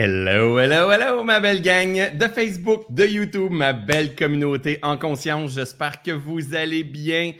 Hello, 0.00 0.60
hello, 0.60 0.92
hello, 0.92 1.24
ma 1.24 1.40
belle 1.40 1.60
gang 1.60 2.16
de 2.16 2.28
Facebook, 2.28 2.84
de 2.88 3.04
YouTube, 3.04 3.50
ma 3.50 3.72
belle 3.72 4.14
communauté 4.14 4.78
en 4.80 4.96
conscience. 4.96 5.54
J'espère 5.54 6.02
que 6.02 6.12
vous 6.12 6.54
allez 6.54 6.84
bien. 6.84 7.32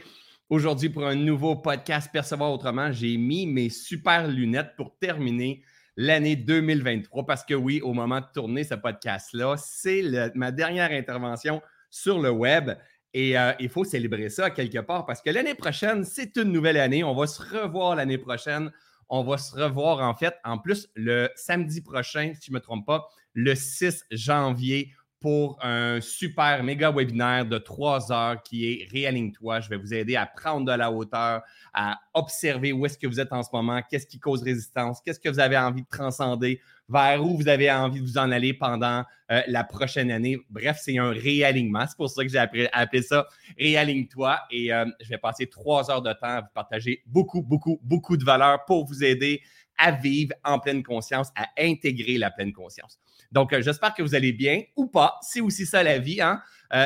Aujourd'hui, 0.49 0.89
pour 0.89 1.07
un 1.07 1.15
nouveau 1.15 1.55
podcast 1.55 2.09
Percevoir 2.11 2.51
autrement, 2.51 2.91
j'ai 2.91 3.15
mis 3.15 3.47
mes 3.47 3.69
super 3.69 4.27
lunettes 4.27 4.73
pour 4.75 4.97
terminer 4.99 5.63
l'année 5.95 6.35
2023 6.35 7.25
parce 7.25 7.45
que 7.45 7.53
oui, 7.53 7.79
au 7.79 7.93
moment 7.93 8.19
de 8.19 8.25
tourner 8.33 8.65
ce 8.65 8.75
podcast-là, 8.75 9.55
c'est 9.55 10.03
ma 10.35 10.51
dernière 10.51 10.91
intervention 10.91 11.61
sur 11.89 12.19
le 12.19 12.29
web. 12.29 12.71
Et 13.13 13.39
euh, 13.39 13.53
il 13.61 13.69
faut 13.69 13.85
célébrer 13.85 14.27
ça 14.27 14.49
quelque 14.49 14.79
part 14.79 15.05
parce 15.05 15.21
que 15.21 15.29
l'année 15.29 15.55
prochaine, 15.55 16.03
c'est 16.03 16.35
une 16.35 16.51
nouvelle 16.51 16.75
année. 16.75 17.05
On 17.05 17.15
va 17.15 17.25
se 17.25 17.41
revoir 17.41 17.95
l'année 17.95 18.17
prochaine. 18.17 18.69
On 19.09 19.23
va 19.23 19.37
se 19.37 19.55
revoir 19.55 19.99
en 20.07 20.15
fait, 20.15 20.35
en 20.43 20.57
plus, 20.59 20.87
le 20.95 21.29
samedi 21.35 21.81
prochain, 21.81 22.33
si 22.35 22.47
je 22.47 22.51
ne 22.51 22.55
me 22.55 22.61
trompe 22.61 22.85
pas, 22.85 23.07
le 23.33 23.55
6 23.55 24.05
janvier 24.11 24.93
pour 25.19 25.57
un 25.61 25.99
super 26.01 26.63
méga 26.63 26.91
webinaire 26.91 27.45
de 27.45 27.57
trois 27.57 28.11
heures 28.11 28.41
qui 28.41 28.65
est 28.65 28.87
Réaligne-toi. 28.91 29.59
Je 29.59 29.69
vais 29.69 29.77
vous 29.77 29.93
aider 29.93 30.15
à 30.15 30.25
prendre 30.25 30.65
de 30.65 30.71
la 30.71 30.91
hauteur, 30.91 31.41
à 31.73 31.99
observer 32.13 32.71
où 32.71 32.85
est-ce 32.85 32.97
que 32.97 33.07
vous 33.07 33.19
êtes 33.19 33.33
en 33.33 33.43
ce 33.43 33.49
moment, 33.51 33.81
qu'est-ce 33.89 34.07
qui 34.07 34.19
cause 34.19 34.43
résistance, 34.43 35.01
qu'est-ce 35.01 35.19
que 35.19 35.29
vous 35.29 35.39
avez 35.39 35.57
envie 35.57 35.81
de 35.81 35.87
transcender, 35.89 36.61
vers 36.87 37.23
où 37.23 37.37
vous 37.37 37.47
avez 37.47 37.71
envie 37.71 38.01
de 38.01 38.05
vous 38.05 38.17
en 38.17 38.31
aller 38.31 38.53
pendant 38.53 39.03
euh, 39.31 39.41
la 39.47 39.63
prochaine 39.63 40.09
année. 40.09 40.37
Bref, 40.49 40.79
c'est 40.81 40.97
un 40.97 41.11
réalignement. 41.11 41.85
C'est 41.87 41.97
pour 41.97 42.09
ça 42.09 42.23
que 42.23 42.29
j'ai 42.29 42.37
appelé, 42.37 42.67
ça 43.01 43.27
Réaligne-toi. 43.57 44.39
Et 44.51 44.73
euh, 44.73 44.85
je 45.01 45.09
vais 45.09 45.17
passer 45.17 45.47
trois 45.47 45.91
heures 45.91 46.01
de 46.01 46.13
temps 46.13 46.37
à 46.37 46.41
vous 46.41 46.47
partager 46.53 47.03
beaucoup, 47.05 47.41
beaucoup, 47.41 47.79
beaucoup 47.83 48.17
de 48.17 48.23
valeurs 48.23 48.65
pour 48.65 48.85
vous 48.85 49.03
aider 49.03 49.41
à 49.77 49.91
vivre 49.91 50.33
en 50.43 50.59
pleine 50.59 50.83
conscience, 50.83 51.29
à 51.35 51.47
intégrer 51.57 52.17
la 52.17 52.31
pleine 52.31 52.51
conscience. 52.51 52.99
Donc, 53.31 53.53
euh, 53.53 53.61
j'espère 53.61 53.93
que 53.93 54.01
vous 54.01 54.15
allez 54.15 54.33
bien 54.33 54.63
ou 54.75 54.87
pas. 54.87 55.17
C'est 55.21 55.41
aussi 55.41 55.65
ça 55.65 55.83
la 55.83 55.99
vie. 55.99 56.21
Hein? 56.21 56.41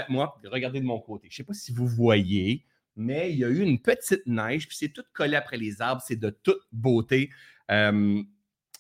moi, 0.08 0.40
regardez 0.46 0.80
de 0.80 0.86
mon 0.86 1.00
côté. 1.00 1.28
Je 1.30 1.34
ne 1.34 1.38
sais 1.38 1.44
pas 1.44 1.54
si 1.54 1.74
vous 1.74 1.88
voyez, 1.88 2.66
mais 2.96 3.32
il 3.32 3.40
y 3.40 3.44
a 3.44 3.50
eu 3.50 3.60
une 3.60 3.80
petite 3.80 4.26
neige, 4.26 4.66
puis 4.68 4.78
c'est 4.78 4.90
tout 4.90 5.04
collé 5.14 5.36
après 5.36 5.58
les 5.58 5.82
arbres. 5.82 6.02
C'est 6.06 6.16
de 6.16 6.30
toute 6.30 6.62
beauté 6.72 7.30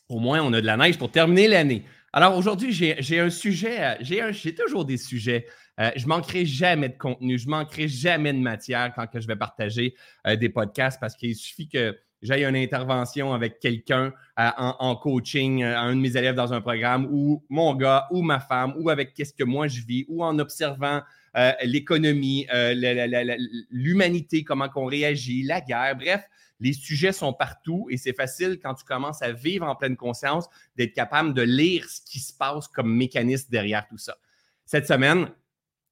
au 0.09 0.19
moins, 0.19 0.41
on 0.41 0.53
a 0.53 0.61
de 0.61 0.65
la 0.65 0.77
neige 0.77 0.97
pour 0.97 1.11
terminer 1.11 1.47
l'année. 1.47 1.83
Alors 2.11 2.37
aujourd'hui, 2.37 2.71
j'ai 2.71 3.19
un 3.19 3.29
sujet, 3.29 3.97
euh, 3.99 4.31
j'ai 4.31 4.53
toujours 4.53 4.85
des 4.85 4.97
sujets. 4.97 5.47
Euh, 5.79 5.89
je 5.95 6.05
manquerai 6.05 6.45
jamais 6.45 6.89
de 6.89 6.97
contenu, 6.97 7.39
je 7.39 7.49
manquerai 7.49 7.87
jamais 7.87 8.31
de 8.31 8.37
matière 8.37 8.93
quand 8.95 9.07
que 9.07 9.19
je 9.19 9.25
vais 9.25 9.35
partager 9.35 9.95
euh, 10.27 10.35
des 10.35 10.49
podcasts 10.49 10.99
parce 10.99 11.15
qu'il 11.15 11.35
suffit 11.35 11.67
que 11.67 11.97
j'aille 12.23 12.45
une 12.45 12.55
intervention 12.55 13.33
avec 13.33 13.59
quelqu'un 13.59 14.13
en, 14.35 14.95
coaching, 14.95 15.61
un 15.63 15.95
de 15.95 16.01
mes 16.01 16.17
élèves 16.17 16.35
dans 16.35 16.53
un 16.53 16.61
programme, 16.61 17.07
ou 17.11 17.43
mon 17.49 17.75
gars, 17.75 18.07
ou 18.09 18.23
ma 18.23 18.39
femme, 18.39 18.73
ou 18.79 18.89
avec 18.89 19.13
qu'est-ce 19.13 19.33
que 19.33 19.43
moi 19.43 19.67
je 19.67 19.81
vis, 19.81 20.05
ou 20.07 20.23
en 20.23 20.39
observant 20.39 21.01
l'économie, 21.63 22.47
l'humanité, 23.69 24.43
comment 24.43 24.69
qu'on 24.69 24.85
réagit, 24.85 25.43
la 25.43 25.61
guerre, 25.61 25.95
bref 25.95 26.23
les 26.63 26.73
sujets 26.73 27.11
sont 27.11 27.33
partout 27.33 27.87
et 27.89 27.97
c'est 27.97 28.15
facile 28.15 28.57
quand 28.61 28.73
tu 28.73 28.85
commences 28.85 29.21
à 29.21 29.33
vivre 29.33 29.67
en 29.67 29.75
pleine 29.75 29.97
conscience 29.97 30.47
d'être 30.77 30.93
capable 30.93 31.33
de 31.33 31.41
lire 31.41 31.87
ce 31.89 31.99
qui 32.09 32.19
se 32.19 32.33
passe 32.33 32.69
comme 32.69 32.95
mécanisme 32.95 33.49
derrière 33.51 33.85
tout 33.87 33.97
ça. 33.97 34.15
Cette 34.65 34.87
semaine, 34.87 35.29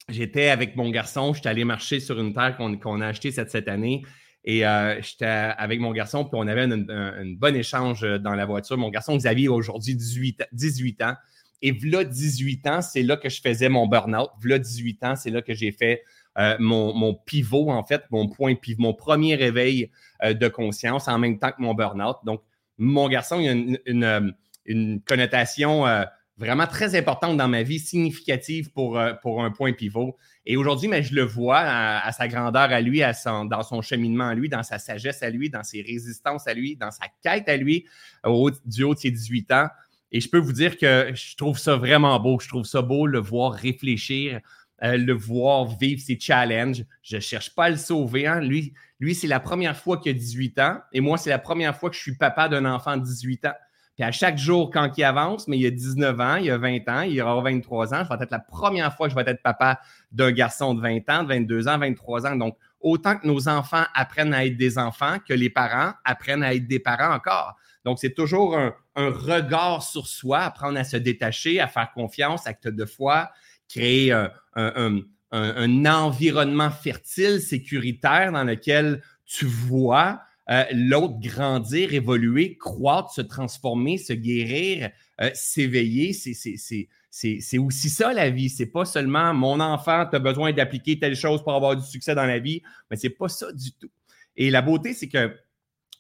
j'étais 0.08 0.48
avec 0.48 0.78
mon 0.78 0.90
garçon, 0.90 1.34
j'étais 1.34 1.50
allé 1.50 1.66
marcher 1.66 2.00
sur 2.00 2.20
une 2.20 2.34
terre 2.34 2.56
qu'on 2.56 3.02
a 3.02 3.08
achetée 3.08 3.32
cette 3.32 3.68
année. 3.68 4.04
Et 4.44 4.66
euh, 4.66 5.00
j'étais 5.02 5.26
avec 5.26 5.80
mon 5.80 5.92
garçon, 5.92 6.24
puis 6.24 6.34
on 6.34 6.48
avait 6.48 6.64
un, 6.64 7.34
bon 7.36 7.56
échange 7.56 8.02
dans 8.02 8.34
la 8.34 8.46
voiture. 8.46 8.78
Mon 8.78 8.90
garçon 8.90 9.16
Xavier 9.16 9.48
a 9.48 9.52
aujourd'hui 9.52 9.96
18, 9.96 10.44
18 10.52 11.02
ans. 11.04 11.16
Et 11.62 11.72
voilà 11.72 12.04
18 12.04 12.68
ans, 12.68 12.82
c'est 12.82 13.04
là 13.04 13.18
que 13.18 13.30
je 13.30 13.40
faisais 13.40 13.70
mon 13.70 13.88
burn-out. 13.88 14.30
Voilà 14.40 14.58
18 14.58 15.04
ans, 15.04 15.16
c'est 15.16 15.30
là 15.30 15.42
que 15.42 15.54
j'ai 15.54 15.72
fait 15.72 16.04
euh, 16.38 16.56
mon, 16.60 17.14
pivot, 17.14 17.70
en 17.70 17.84
fait, 17.84 18.04
mon 18.10 18.30
point 18.30 18.56
pivot, 18.56 18.82
mon 18.82 18.94
premier 18.94 19.36
réveil 19.36 19.92
euh, 20.24 20.34
de 20.34 20.48
conscience 20.48 21.08
en 21.08 21.20
même 21.20 21.40
temps 21.40 21.52
que 21.52 21.62
mon 21.62 21.74
burn-out. 21.74 22.18
Donc, 22.26 22.42
mon 22.78 23.10
garçon, 23.10 23.40
il 23.40 24.04
a 24.04 24.22
une, 24.66 25.02
connotation 25.02 25.86
euh, 25.86 26.04
vraiment 26.38 26.68
très 26.68 26.96
importante 26.96 27.38
dans 27.38 27.48
ma 27.48 27.64
vie, 27.64 27.80
significative 27.80 28.72
pour, 28.72 29.00
pour 29.22 29.44
un 29.44 29.52
point 29.52 29.74
pivot. 29.74 30.18
Et 30.46 30.58
aujourd'hui, 30.58 30.88
mais 30.88 31.04
je 31.04 31.14
le 31.14 31.22
vois 31.22 31.60
à, 31.60 32.12
sa 32.12 32.28
grandeur 32.28 32.72
à 32.72 32.82
lui, 32.82 33.04
à 33.04 33.14
son, 33.14 33.46
dans 33.46 33.62
son 33.62 33.82
cheminement 33.82 34.30
à 34.30 34.36
lui, 34.36 34.50
dans 34.50 34.64
sa 34.64 34.80
sagesse 34.80 35.22
à 35.22 35.30
lui, 35.30 35.50
dans 35.50 35.64
ses 35.64 35.82
résistances 35.82 36.48
à 36.48 36.54
lui, 36.54 36.76
dans 36.76 36.90
sa 36.90 37.06
quête 37.24 37.48
à 37.48 37.58
lui, 37.58 37.86
au, 38.26 38.50
du 38.66 38.84
haut 38.84 38.96
de 38.96 39.00
ses 39.00 39.12
18 39.12 39.52
ans. 39.52 39.68
Et 40.12 40.20
je 40.20 40.30
peux 40.30 40.40
vous 40.40 40.54
dire 40.54 40.78
que 40.78 41.12
je 41.14 41.36
trouve 41.36 41.58
ça 41.58 41.76
vraiment 41.78 42.20
beau. 42.20 42.40
Je 42.40 42.48
trouve 42.48 42.66
ça 42.66 42.82
beau 42.82 43.06
le 43.06 43.20
voir 43.20 43.54
réfléchir, 43.54 44.42
euh, 44.84 44.98
le 44.98 45.14
voir 45.14 45.78
vivre 45.78 46.02
ses 46.02 46.20
challenges. 46.20 46.84
Je 47.04 47.18
ne 47.18 47.22
cherche 47.22 47.54
pas 47.54 47.66
à 47.66 47.70
le 47.70 47.78
sauver. 47.78 48.26
Hein. 48.28 48.42
Lui, 48.42 48.74
lui 49.00 49.14
c'est 49.14 49.28
la 49.28 49.40
première 49.40 49.78
fois 49.78 50.00
qu'il 50.00 50.10
a 50.10 50.14
18 50.14 50.60
ans 50.60 50.80
et 50.92 51.02
moi, 51.02 51.18
c'est 51.18 51.30
la 51.30 51.40
première 51.40 51.78
fois 51.78 51.90
que 51.90 51.96
je 51.96 52.02
suis 52.02 52.16
papa 52.16 52.50
d'un 52.50 52.66
enfant 52.66 52.98
de 52.98 53.04
18 53.04 53.46
ans. 53.46 53.54
À 54.02 54.12
chaque 54.12 54.38
jour, 54.38 54.72
quand 54.72 54.98
il 54.98 55.04
avance, 55.04 55.48
mais 55.48 55.60
il 55.60 55.66
a 55.68 55.72
19 55.72 56.20
ans, 56.20 56.36
il 56.38 56.50
a 56.50 56.58
20 56.58 56.90
ans, 56.90 57.02
il 57.02 57.22
aura 57.22 57.42
23 57.42 57.94
ans, 57.94 58.04
je 58.04 58.10
vais 58.10 58.24
être 58.24 58.32
la 58.32 58.40
première 58.40 58.96
fois 58.96 59.08
que 59.08 59.12
je 59.12 59.16
vais 59.16 59.30
être 59.30 59.44
papa 59.44 59.80
d'un 60.12 60.32
garçon 60.32 60.74
de 60.74 60.82
20 60.82 61.10
ans, 61.10 61.24
de 61.24 61.28
22 61.28 61.68
ans, 61.68 61.78
23 61.78 62.28
ans. 62.28 62.36
Donc, 62.36 62.58
autant 62.80 63.18
que 63.18 63.28
nos 63.28 63.48
enfants 63.48 63.84
apprennent 63.94 64.34
à 64.34 64.46
être 64.46 64.58
des 64.58 64.78
enfants, 64.78 65.18
que 65.28 65.34
les 65.34 65.50
parents 65.50 65.94
apprennent 66.04 66.44
à 66.44 66.54
être 66.54 66.68
des 66.68 66.80
parents 66.80 67.14
encore. 67.14 67.56
Donc, 67.86 68.00
c'est 68.00 68.14
toujours 68.14 68.58
un, 68.58 68.74
regard 68.96 69.84
sur 69.84 70.08
soi, 70.08 70.40
apprendre 70.40 70.78
à 70.80 70.84
se 70.84 70.98
détacher, 70.98 71.60
à 71.60 71.68
faire 71.68 71.92
confiance, 71.92 72.46
acte 72.48 72.68
de 72.68 72.86
foi, 72.86 73.32
créer 73.70 74.12
un, 74.56 75.86
environnement 75.86 76.70
fertile, 76.70 77.40
sécuritaire 77.40 78.32
dans 78.32 78.44
lequel 78.44 79.02
tu 79.26 79.46
vois 79.46 80.22
euh, 80.52 80.66
l'autre 80.74 81.18
grandir, 81.20 81.94
évoluer, 81.94 82.58
croître, 82.58 83.14
se 83.14 83.22
transformer, 83.22 83.98
se 83.98 84.12
guérir, 84.12 84.90
euh, 85.22 85.30
s'éveiller. 85.34 86.12
C'est 86.12 87.58
aussi 87.58 87.90
ça 87.90 88.12
la 88.12 88.30
vie. 88.30 88.50
C'est 88.50 88.66
pas 88.66 88.84
seulement 88.84 89.34
mon 89.34 89.62
enfant, 89.62 90.06
tu 90.10 90.18
as 90.18 90.20
besoin 90.20 90.52
d'appliquer 90.52 91.00
telle 91.00 91.16
chose 91.16 91.42
pour 91.42 91.54
avoir 91.54 91.78
du 91.78 91.88
succès 91.88 92.16
dans 92.16 92.26
la 92.26 92.40
vie, 92.40 92.62
mais 92.90 92.98
c'est 92.98 93.12
pas 93.12 93.30
ça 93.30 93.50
du 93.54 93.72
tout. 93.72 93.90
Et 94.36 94.50
la 94.50 94.62
beauté, 94.62 94.94
c'est 94.94 95.08
que 95.08 95.34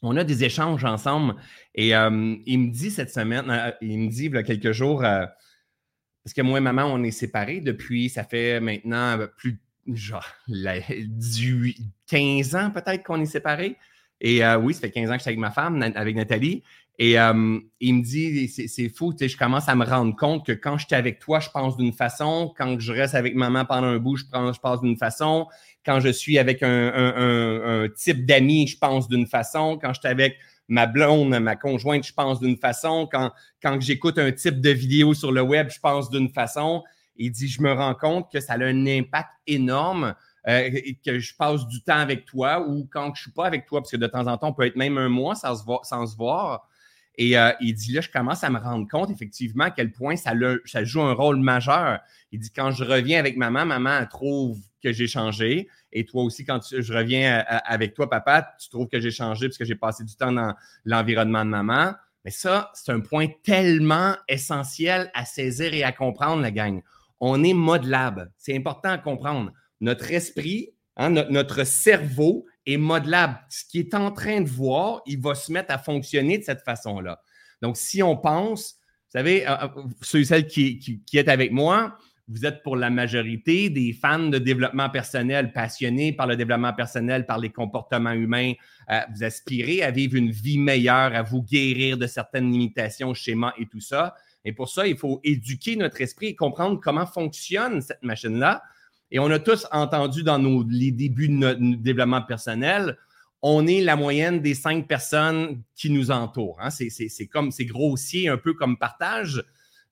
on 0.01 0.17
a 0.17 0.23
des 0.25 0.43
échanges 0.43 0.83
ensemble. 0.83 1.35
Et 1.73 1.95
euh, 1.95 2.35
il 2.45 2.59
me 2.59 2.71
dit 2.71 2.91
cette 2.91 3.11
semaine, 3.11 3.73
il 3.81 3.99
me 3.99 4.09
dit 4.09 4.25
il 4.25 4.35
a 4.35 4.43
quelques 4.43 4.73
jours, 4.73 5.01
parce 5.01 6.33
que 6.35 6.41
moi 6.41 6.57
et 6.57 6.61
maman, 6.61 6.85
on 6.85 7.03
est 7.03 7.11
séparés 7.11 7.61
depuis, 7.61 8.09
ça 8.09 8.25
fait 8.25 8.59
maintenant 8.59 9.17
plus, 9.37 9.61
genre, 9.87 10.25
18, 10.49 11.77
15 12.07 12.55
ans 12.55 12.71
peut-être 12.71 13.03
qu'on 13.03 13.21
est 13.21 13.25
séparés. 13.25 13.77
Et 14.21 14.45
euh, 14.45 14.57
oui, 14.57 14.73
ça 14.73 14.81
fait 14.81 14.91
15 14.91 15.09
ans 15.09 15.13
que 15.13 15.17
je 15.17 15.23
suis 15.23 15.29
avec 15.29 15.39
ma 15.39 15.51
femme, 15.51 15.81
avec 15.95 16.15
Nathalie. 16.15 16.63
Et 16.99 17.19
euh, 17.19 17.59
il 17.79 17.95
me 17.95 18.03
dit, 18.03 18.47
c'est 18.47 18.89
fou, 18.89 19.11
tu 19.11 19.19
sais, 19.19 19.27
je 19.27 19.35
commence 19.35 19.67
à 19.67 19.73
me 19.73 19.83
rendre 19.83 20.15
compte 20.15 20.45
que 20.45 20.51
quand 20.51 20.77
je 20.77 20.85
suis 20.85 20.95
avec 20.95 21.17
toi, 21.17 21.39
je 21.39 21.49
pense 21.49 21.75
d'une 21.75 21.93
façon. 21.93 22.53
Quand 22.55 22.79
je 22.79 22.93
reste 22.93 23.15
avec 23.15 23.33
maman 23.33 23.65
pendant 23.65 23.87
un 23.87 23.97
bout, 23.97 24.17
je, 24.17 24.25
pense, 24.61 24.81
d'une 24.81 24.97
façon. 24.97 25.47
Quand 25.83 25.99
je 25.99 26.09
suis 26.09 26.37
avec 26.37 26.61
un, 26.61 27.87
type 27.95 28.27
d'amis, 28.27 28.67
je 28.67 28.77
pense 28.77 29.07
d'une 29.07 29.25
façon. 29.25 29.79
Quand 29.81 29.93
je 29.93 29.99
suis 29.99 30.09
avec 30.09 30.37
ma 30.67 30.85
blonde, 30.85 31.29
ma 31.39 31.55
conjointe, 31.55 32.05
je 32.05 32.13
pense 32.13 32.39
d'une 32.39 32.57
façon. 32.57 33.09
Quand, 33.11 33.31
quand 33.63 33.81
j'écoute 33.81 34.19
un 34.19 34.31
type 34.31 34.61
de 34.61 34.69
vidéo 34.69 35.15
sur 35.15 35.31
le 35.31 35.41
web, 35.41 35.69
je 35.71 35.79
pense 35.79 36.11
d'une 36.11 36.29
façon. 36.29 36.83
Il 37.15 37.31
dit, 37.31 37.47
je 37.47 37.63
me 37.63 37.73
rends 37.73 37.95
compte 37.95 38.31
que 38.31 38.39
ça 38.39 38.53
a 38.53 38.63
un 38.63 38.85
impact 38.85 39.29
énorme. 39.47 40.13
Euh, 40.47 40.71
que 41.05 41.19
je 41.19 41.35
passe 41.35 41.67
du 41.67 41.83
temps 41.83 41.99
avec 41.99 42.25
toi 42.25 42.65
ou 42.67 42.87
quand 42.91 43.05
je 43.05 43.09
ne 43.09 43.15
suis 43.15 43.31
pas 43.31 43.45
avec 43.45 43.67
toi, 43.67 43.79
parce 43.81 43.91
que 43.91 43.97
de 43.97 44.07
temps 44.07 44.25
en 44.25 44.37
temps, 44.37 44.49
on 44.49 44.53
peut 44.53 44.65
être 44.65 44.75
même 44.75 44.97
un 44.97 45.09
mois 45.09 45.35
sans 45.35 45.55
se 45.55 46.15
voir. 46.17 46.67
Et 47.15 47.37
euh, 47.37 47.51
il 47.59 47.73
dit 47.73 47.93
là, 47.93 48.01
je 48.01 48.09
commence 48.09 48.43
à 48.43 48.49
me 48.49 48.57
rendre 48.57 48.87
compte 48.87 49.11
effectivement 49.11 49.65
à 49.65 49.71
quel 49.71 49.91
point 49.91 50.15
ça, 50.15 50.31
ça 50.65 50.83
joue 50.83 51.01
un 51.01 51.13
rôle 51.13 51.37
majeur. 51.37 51.99
Il 52.31 52.39
dit 52.39 52.51
quand 52.51 52.71
je 52.71 52.83
reviens 52.83 53.19
avec 53.19 53.37
maman, 53.37 53.65
maman 53.65 54.05
trouve 54.07 54.59
que 54.81 54.91
j'ai 54.91 55.07
changé. 55.07 55.67
Et 55.91 56.05
toi 56.05 56.23
aussi, 56.23 56.45
quand 56.45 56.59
je 56.71 56.93
reviens 56.93 57.39
euh, 57.39 57.57
avec 57.65 57.93
toi, 57.93 58.09
papa, 58.09 58.55
tu 58.59 58.69
trouves 58.69 58.87
que 58.87 58.99
j'ai 58.99 59.11
changé 59.11 59.47
parce 59.47 59.57
que 59.57 59.65
j'ai 59.65 59.75
passé 59.75 60.03
du 60.03 60.15
temps 60.15 60.31
dans 60.31 60.55
l'environnement 60.85 61.43
de 61.45 61.49
maman. 61.49 61.93
Mais 62.23 62.31
ça, 62.31 62.71
c'est 62.73 62.91
un 62.91 63.01
point 63.01 63.27
tellement 63.43 64.15
essentiel 64.27 65.11
à 65.13 65.25
saisir 65.25 65.73
et 65.73 65.83
à 65.83 65.91
comprendre, 65.91 66.41
la 66.41 66.51
gang. 66.51 66.81
On 67.19 67.43
est 67.43 67.53
modelable. 67.53 68.31
C'est 68.37 68.55
important 68.55 68.89
à 68.89 68.97
comprendre. 68.97 69.51
Notre 69.81 70.11
esprit, 70.11 70.69
hein, 70.95 71.09
notre, 71.09 71.65
cerveau 71.65 72.45
est 72.65 72.77
modelable. 72.77 73.39
Ce 73.49 73.65
qui 73.65 73.79
est 73.79 73.93
en 73.93 74.11
train 74.11 74.41
de 74.41 74.49
voir, 74.49 75.01
il 75.05 75.19
va 75.19 75.35
se 75.35 75.51
mettre 75.51 75.73
à 75.73 75.77
fonctionner 75.77 76.37
de 76.37 76.43
cette 76.43 76.61
façon-là. 76.61 77.21
Donc, 77.61 77.77
si 77.77 78.01
on 78.01 78.15
pense, 78.15 78.75
vous 79.13 79.19
savez, 79.19 79.47
euh, 79.47 79.55
euh, 79.63 79.83
ceux 80.01 80.19
et 80.19 80.25
celles 80.25 80.47
qui, 80.47 80.79
qui, 80.79 81.19
avec 81.19 81.51
moi, 81.51 81.97
vous 82.27 82.45
êtes 82.45 82.63
pour 82.63 82.77
la 82.77 82.89
majorité 82.89 83.69
des 83.69 83.91
fans 83.91 84.29
de 84.29 84.37
développement 84.37 84.89
personnel, 84.89 85.51
passionnés 85.51 86.13
par 86.13 86.27
le 86.27 86.37
développement 86.37 86.73
personnel, 86.73 87.25
par 87.25 87.39
les 87.39 87.49
comportements 87.49 88.13
humains. 88.13 88.53
Euh, 88.89 88.99
vous 89.13 89.23
aspirez 89.23 89.81
à 89.81 89.91
vivre 89.91 90.15
une 90.15 90.31
vie 90.31 90.57
meilleure, 90.57 91.13
à 91.13 91.23
vous 91.23 91.43
guérir 91.43 91.97
de 91.97 92.07
certaines 92.07 92.49
limitations, 92.51 93.13
schémas 93.13 93.53
et 93.57 93.65
tout 93.65 93.81
ça. 93.81 94.15
Et 94.45 94.53
pour 94.53 94.69
ça, 94.69 94.87
il 94.87 94.97
faut 94.97 95.19
éduquer 95.23 95.75
notre 95.75 95.99
esprit 96.01 96.27
et 96.27 96.35
comprendre 96.35 96.79
comment 96.81 97.05
fonctionne 97.05 97.81
cette 97.81 98.03
machine-là. 98.03 98.63
Et 99.11 99.19
on 99.19 99.29
a 99.29 99.39
tous 99.39 99.67
entendu 99.71 100.23
dans 100.23 100.39
les 100.69 100.91
débuts 100.91 101.27
de 101.27 101.33
notre 101.33 101.59
développement 101.59 102.21
personnel, 102.21 102.97
on 103.41 103.67
est 103.67 103.81
la 103.81 103.95
moyenne 103.95 104.41
des 104.41 104.53
cinq 104.53 104.87
personnes 104.87 105.63
qui 105.75 105.89
nous 105.89 106.11
entourent. 106.11 106.57
Hein. 106.61 106.69
C'est 106.69 107.27
comme, 107.27 107.51
c'est 107.51 107.65
grossier, 107.65 108.29
un 108.29 108.37
peu 108.37 108.53
comme 108.53 108.77
partage, 108.77 109.43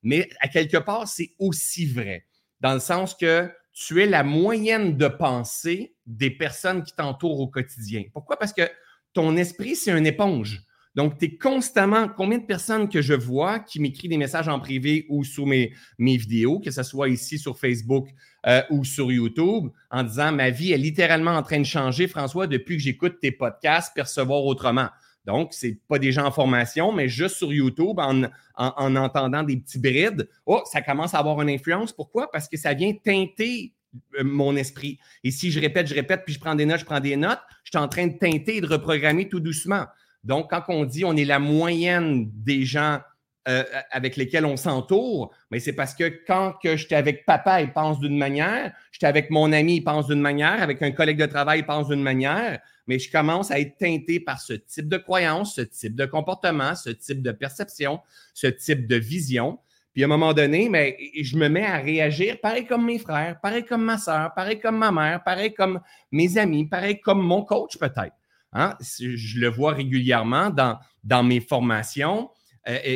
mais 0.04 0.30
à 0.40 0.48
quelque 0.48 0.78
part, 0.78 1.08
c'est 1.08 1.34
aussi 1.40 1.86
vrai. 1.86 2.26
Dans 2.62 2.74
le 2.74 2.80
sens 2.80 3.16
que 3.16 3.50
tu 3.74 4.02
es 4.02 4.06
la 4.06 4.24
moyenne 4.24 4.98
de 4.98 5.08
pensée 5.08 5.96
des 6.06 6.32
personnes 6.32 6.84
qui 6.84 6.94
t'entourent 6.94 7.40
au 7.40 7.48
quotidien. 7.48 8.04
Pourquoi? 8.14 8.38
Parce 8.38 8.54
que 8.54 8.70
ton 9.14 9.36
esprit, 9.38 9.76
c'est 9.76 9.98
une 9.98 10.06
éponge. 10.06 10.62
Donc, 10.96 11.18
tu 11.18 11.26
es 11.26 11.38
constamment, 11.38 12.08
combien 12.08 12.40
de 12.40 12.46
personnes 12.46 12.90
que 12.90 13.02
je 13.02 13.14
vois 13.14 13.60
qui 13.60 13.80
m'écrivent 13.80 14.10
des 14.10 14.18
messages 14.18 14.48
en 14.48 14.60
privé 14.60 15.06
ou 15.10 15.24
sous 15.24 15.46
mes, 15.46 15.74
mes 15.98 16.18
vidéos, 16.18 16.60
que 16.60 16.72
ce 16.72 16.84
soit 16.84 17.10
ici 17.10 17.38
sur 17.38 17.58
Facebook 17.58 18.08
euh, 18.48 18.62
ou 18.70 18.84
sur 18.84 19.12
YouTube, 19.12 19.70
en 19.92 20.04
disant 20.04 20.32
ma 20.32 20.50
vie 20.50 20.72
est 20.72 20.78
littéralement 20.78 21.32
en 21.32 21.44
train 21.44 21.60
de 21.60 21.66
changer, 21.66 22.08
François, 22.08 22.48
depuis 22.48 22.78
que 22.78 22.84
j'écoute 22.84 23.20
tes 23.22 23.32
podcasts, 23.32 23.94
percevoir 23.94 24.44
autrement. 24.44 24.90
Donc, 25.26 25.54
ce 25.54 25.68
n'est 25.68 25.78
pas 25.88 26.00
des 26.00 26.12
gens 26.12 26.26
en 26.26 26.32
formation, 26.32 26.92
mais 26.92 27.08
juste 27.08 27.36
sur 27.36 27.54
YouTube, 27.54 28.00
en, 28.00 28.24
en, 28.56 28.96
entendant 28.96 29.44
des 29.44 29.58
petits 29.58 29.78
brides, 29.78 30.28
oh, 30.46 30.64
ça 30.72 30.82
commence 30.82 31.14
à 31.14 31.20
avoir 31.20 31.40
une 31.42 31.50
influence. 31.50 31.94
Pourquoi? 31.94 32.32
Parce 32.32 32.48
que 32.48 32.58
ça 32.58 32.74
vient 32.74 32.94
teinter 32.94 33.74
euh, 34.18 34.24
mon 34.24 34.56
esprit. 34.56 34.98
Et 35.24 35.32
si 35.32 35.52
je 35.52 35.60
répète, 35.60 35.88
je 35.88 35.94
répète, 35.94 36.24
puis 36.26 36.34
je 36.34 36.40
prends 36.40 36.56
des 36.56 36.66
notes, 36.66 36.80
je 36.80 36.86
prends 36.86 37.00
des 37.00 37.16
notes, 37.16 37.42
je 37.64 37.72
suis 37.72 37.78
en 37.78 37.88
train 37.88 38.08
de 38.08 38.18
teinter 38.18 38.58
et 38.58 38.62
de 38.62 38.68
reprogrammer 38.68 39.30
tout 39.30 39.40
doucement. 39.40 39.86
Donc, 40.24 40.50
quand 40.50 40.64
on 40.68 40.86
dit 40.86 41.06
on 41.06 41.16
est 41.16 41.26
la 41.26 41.40
moyenne 41.40 42.30
des 42.34 42.66
gens 42.66 43.00
euh, 43.48 43.64
avec 43.90 44.16
lesquels 44.16 44.46
on 44.46 44.58
s'entoure, 44.58 45.34
mais 45.50 45.60
c'est 45.60 45.74
parce 45.74 45.96
que 45.96 46.22
quand 46.28 46.54
que 46.62 46.76
j'étais 46.76 46.96
avec 46.96 47.26
papa, 47.26 47.62
il 47.62 47.72
pense 47.72 48.00
d'une 48.00 48.18
manière, 48.18 48.74
j'étais 48.92 49.08
avec 49.08 49.30
mon 49.32 49.52
ami, 49.54 49.78
il 49.78 49.82
pense 49.82 50.08
d'une 50.08 50.20
manière, 50.20 50.62
avec 50.62 50.82
un 50.82 50.92
collègue 50.92 51.18
de 51.18 51.26
travail, 51.26 51.60
il 51.60 51.66
pense 51.66 51.88
d'une 51.88 52.04
manière, 52.04 52.60
mais 52.86 53.00
je 53.00 53.10
commence 53.10 53.50
à 53.50 53.60
être 53.60 53.78
teinté 53.78 54.20
par 54.20 54.42
ce 54.42 54.54
type 54.54 54.90
de 54.90 54.98
croyance, 54.98 55.56
ce 55.56 55.62
type 55.62 55.96
de 55.96 56.06
comportement, 56.06 56.76
ce 56.76 56.90
type 56.90 57.22
de 57.22 57.32
perception, 57.32 58.02
ce 58.34 58.48
type 58.48 58.88
de 58.88 58.98
vision. 58.98 59.58
Puis 59.94 60.04
à 60.04 60.06
un 60.06 60.10
moment 60.10 60.34
donné, 60.34 60.70
mais 60.70 60.98
je 61.20 61.38
me 61.38 61.48
mets 61.48 61.66
à 61.66 61.78
réagir 61.78 62.40
pareil 62.42 62.66
comme 62.66 62.86
mes 62.86 63.00
frères, 63.00 63.40
pareil 63.42 63.66
comme 63.66 63.84
ma 63.84 63.98
soeur, 63.98 64.34
pareil 64.36 64.60
comme 64.60 64.78
ma 64.78 64.92
mère, 64.92 65.24
pareil 65.24 65.54
comme 65.54 65.80
mes 66.12 66.38
amis, 66.38 66.66
pareil 66.66 67.00
comme 67.00 67.22
mon 67.22 67.44
coach 67.44 67.78
peut-être. 67.78 68.19
Hein? 68.54 68.76
Je 68.82 69.40
le 69.40 69.48
vois 69.48 69.74
régulièrement 69.74 70.50
dans, 70.50 70.80
dans 71.04 71.24
mes 71.24 71.40
formations. 71.40 72.30
Euh, 72.68 72.88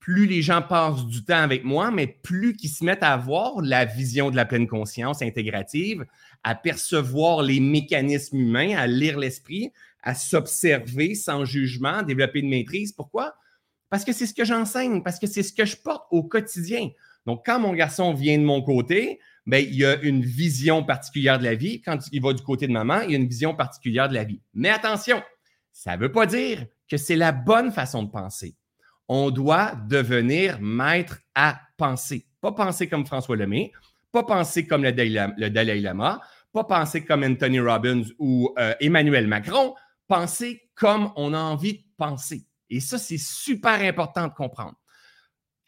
plus 0.00 0.26
les 0.26 0.40
gens 0.40 0.62
passent 0.62 1.04
du 1.04 1.24
temps 1.24 1.42
avec 1.42 1.64
moi, 1.64 1.90
mais 1.90 2.06
plus 2.06 2.54
qu'ils 2.54 2.70
se 2.70 2.84
mettent 2.84 3.02
à 3.02 3.12
avoir 3.12 3.60
la 3.60 3.84
vision 3.84 4.30
de 4.30 4.36
la 4.36 4.44
pleine 4.44 4.68
conscience 4.68 5.20
intégrative, 5.20 6.04
à 6.44 6.54
percevoir 6.54 7.42
les 7.42 7.58
mécanismes 7.58 8.36
humains, 8.36 8.76
à 8.76 8.86
lire 8.86 9.18
l'esprit, 9.18 9.72
à 10.04 10.14
s'observer 10.14 11.16
sans 11.16 11.44
jugement, 11.44 12.04
développer 12.04 12.38
une 12.38 12.50
maîtrise. 12.50 12.92
Pourquoi? 12.92 13.34
Parce 13.90 14.04
que 14.04 14.12
c'est 14.12 14.26
ce 14.26 14.34
que 14.34 14.44
j'enseigne, 14.44 15.02
parce 15.02 15.18
que 15.18 15.26
c'est 15.26 15.42
ce 15.42 15.52
que 15.52 15.64
je 15.64 15.76
porte 15.76 16.06
au 16.12 16.22
quotidien. 16.22 16.90
Donc, 17.26 17.42
quand 17.44 17.58
mon 17.58 17.72
garçon 17.72 18.14
vient 18.14 18.38
de 18.38 18.44
mon 18.44 18.62
côté, 18.62 19.18
ben, 19.46 19.64
il 19.64 19.76
y 19.76 19.84
a 19.84 20.00
une 20.02 20.22
vision 20.22 20.82
particulière 20.82 21.38
de 21.38 21.44
la 21.44 21.54
vie. 21.54 21.80
Quand 21.80 21.98
il 22.10 22.20
va 22.20 22.32
du 22.32 22.42
côté 22.42 22.66
de 22.66 22.72
maman, 22.72 23.00
il 23.02 23.12
y 23.12 23.14
a 23.14 23.18
une 23.18 23.28
vision 23.28 23.54
particulière 23.54 24.08
de 24.08 24.14
la 24.14 24.24
vie. 24.24 24.40
Mais 24.54 24.70
attention, 24.70 25.22
ça 25.72 25.96
ne 25.96 26.00
veut 26.00 26.10
pas 26.10 26.26
dire 26.26 26.66
que 26.90 26.96
c'est 26.96 27.16
la 27.16 27.32
bonne 27.32 27.70
façon 27.70 28.02
de 28.02 28.10
penser. 28.10 28.56
On 29.08 29.30
doit 29.30 29.74
devenir 29.88 30.60
maître 30.60 31.18
à 31.34 31.60
penser. 31.76 32.26
Pas 32.40 32.52
penser 32.52 32.88
comme 32.88 33.06
François 33.06 33.36
Lemay, 33.36 33.72
pas 34.10 34.24
penser 34.24 34.66
comme 34.66 34.82
le 34.82 35.48
Dalai 35.48 35.80
Lama, 35.80 36.20
pas 36.52 36.64
penser 36.64 37.04
comme 37.04 37.22
Anthony 37.22 37.60
Robbins 37.60 38.02
ou 38.18 38.52
euh, 38.58 38.74
Emmanuel 38.80 39.26
Macron, 39.28 39.74
penser 40.08 40.62
comme 40.74 41.12
on 41.16 41.34
a 41.34 41.38
envie 41.38 41.74
de 41.74 41.84
penser. 41.96 42.46
Et 42.68 42.80
ça, 42.80 42.98
c'est 42.98 43.18
super 43.18 43.80
important 43.82 44.26
de 44.26 44.32
comprendre 44.32 44.74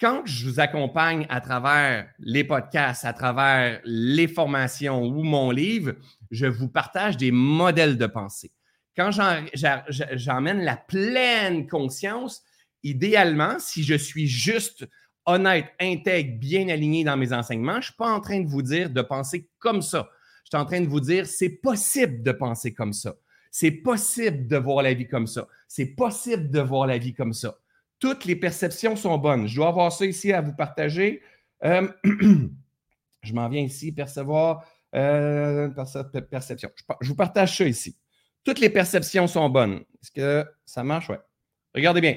quand 0.01 0.23
je 0.27 0.49
vous 0.49 0.61
accompagne 0.61 1.27
à 1.29 1.41
travers 1.41 2.09
les 2.21 2.45
podcasts, 2.45 3.05
à 3.05 3.13
travers 3.13 3.81
les 3.85 4.29
formations 4.29 5.03
ou 5.03 5.23
mon 5.23 5.51
livre, 5.51 5.95
je 6.31 6.47
vous 6.47 6.69
partage 6.69 7.17
des 7.17 7.33
modèles 7.33 7.99
de 7.99 8.07
pensée. 8.07 8.53
Quand 8.97 9.11
j'emmène 9.13 10.63
la 10.63 10.77
pleine 10.77 11.67
conscience, 11.67 12.43
idéalement, 12.83 13.57
si 13.59 13.83
je 13.83 13.95
suis 13.95 14.29
juste 14.29 14.89
honnête, 15.27 15.67
intègre, 15.81 16.39
bien 16.39 16.69
aligné 16.69 17.05
dans 17.05 17.17
mes 17.17 17.33
enseignements, 17.33 17.75
je 17.75 17.79
ne 17.79 17.83
suis 17.83 17.95
pas 17.95 18.13
en 18.13 18.21
train 18.21 18.41
de 18.41 18.49
vous 18.49 18.63
dire 18.63 18.91
de 18.91 19.03
penser 19.03 19.49
comme 19.59 19.83
ça. 19.83 20.09
Je 20.45 20.57
suis 20.57 20.63
en 20.63 20.65
train 20.65 20.81
de 20.81 20.89
vous 20.89 21.01
dire 21.01 21.27
c'est 21.27 21.51
possible 21.51 22.23
de 22.23 22.33
penser 22.33 22.73
comme 22.73 22.93
ça. 22.93 23.17
C'est 23.51 23.73
possible 23.73 24.47
de 24.47 24.57
voir 24.57 24.83
la 24.83 24.95
vie 24.95 25.09
comme 25.09 25.27
ça. 25.27 25.49
C'est 25.67 25.87
possible 25.87 26.51
de 26.51 26.61
voir 26.61 26.87
la 26.87 26.99
vie 26.99 27.15
comme 27.15 27.33
ça 27.33 27.59
toutes 27.99 28.25
les 28.25 28.37
perceptions 28.37 28.97
sont 28.97 29.19
bonnes. 29.19 29.47
Je 29.47 29.57
dois 29.57 29.69
avoir 29.69 29.93
ça 29.93 30.07
ici 30.07 30.33
à 30.33 30.41
vous 30.41 30.55
partager. 30.55 31.23
Euh, 31.65 31.89
je 33.23 33.33
m'en 33.33 33.49
viens 33.49 33.63
ici, 33.63 33.93
percevoir, 33.93 34.65
euh, 34.95 35.69
perception. 36.31 36.71
Je, 37.01 37.09
vous 37.09 37.17
partage 37.17 37.57
ça 37.57 37.65
ici. 37.65 37.97
Toutes 38.45 38.61
les 38.61 38.71
perceptions 38.71 39.27
sont 39.27 39.49
bonnes. 39.49 39.85
Est-ce 40.03 40.11
que 40.13 40.47
ça 40.65 40.85
marche? 40.85 41.11
Oui. 41.11 41.17
Regardez 41.75 42.01
bien. 42.01 42.17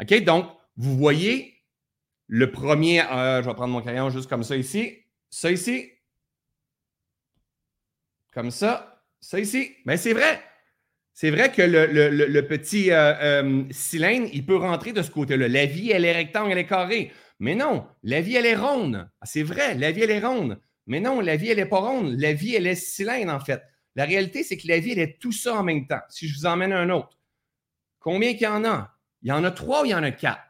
OK? 0.00 0.24
Donc, 0.24 0.46
vous 0.76 0.96
voyez 0.96 1.54
le 2.26 2.50
premier, 2.50 3.02
euh, 3.02 3.42
je 3.42 3.48
vais 3.48 3.54
prendre 3.54 3.72
mon 3.72 3.80
crayon 3.80 4.10
juste 4.10 4.28
comme 4.28 4.42
ça 4.42 4.56
ici. 4.56 5.04
Ça 5.30 5.50
ici. 5.50 5.90
Comme 8.32 8.50
ça. 8.50 9.04
Ça 9.20 9.38
ici. 9.38 9.76
Mais 9.84 9.96
c'est 9.96 10.12
vrai. 10.12 10.42
C'est 11.14 11.30
vrai 11.30 11.52
que 11.52 11.62
le, 11.62 12.40
petit 12.42 12.90
euh, 12.90 13.14
euh, 13.22 13.62
cylindre, 13.70 14.28
il 14.32 14.44
peut 14.44 14.56
rentrer 14.56 14.92
de 14.92 15.00
ce 15.00 15.12
côté-là. 15.12 15.46
La 15.46 15.64
vie, 15.64 15.92
elle 15.92 16.04
est 16.04 16.12
rectangle, 16.12 16.50
elle 16.50 16.58
est 16.58 16.66
carrée. 16.66 17.12
Mais 17.38 17.54
non, 17.54 17.86
la 18.02 18.20
vie, 18.20 18.34
elle 18.34 18.46
est 18.46 18.56
ronde. 18.56 19.08
Ah, 19.20 19.26
c'est 19.26 19.44
vrai, 19.44 19.74
la 19.76 19.92
vie, 19.92 20.02
elle 20.02 20.10
est 20.10 20.24
ronde. 20.24 20.60
Mais 20.88 20.98
non, 20.98 21.20
la 21.20 21.36
vie, 21.36 21.50
elle 21.50 21.58
n'est 21.58 21.66
pas 21.66 21.78
ronde. 21.78 22.18
La 22.18 22.32
vie, 22.32 22.56
elle 22.56 22.66
est 22.66 22.74
cylindre, 22.74 23.32
en 23.32 23.38
fait. 23.38 23.62
La 23.94 24.06
réalité, 24.06 24.42
c'est 24.42 24.56
que 24.56 24.66
la 24.66 24.80
vie, 24.80 24.90
elle 24.90 24.98
est 24.98 25.20
tout 25.20 25.30
ça 25.30 25.54
en 25.54 25.62
même 25.62 25.86
temps. 25.86 26.00
Si 26.08 26.26
je 26.26 26.36
vous 26.36 26.46
emmène 26.46 26.72
un 26.72 26.90
autre, 26.90 27.16
combien 28.00 28.32
qu'il 28.32 28.42
y 28.42 28.46
en 28.48 28.64
a? 28.64 28.96
Il 29.22 29.28
y 29.28 29.32
en 29.32 29.44
a 29.44 29.52
trois 29.52 29.82
ou 29.82 29.84
il 29.84 29.90
y 29.90 29.94
en 29.94 30.02
a 30.02 30.10
quatre? 30.10 30.42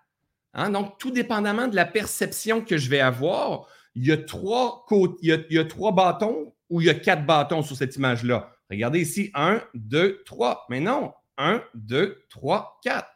Hein? 0.55 0.71
Donc, 0.71 0.99
tout 0.99 1.11
dépendamment 1.11 1.69
de 1.69 1.77
la 1.77 1.85
perception 1.85 2.63
que 2.63 2.79
je 2.79 2.89
vais 2.89 3.01
avoir, 3.01 3.69
il 3.95 4.07
y 4.07 4.13
a 4.13 4.17
trois, 4.17 4.87
il 5.21 5.47
y 5.51 5.59
a 5.59 5.65
trois 5.67 5.93
bâtons 5.93 6.55
ou 6.71 6.81
il 6.81 6.87
y 6.87 6.91
a 6.91 6.95
quatre 6.95 7.27
bâtons 7.27 7.61
sur 7.61 7.77
cette 7.77 7.97
image-là. 7.97 8.54
Regardez 8.75 9.01
ici, 9.01 9.31
1, 9.35 9.63
2, 9.75 10.23
3. 10.25 10.67
Mais 10.69 10.81
non, 10.81 11.13
1, 11.39 11.63
2, 11.75 12.25
3, 12.29 12.81
4. 12.83 13.09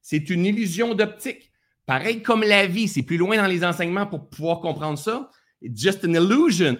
C'est 0.00 0.30
une 0.30 0.46
illusion 0.46 0.94
d'optique. 0.94 1.52
Pareil 1.86 2.22
comme 2.22 2.42
la 2.42 2.66
vie, 2.66 2.88
c'est 2.88 3.02
plus 3.02 3.16
loin 3.16 3.36
dans 3.36 3.46
les 3.46 3.64
enseignements 3.64 4.06
pour 4.06 4.28
pouvoir 4.28 4.60
comprendre 4.60 4.98
ça. 4.98 5.30
It's 5.62 5.80
just 5.80 6.04
an 6.04 6.14
illusion. 6.14 6.78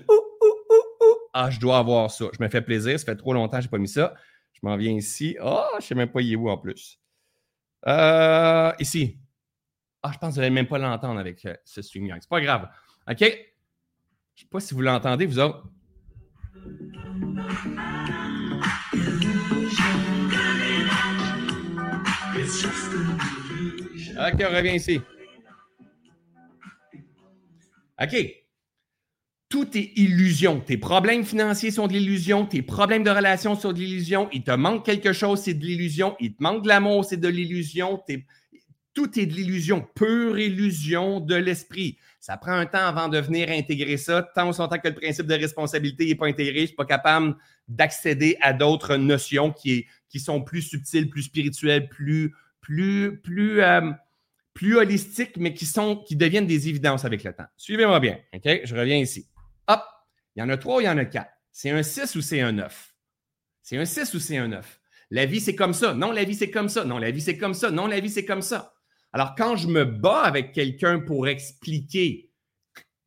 ah, 1.33 1.50
je 1.50 1.59
dois 1.59 1.78
avoir 1.78 2.11
ça. 2.11 2.26
Je 2.37 2.43
me 2.43 2.49
fais 2.49 2.62
plaisir. 2.62 2.99
Ça 2.99 3.05
fait 3.07 3.16
trop 3.16 3.33
longtemps 3.33 3.57
que 3.57 3.62
je 3.62 3.69
n'ai 3.69 3.71
pas 3.71 3.78
mis 3.78 3.88
ça. 3.88 4.14
Je 4.52 4.61
m'en 4.62 4.76
viens 4.76 4.93
ici. 4.93 5.37
Ah, 5.40 5.69
je 5.73 5.76
ne 5.76 5.83
sais 5.83 5.95
même 5.95 6.11
pas, 6.11 6.21
il 6.21 6.33
est 6.33 6.37
où 6.37 6.49
en 6.49 6.59
plus. 6.59 7.00
Euh, 7.87 8.73
ici. 8.81 9.19
Ah, 10.02 10.11
je 10.12 10.19
pense 10.19 10.31
que 10.31 10.35
vous 10.35 10.40
n'allez 10.40 10.55
même 10.55 10.66
pas 10.66 10.78
l'entendre 10.78 11.19
avec 11.19 11.45
euh, 11.47 11.55
ce 11.64 11.83
StreamYard. 11.83 12.21
C'est 12.21 12.28
pas 12.28 12.40
grave. 12.40 12.69
OK? 13.09 13.19
Je 13.21 13.25
ne 13.25 13.31
sais 14.35 14.49
pas 14.50 14.61
si 14.61 14.75
vous 14.75 14.83
l'entendez, 14.83 15.26
vous 15.26 15.38
autres. 15.38 15.64
OK, 24.18 24.40
on 24.40 24.56
revient 24.56 24.76
ici. 24.76 25.00
OK. 28.02 28.16
Tout 29.49 29.78
est 29.78 29.92
illusion. 29.96 30.61
Tes 30.61 30.76
problèmes 30.76 31.25
financiers 31.25 31.70
sont 31.70 31.87
de 31.87 31.92
l'illusion. 31.92 32.46
Tes 32.46 32.62
problèmes 32.62 33.04
de 33.04 33.11
relation 33.11 33.54
sont 33.54 33.73
de 33.73 33.78
l'illusion. 33.78 34.28
Il 34.32 34.42
te 34.42 34.50
manque 34.50 34.85
quelque 34.85 35.12
chose, 35.12 35.40
c'est 35.40 35.54
de 35.54 35.64
l'illusion. 35.64 36.16
Il 36.20 36.35
te 36.35 36.42
manque 36.42 36.64
de 36.64 36.68
l'amour, 36.68 37.04
c'est 37.04 37.16
de 37.16 37.28
l'illusion. 37.28 38.02
Tout 38.92 39.18
est 39.18 39.26
de 39.26 39.35
l'illusion, 39.35 39.87
pure 39.94 40.38
illusion 40.38 41.20
de 41.20 41.37
l'esprit. 41.37 41.99
Ça 42.18 42.37
prend 42.37 42.52
un 42.52 42.66
temps 42.66 42.87
avant 42.87 43.08
de 43.08 43.18
venir 43.18 43.50
intégrer 43.50 43.99
ça. 43.99 44.23
Tant 44.35 44.50
ou 44.50 44.52
que 44.52 44.88
le 44.88 44.94
principe 44.94 45.26
de 45.26 45.35
responsabilité 45.35 46.06
n'est 46.06 46.14
pas 46.16 46.26
intégré, 46.26 46.56
je 46.56 46.62
ne 46.62 46.66
suis 46.66 46.76
pas 46.76 46.87
capable 46.87 47.37
d'accéder 47.68 48.37
à 48.40 48.52
d'autres 48.52 48.96
notions 48.96 49.52
qui, 49.52 49.87
sont 50.18 50.42
plus 50.42 50.62
subtiles, 50.62 51.11
plus 51.11 51.25
spirituelles, 51.25 51.90
plus, 51.90 52.35
plus, 52.62 53.20
plus, 53.20 53.61
euh, 53.61 53.90
plus 54.54 54.76
holistiques, 54.76 55.37
mais 55.37 55.52
qui, 55.52 55.66
deviennent 56.16 56.46
des 56.46 56.68
évidences 56.68 57.04
avec 57.04 57.23
le 57.23 57.35
temps. 57.35 57.46
Suivez-moi 57.58 58.00
bien. 58.00 58.18
Je 58.32 58.75
reviens 58.75 58.96
ici. 58.96 59.28
Hop! 59.68 59.82
Il 60.35 60.40
y 60.40 60.42
en 60.42 60.49
a 60.49 60.56
trois, 60.56 60.82
il 60.82 60.87
y 60.87 60.88
en 60.88 60.96
a 60.96 61.04
quatre? 61.04 61.30
C'est 61.52 61.70
un 61.70 61.82
6 61.82 62.16
ou 62.16 62.23
c'est 62.23 62.40
un 62.40 62.52
9? 62.52 62.94
C'est 63.62 63.76
un 63.76 63.85
6 63.85 64.14
ou 64.14 64.20
c'est 64.20 64.37
un 64.38 64.49
9? 64.49 64.80
La 65.11 65.26
vie, 65.26 65.40
c'est 65.40 65.54
comme 65.54 65.73
ça. 65.73 65.94
Non, 65.94 66.12
la 66.12 66.25
vie, 66.25 66.35
c'est 66.35 66.50
comme 66.50 66.68
ça. 66.68 66.85
Non, 66.85 66.99
la 66.99 67.11
vie, 67.11 67.20
c'est 67.20 67.38
comme 67.38 67.54
ça. 67.54 67.70
Non, 67.70 67.87
la 67.87 68.00
vie, 68.00 68.11
c'est 68.11 68.25
comme 68.25 68.42
ça. 68.42 68.75
Alors, 69.12 69.35
quand 69.35 69.56
je 69.56 69.68
me 69.68 69.85
bats 69.85 70.23
avec 70.23 70.52
quelqu'un 70.52 71.00
pour 71.00 71.28
expliquer 71.28 72.30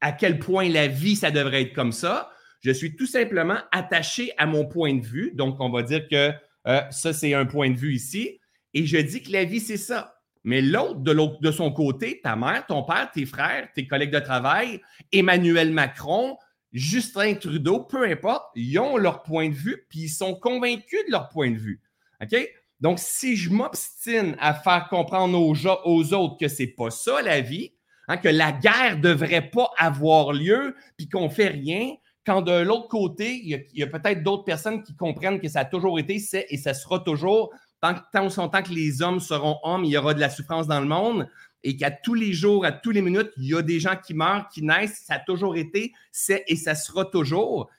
à 0.01 0.11
quel 0.11 0.39
point 0.39 0.69
la 0.69 0.87
vie, 0.87 1.15
ça 1.15 1.31
devrait 1.31 1.63
être 1.63 1.73
comme 1.73 1.91
ça, 1.91 2.31
je 2.61 2.71
suis 2.71 2.95
tout 2.95 3.05
simplement 3.05 3.57
attaché 3.71 4.31
à 4.37 4.45
mon 4.45 4.65
point 4.65 4.95
de 4.95 5.05
vue. 5.05 5.31
Donc, 5.33 5.57
on 5.59 5.69
va 5.69 5.83
dire 5.83 6.07
que 6.07 6.31
euh, 6.67 6.81
ça, 6.91 7.13
c'est 7.13 7.33
un 7.33 7.45
point 7.45 7.69
de 7.69 7.77
vue 7.77 7.93
ici. 7.93 8.39
Et 8.73 8.85
je 8.85 8.97
dis 8.97 9.23
que 9.23 9.31
la 9.31 9.45
vie, 9.45 9.59
c'est 9.59 9.77
ça. 9.77 10.15
Mais 10.43 10.61
l'autre, 10.61 10.99
de, 10.99 11.51
son 11.51 11.71
côté, 11.71 12.21
ta 12.23 12.35
mère, 12.35 12.65
ton 12.65 12.83
père, 12.83 13.11
tes 13.11 13.25
frères, 13.25 13.67
tes 13.73 13.87
collègues 13.87 14.11
de 14.11 14.19
travail, 14.19 14.81
Emmanuel 15.11 15.71
Macron, 15.71 16.37
Justin 16.71 17.35
Trudeau, 17.35 17.81
peu 17.81 18.05
importe, 18.05 18.45
ils 18.55 18.77
ont 18.79 18.97
leur 18.97 19.23
point 19.23 19.49
de 19.49 19.55
vue, 19.55 19.85
puis 19.89 20.01
ils 20.01 20.09
sont 20.09 20.35
convaincus 20.35 20.99
de 21.07 21.11
leur 21.11 21.29
point 21.29 21.51
de 21.51 21.57
vue. 21.57 21.81
OK? 22.21 22.35
Donc, 22.79 22.99
si 22.99 23.35
je 23.35 23.49
m'obstine 23.49 24.37
à 24.39 24.53
faire 24.53 24.87
comprendre 24.89 25.37
aux, 25.37 25.55
aux 25.85 26.13
autres 26.13 26.37
que 26.37 26.47
c'est 26.47 26.67
pas 26.67 26.89
ça 26.89 27.21
la 27.21 27.41
vie, 27.41 27.73
hein, 28.07 28.17
que 28.17 28.29
la 28.29 28.53
guerre 28.53 28.97
devrait 28.99 29.49
pas 29.49 29.69
avoir 29.77 30.31
lieu, 30.31 30.75
puis 30.95 31.09
qu'on 31.09 31.29
fait 31.29 31.49
rien, 31.49 31.95
quand 32.25 32.41
de 32.41 32.63
l'autre 32.63 32.87
côté, 32.87 33.41
il 33.43 33.65
y 33.73 33.83
a, 33.83 33.87
peut-être 33.87 34.23
d'autres 34.23 34.43
personnes 34.43 34.83
qui 34.83 34.95
comprennent 34.95 35.39
que 35.39 35.47
ça 35.47 35.61
a 35.61 35.65
toujours 35.65 35.99
été, 35.99 36.19
c'est 36.19 36.45
et 36.49 36.57
ça 36.57 36.73
sera 36.73 36.99
toujours, 36.99 37.51
tant, 37.81 37.95
tant, 38.13 38.29
tant 38.29 38.63
que 38.63 38.71
les 38.71 39.01
hommes 39.01 39.19
seront 39.19 39.57
hommes, 39.63 39.85
il 39.85 39.91
y 39.91 39.97
aura 39.97 40.13
de 40.13 40.19
la 40.19 40.29
souffrance 40.29 40.67
dans 40.67 40.79
le 40.79 40.87
monde, 40.87 41.27
et 41.63 41.75
qu'à 41.75 41.91
tous 41.91 42.13
les 42.13 42.33
jours, 42.33 42.65
à 42.65 42.71
tous 42.71 42.91
les 42.91 43.01
minutes, 43.01 43.31
il 43.37 43.49
y 43.49 43.55
a 43.55 43.61
des 43.61 43.79
gens 43.79 43.95
qui 43.95 44.13
meurent, 44.13 44.47
qui 44.49 44.61
naissent, 44.61 45.03
ça 45.05 45.15
a 45.15 45.19
toujours 45.19 45.57
été, 45.57 45.93
c'est 46.11 46.43
et 46.47 46.55
ça 46.55 46.75
sera 46.75 47.05
toujours. 47.05 47.69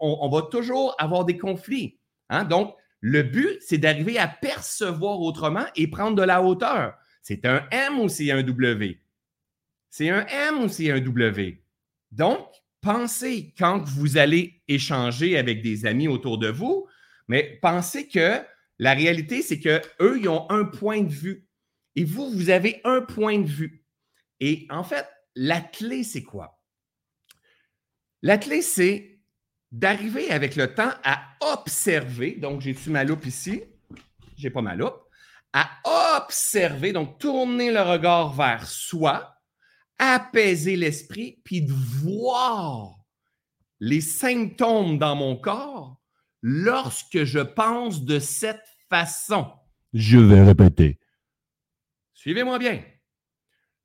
On, 0.00 0.28
va 0.28 0.42
toujours 0.42 0.94
avoir 0.98 1.24
des 1.24 1.38
conflits. 1.38 1.96
Hein? 2.28 2.44
Donc, 2.44 2.74
le 3.00 3.22
but, 3.22 3.58
c'est 3.60 3.78
d'arriver 3.78 4.18
à 4.18 4.28
percevoir 4.28 5.20
autrement 5.20 5.64
et 5.76 5.86
prendre 5.88 6.16
de 6.16 6.22
la 6.22 6.42
hauteur. 6.42 6.94
C'est 7.22 7.44
un 7.46 7.66
M 7.70 8.00
ou 8.00 8.08
c'est 8.08 8.30
un 8.30 8.42
W? 8.42 9.00
C'est 9.88 10.10
un 10.10 10.26
M 10.26 10.64
ou 10.64 10.68
c'est 10.68 10.90
un 10.90 11.00
W? 11.00 11.62
Donc, 12.12 12.48
pensez 12.86 13.52
quand 13.58 13.82
vous 13.84 14.16
allez 14.16 14.62
échanger 14.68 15.36
avec 15.36 15.60
des 15.60 15.86
amis 15.86 16.06
autour 16.06 16.38
de 16.38 16.48
vous, 16.48 16.86
mais 17.26 17.58
pensez 17.60 18.06
que 18.06 18.40
la 18.78 18.94
réalité, 18.94 19.42
c'est 19.42 19.58
qu'eux, 19.58 20.20
ils 20.20 20.28
ont 20.28 20.48
un 20.50 20.64
point 20.64 21.02
de 21.02 21.12
vue 21.12 21.48
et 21.96 22.04
vous, 22.04 22.30
vous 22.30 22.48
avez 22.48 22.80
un 22.84 23.00
point 23.00 23.40
de 23.40 23.48
vue. 23.48 23.84
Et 24.38 24.68
en 24.70 24.84
fait, 24.84 25.04
la 25.34 25.60
clé, 25.60 26.04
c'est 26.04 26.22
quoi? 26.22 26.62
La 28.22 28.38
clé, 28.38 28.62
c'est 28.62 29.18
d'arriver 29.72 30.30
avec 30.30 30.54
le 30.54 30.72
temps 30.72 30.92
à 31.02 31.24
observer. 31.40 32.36
Donc, 32.36 32.60
j'ai-tu 32.60 32.90
ma 32.90 33.02
loupe 33.02 33.26
ici? 33.26 33.64
J'ai 34.36 34.50
pas 34.50 34.62
ma 34.62 34.76
loupe. 34.76 35.02
À 35.52 35.70
observer, 36.18 36.92
donc 36.92 37.18
tourner 37.18 37.72
le 37.72 37.80
regard 37.80 38.32
vers 38.32 38.68
soi, 38.68 39.35
apaiser 39.98 40.76
l'esprit, 40.76 41.40
puis 41.44 41.62
de 41.62 41.72
voir 41.72 42.96
les 43.80 44.00
symptômes 44.00 44.98
dans 44.98 45.16
mon 45.16 45.36
corps 45.36 46.00
lorsque 46.42 47.24
je 47.24 47.40
pense 47.40 48.04
de 48.04 48.18
cette 48.18 48.66
façon. 48.88 49.52
Je 49.92 50.18
vais 50.18 50.42
répéter. 50.42 50.98
Suivez-moi 52.14 52.58
bien. 52.58 52.82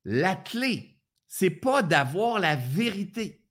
La 0.03 0.35
clé, 0.35 0.97
c'est 1.27 1.49
pas 1.49 1.83
d'avoir 1.83 2.39
la 2.39 2.55
vérité. 2.55 3.45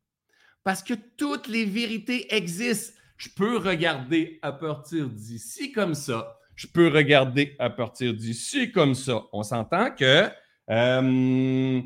Parce 0.64 0.82
que 0.82 0.94
toutes 1.16 1.48
les 1.48 1.64
vérités 1.64 2.34
existent. 2.34 2.96
Je 3.16 3.28
peux 3.28 3.56
regarder 3.56 4.38
à 4.42 4.52
partir 4.52 5.08
d'ici 5.08 5.72
comme 5.72 5.94
ça. 5.94 6.38
Je 6.54 6.66
peux 6.66 6.88
regarder 6.88 7.56
à 7.58 7.70
partir 7.70 8.14
d'ici 8.14 8.70
comme 8.72 8.94
ça. 8.94 9.22
On 9.32 9.42
s'entend 9.42 9.90
que 9.90 10.28
euh, 10.70 11.80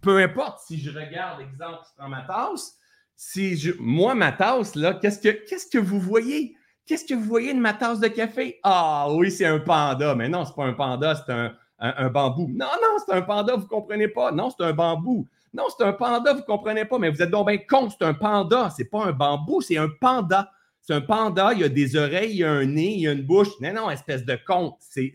peu 0.00 0.18
importe 0.18 0.60
si 0.66 0.80
je 0.80 0.90
regarde, 0.90 1.40
exemple, 1.40 1.82
prends 1.96 2.08
ma 2.08 2.22
tasse. 2.22 2.76
Si 3.16 3.56
je, 3.56 3.72
moi, 3.78 4.14
ma 4.14 4.32
tasse, 4.32 4.74
là, 4.74 4.94
qu'est-ce 4.94 5.20
que, 5.20 5.70
que 5.70 5.78
vous 5.78 6.00
voyez? 6.00 6.56
Qu'est-ce 6.86 7.04
que 7.04 7.14
vous 7.14 7.24
voyez 7.24 7.54
de 7.54 7.60
ma 7.60 7.72
tasse 7.72 8.00
de 8.00 8.08
café? 8.08 8.58
Ah 8.64 9.06
oui, 9.10 9.30
c'est 9.30 9.46
un 9.46 9.60
panda. 9.60 10.14
Mais 10.16 10.28
non, 10.28 10.44
c'est 10.44 10.54
pas 10.54 10.64
un 10.64 10.72
panda, 10.72 11.14
c'est 11.14 11.32
un, 11.32 11.54
un, 11.78 12.10
bambou. 12.10 12.48
Non, 12.48 12.66
non, 12.82 12.98
c'est 13.06 13.14
un 13.14 13.22
panda, 13.22 13.54
vous 13.54 13.62
ne 13.62 13.68
comprenez 13.68 14.08
pas. 14.08 14.32
Non, 14.32 14.50
c'est 14.50 14.64
un 14.64 14.72
bambou. 14.72 15.28
Non, 15.54 15.64
c'est 15.76 15.84
un 15.84 15.92
panda, 15.92 16.32
vous 16.32 16.40
ne 16.40 16.44
comprenez 16.44 16.84
pas. 16.84 16.98
Mais 16.98 17.10
vous 17.10 17.22
êtes 17.22 17.30
donc 17.30 17.46
bien 17.46 17.58
con, 17.58 17.88
c'est 17.90 18.04
un 18.04 18.14
panda. 18.14 18.70
C'est 18.76 18.86
pas 18.86 19.04
un 19.04 19.12
bambou, 19.12 19.60
c'est 19.60 19.76
un 19.76 19.88
panda. 20.00 20.50
C'est 20.80 20.94
un 20.94 21.00
panda, 21.00 21.52
il 21.52 21.60
y 21.60 21.64
a 21.64 21.68
des 21.68 21.94
oreilles, 21.94 22.32
il 22.32 22.38
y 22.38 22.44
a 22.44 22.50
un 22.50 22.64
nez, 22.64 22.94
il 22.94 23.00
y 23.02 23.08
a 23.08 23.12
une 23.12 23.22
bouche. 23.22 23.48
Non, 23.60 23.72
non, 23.72 23.90
espèce 23.90 24.24
de 24.24 24.36
con. 24.44 24.76
C'est 24.80 25.12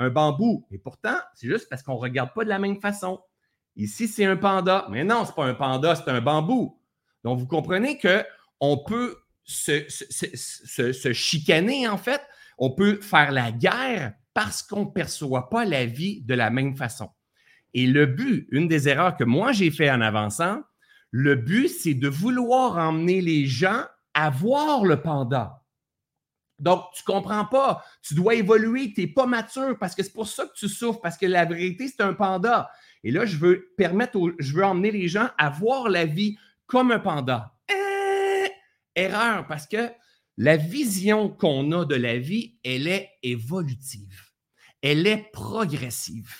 un 0.00 0.08
bambou. 0.08 0.66
Et 0.72 0.78
pourtant, 0.78 1.16
c'est 1.34 1.46
juste 1.46 1.68
parce 1.68 1.82
qu'on 1.82 1.94
ne 1.94 2.00
regarde 2.00 2.32
pas 2.34 2.42
de 2.42 2.48
la 2.48 2.58
même 2.58 2.80
façon. 2.80 3.20
Ici, 3.76 4.08
c'est 4.08 4.24
un 4.24 4.36
panda. 4.36 4.86
Mais 4.90 5.04
non, 5.04 5.24
ce 5.24 5.30
n'est 5.30 5.34
pas 5.36 5.44
un 5.44 5.54
panda, 5.54 5.94
c'est 5.94 6.10
un 6.10 6.20
bambou. 6.20 6.80
Donc, 7.22 7.38
vous 7.38 7.46
comprenez 7.46 7.98
qu'on 7.98 8.78
peut 8.78 9.16
se, 9.44 11.12
chicaner, 11.12 11.86
en 11.86 11.98
fait. 11.98 12.22
On 12.58 12.70
peut 12.70 13.00
faire 13.00 13.30
la 13.30 13.52
guerre 13.52 14.14
parce 14.34 14.62
qu'on 14.62 14.86
ne 14.86 14.90
perçoit 14.90 15.48
pas 15.50 15.64
la 15.64 15.86
vie 15.86 16.22
de 16.22 16.34
la 16.34 16.50
même 16.50 16.76
façon. 16.76 17.10
Et 17.74 17.86
le 17.86 18.06
but, 18.06 18.48
une 18.50 18.68
des 18.68 18.88
erreurs 18.88 19.16
que 19.16 19.24
moi 19.24 19.52
j'ai 19.52 19.70
fait 19.70 19.90
en 19.90 20.00
avançant, 20.00 20.62
le 21.10 21.36
but, 21.36 21.68
c'est 21.68 21.94
de 21.94 22.08
vouloir 22.08 22.76
emmener 22.76 23.20
les 23.20 23.46
gens 23.46 23.84
à 24.14 24.30
voir 24.30 24.84
le 24.84 25.00
panda. 25.00 25.59
Donc, 26.60 26.84
tu 26.94 27.02
ne 27.02 27.14
comprends 27.14 27.46
pas, 27.46 27.82
tu 28.02 28.14
dois 28.14 28.34
évoluer, 28.34 28.92
tu 28.92 29.00
n'es 29.00 29.06
pas 29.06 29.26
mature 29.26 29.76
parce 29.78 29.94
que 29.94 30.02
c'est 30.02 30.12
pour 30.12 30.28
ça 30.28 30.44
que 30.44 30.52
tu 30.54 30.68
souffres, 30.68 31.00
parce 31.00 31.16
que 31.16 31.26
la 31.26 31.46
vérité, 31.46 31.88
c'est 31.88 32.02
un 32.02 32.12
panda. 32.12 32.70
Et 33.02 33.10
là, 33.10 33.24
je 33.24 33.36
veux 33.36 33.72
permettre, 33.76 34.18
je 34.38 34.52
veux 34.52 34.64
emmener 34.64 34.90
les 34.90 35.08
gens 35.08 35.28
à 35.38 35.48
voir 35.48 35.88
la 35.88 36.04
vie 36.04 36.36
comme 36.66 36.92
un 36.92 36.98
panda. 36.98 37.54
Eh, 37.70 38.50
erreur, 38.94 39.46
parce 39.46 39.66
que 39.66 39.90
la 40.36 40.56
vision 40.56 41.30
qu'on 41.30 41.72
a 41.72 41.84
de 41.84 41.94
la 41.94 42.18
vie, 42.18 42.58
elle 42.62 42.86
est 42.86 43.10
évolutive. 43.22 44.22
Elle 44.82 45.06
est 45.06 45.30
progressive. 45.32 46.34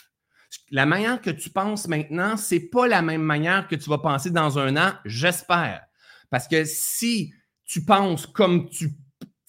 La 0.71 0.87
manière 0.87 1.21
que 1.21 1.31
tu 1.31 1.51
penses 1.51 1.89
maintenant, 1.89 2.37
c'est 2.37 2.69
pas 2.69 2.87
la 2.87 3.03
même 3.03 3.23
manière 3.23 3.69
que 3.69 3.75
tu 3.75 3.89
vas 3.89 3.99
penser 3.99 4.31
dans 4.31 4.59
un 4.59 4.77
an, 4.77 4.93
j'espère. 5.05 5.83
Parce 6.31 6.47
que 6.47 6.65
si 6.65 7.33
tu 7.65 7.85
penses 7.85 8.27
comme 8.27 8.69
tu 8.69 8.91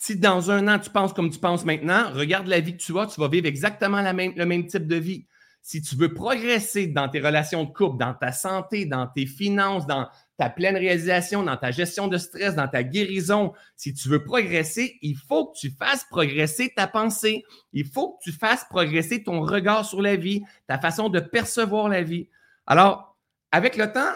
si 0.02 0.18
dans 0.18 0.50
un 0.50 0.68
an 0.68 0.80
tu 0.80 0.90
penses 0.90 1.14
comme 1.14 1.30
tu 1.30 1.38
penses 1.38 1.64
maintenant, 1.64 2.12
regarde 2.12 2.48
la 2.48 2.60
vie 2.60 2.76
que 2.76 2.82
tu 2.82 2.98
as, 2.98 3.06
tu 3.06 3.22
vas 3.22 3.28
vivre 3.28 3.46
exactement 3.46 4.02
le 4.02 4.46
même 4.46 4.66
type 4.66 4.88
de 4.88 4.96
vie. 4.96 5.28
Si 5.62 5.80
tu 5.84 5.96
veux 5.96 6.12
progresser 6.12 6.88
dans 6.88 7.08
tes 7.08 7.20
relations 7.20 7.66
de 7.66 7.72
couple, 7.72 8.00
dans 8.00 8.16
ta 8.16 8.32
santé, 8.32 8.86
dans 8.86 9.06
tes 9.06 9.28
finances, 9.28 9.86
dans 9.86 10.08
ta 10.38 10.50
pleine 10.50 10.76
réalisation, 10.76 11.44
dans 11.44 11.56
ta 11.56 11.70
gestion 11.70 12.08
de 12.08 12.18
stress, 12.18 12.56
dans 12.56 12.68
ta 12.68 12.82
guérison, 12.82 13.54
si 13.76 13.94
tu 13.94 14.10
veux 14.10 14.24
progresser, 14.24 14.98
il 15.04 15.16
faut 15.16 15.50
que 15.50 15.60
tu 15.60 15.70
fasses 15.70 16.08
progresser 16.10 16.74
ta 16.76 16.88
pensée. 16.88 17.44
Il 17.72 17.86
faut 17.86 18.14
que 18.14 18.24
tu 18.24 18.32
fasses 18.32 18.66
progresser 18.72 19.22
ton 19.22 19.42
regard 19.42 19.86
sur 19.86 20.02
la 20.02 20.16
vie, 20.16 20.42
ta 20.66 20.80
façon 20.80 21.10
de 21.10 21.20
percevoir 21.20 21.90
la 21.90 22.02
vie. 22.02 22.28
Alors, 22.66 23.20
avec 23.52 23.78
le 23.78 23.92
temps, 23.92 24.14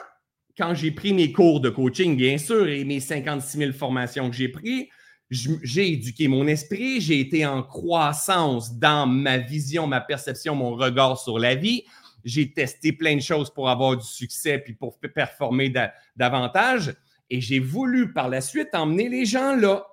quand 0.58 0.74
j'ai 0.74 0.90
pris 0.90 1.14
mes 1.14 1.32
cours 1.32 1.60
de 1.60 1.70
coaching, 1.70 2.18
bien 2.18 2.40
sûr, 2.40 2.68
et 2.70 2.84
mes 2.86 3.00
56 3.00 3.58
000 3.60 3.72
formations 3.74 4.32
que 4.32 4.36
j'ai 4.36 4.50
prises, 4.50 4.88
j'ai 5.30 5.94
éduqué 5.94 6.28
mon 6.28 6.48
esprit, 6.48 7.02
j'ai 7.02 7.20
été 7.20 7.46
en 7.46 7.64
croissance 7.64 8.78
dans 8.78 9.08
ma 9.08 9.38
vision, 9.38 9.88
ma 9.88 10.02
perception, 10.02 10.56
mon 10.56 10.76
regard 10.76 11.20
sur 11.20 11.40
la 11.40 11.56
vie. 11.56 11.84
J'ai 12.24 12.52
testé 12.52 12.92
plein 12.92 13.16
de 13.16 13.22
choses 13.22 13.54
pour 13.54 13.70
avoir 13.70 13.98
du 13.98 14.06
succès 14.06 14.60
puis 14.60 14.74
pour 14.74 15.00
performer 15.00 15.74
davantage. 16.16 16.96
Et 17.30 17.42
j'ai 17.42 17.60
voulu 17.60 18.14
par 18.14 18.30
la 18.30 18.42
suite 18.42 18.70
emmener 18.74 19.10
les 19.10 19.26
gens 19.26 19.56
là. 19.56 19.86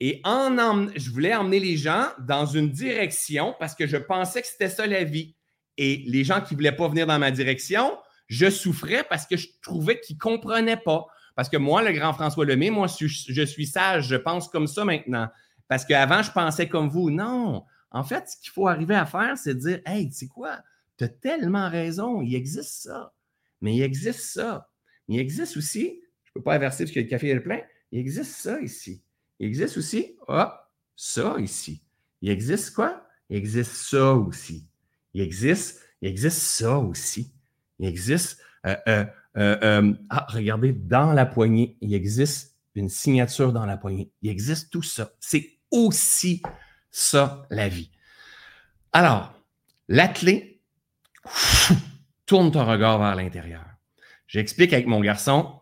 Et 0.00 0.20
en 0.24 0.88
je 0.96 1.10
voulais 1.10 1.34
emmener 1.34 1.60
les 1.60 1.76
gens 1.76 2.06
dans 2.18 2.44
une 2.44 2.70
direction 2.70 3.54
parce 3.60 3.74
que 3.74 3.86
je 3.86 3.96
pensais 3.96 4.42
que 4.42 4.48
c'était 4.48 4.68
ça 4.68 4.86
la 4.86 5.04
vie. 5.04 5.36
Et 5.78 6.02
les 6.06 6.24
gens 6.24 6.40
qui 6.40 6.54
ne 6.54 6.58
voulaient 6.58 6.76
pas 6.76 6.88
venir 6.88 7.06
dans 7.06 7.18
ma 7.18 7.30
direction, 7.30 7.96
je 8.26 8.50
souffrais 8.50 9.04
parce 9.08 9.26
que 9.26 9.36
je 9.36 9.48
trouvais 9.62 10.00
qu'ils 10.00 10.16
ne 10.16 10.20
comprenaient 10.20 10.76
pas. 10.76 11.06
Parce 11.34 11.48
que 11.48 11.56
moi, 11.56 11.82
le 11.82 11.92
grand 11.92 12.12
François 12.12 12.44
Lemay, 12.44 12.70
moi, 12.70 12.86
je, 12.86 13.44
suis 13.44 13.66
sage, 13.66 14.08
je 14.08 14.16
pense 14.16 14.48
comme 14.48 14.66
ça 14.66 14.84
maintenant. 14.84 15.28
Parce 15.68 15.84
qu'avant, 15.84 16.22
je 16.22 16.30
pensais 16.30 16.68
comme 16.68 16.88
vous. 16.88 17.10
Non. 17.10 17.64
En 17.90 18.04
fait, 18.04 18.28
ce 18.28 18.36
qu'il 18.36 18.50
faut 18.50 18.68
arriver 18.68 18.94
à 18.94 19.06
faire, 19.06 19.36
c'est 19.38 19.54
de 19.54 19.60
dire 19.60 19.80
Hey, 19.86 20.08
tu 20.08 20.14
sais 20.16 20.28
quoi? 20.28 20.60
Tu 20.98 21.04
as 21.04 21.08
tellement 21.08 21.68
raison, 21.70 22.20
il 22.20 22.34
existe 22.34 22.82
ça. 22.82 23.12
Mais 23.60 23.76
il 23.76 23.82
existe 23.82 24.20
ça. 24.20 24.68
il 25.08 25.18
existe 25.18 25.56
aussi, 25.56 26.00
je 26.24 26.30
ne 26.30 26.34
peux 26.34 26.42
pas 26.42 26.54
inverser 26.54 26.84
parce 26.84 26.94
que 26.94 27.00
le 27.00 27.06
café 27.06 27.28
est 27.30 27.40
plein, 27.40 27.60
il 27.90 28.00
existe 28.00 28.36
ça 28.36 28.60
ici. 28.60 29.02
Il 29.38 29.46
existe 29.46 29.76
aussi, 29.76 30.16
hop, 30.28 30.52
ça 30.96 31.36
ici. 31.38 31.82
Il 32.20 32.30
existe 32.30 32.74
quoi? 32.74 33.06
Il 33.28 33.36
existe 33.36 33.72
ça 33.72 34.14
aussi. 34.14 34.68
Il 35.14 35.20
existe, 35.20 35.80
il 36.00 36.08
existe 36.08 36.38
ça 36.38 36.78
aussi. 36.78 37.32
Il 37.78 37.86
existe, 37.86 38.40
euh, 38.66 38.76
euh, 38.88 39.04
euh, 39.36 39.92
ah, 40.10 40.26
regardez, 40.28 40.72
dans 40.72 41.12
la 41.12 41.26
poignée, 41.26 41.76
il 41.80 41.94
existe 41.94 42.56
une 42.74 42.88
signature 42.88 43.52
dans 43.52 43.66
la 43.66 43.76
poignée. 43.76 44.10
Il 44.22 44.30
existe 44.30 44.70
tout 44.70 44.82
ça. 44.82 45.12
C'est 45.20 45.58
aussi 45.70 46.42
ça, 46.90 47.46
la 47.50 47.68
vie. 47.68 47.90
Alors, 48.92 49.34
la 49.88 50.08
clé, 50.08 50.60
tourne 52.26 52.50
ton 52.50 52.64
regard 52.64 52.98
vers 52.98 53.14
l'intérieur. 53.14 53.64
J'explique 54.26 54.72
avec 54.72 54.86
mon 54.86 55.00
garçon, 55.00 55.60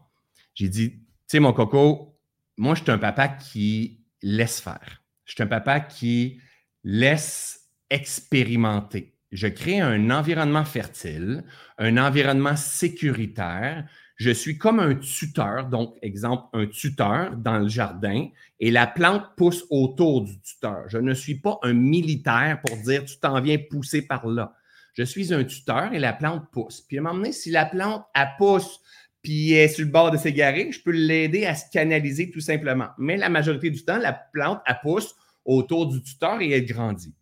j'ai 0.54 0.68
dit, 0.68 0.90
tu 0.92 1.04
sais, 1.26 1.40
mon 1.40 1.52
coco, 1.52 2.18
moi, 2.56 2.74
je 2.74 2.82
suis 2.82 2.90
un 2.90 2.98
papa 2.98 3.28
qui 3.28 4.04
laisse 4.22 4.60
faire. 4.60 5.02
Je 5.24 5.32
suis 5.32 5.42
un 5.42 5.46
papa 5.46 5.80
qui 5.80 6.40
laisse 6.84 7.68
expérimenter. 7.88 9.16
Je 9.32 9.46
crée 9.46 9.80
un 9.80 10.10
environnement 10.10 10.64
fertile, 10.64 11.44
un 11.78 11.96
environnement 11.96 12.56
sécuritaire. 12.56 13.86
Je 14.16 14.30
suis 14.30 14.58
comme 14.58 14.80
un 14.80 14.96
tuteur, 14.96 15.66
donc 15.66 15.96
exemple, 16.02 16.44
un 16.52 16.66
tuteur 16.66 17.36
dans 17.36 17.58
le 17.58 17.68
jardin 17.68 18.28
et 18.58 18.70
la 18.70 18.86
plante 18.86 19.24
pousse 19.36 19.64
autour 19.70 20.22
du 20.22 20.38
tuteur. 20.40 20.88
Je 20.88 20.98
ne 20.98 21.14
suis 21.14 21.36
pas 21.36 21.58
un 21.62 21.72
militaire 21.72 22.60
pour 22.66 22.76
dire 22.78 23.04
tu 23.04 23.18
t'en 23.18 23.40
viens 23.40 23.56
pousser 23.58 24.02
par 24.02 24.26
là. 24.26 24.54
Je 24.94 25.04
suis 25.04 25.32
un 25.32 25.44
tuteur 25.44 25.94
et 25.94 25.98
la 25.98 26.12
plante 26.12 26.50
pousse. 26.50 26.80
Puis 26.80 26.98
à 26.98 27.00
un 27.00 27.04
moment 27.04 27.16
donné, 27.16 27.32
si 27.32 27.50
la 27.50 27.64
plante, 27.64 28.04
elle 28.14 28.28
pousse 28.36 28.80
puis 29.22 29.52
est 29.52 29.68
sur 29.68 29.84
le 29.84 29.90
bord 29.90 30.10
de 30.10 30.16
s'égarer, 30.16 30.72
je 30.72 30.82
peux 30.82 30.92
l'aider 30.92 31.44
à 31.44 31.54
se 31.54 31.70
canaliser 31.70 32.30
tout 32.30 32.40
simplement. 32.40 32.88
Mais 32.98 33.16
la 33.16 33.28
majorité 33.28 33.70
du 33.70 33.84
temps, 33.84 33.98
la 33.98 34.12
plante, 34.12 34.60
elle 34.66 34.78
pousse 34.82 35.14
autour 35.44 35.86
du 35.86 36.02
tuteur 36.02 36.40
et 36.40 36.50
elle 36.50 36.64
grandit. 36.64 37.14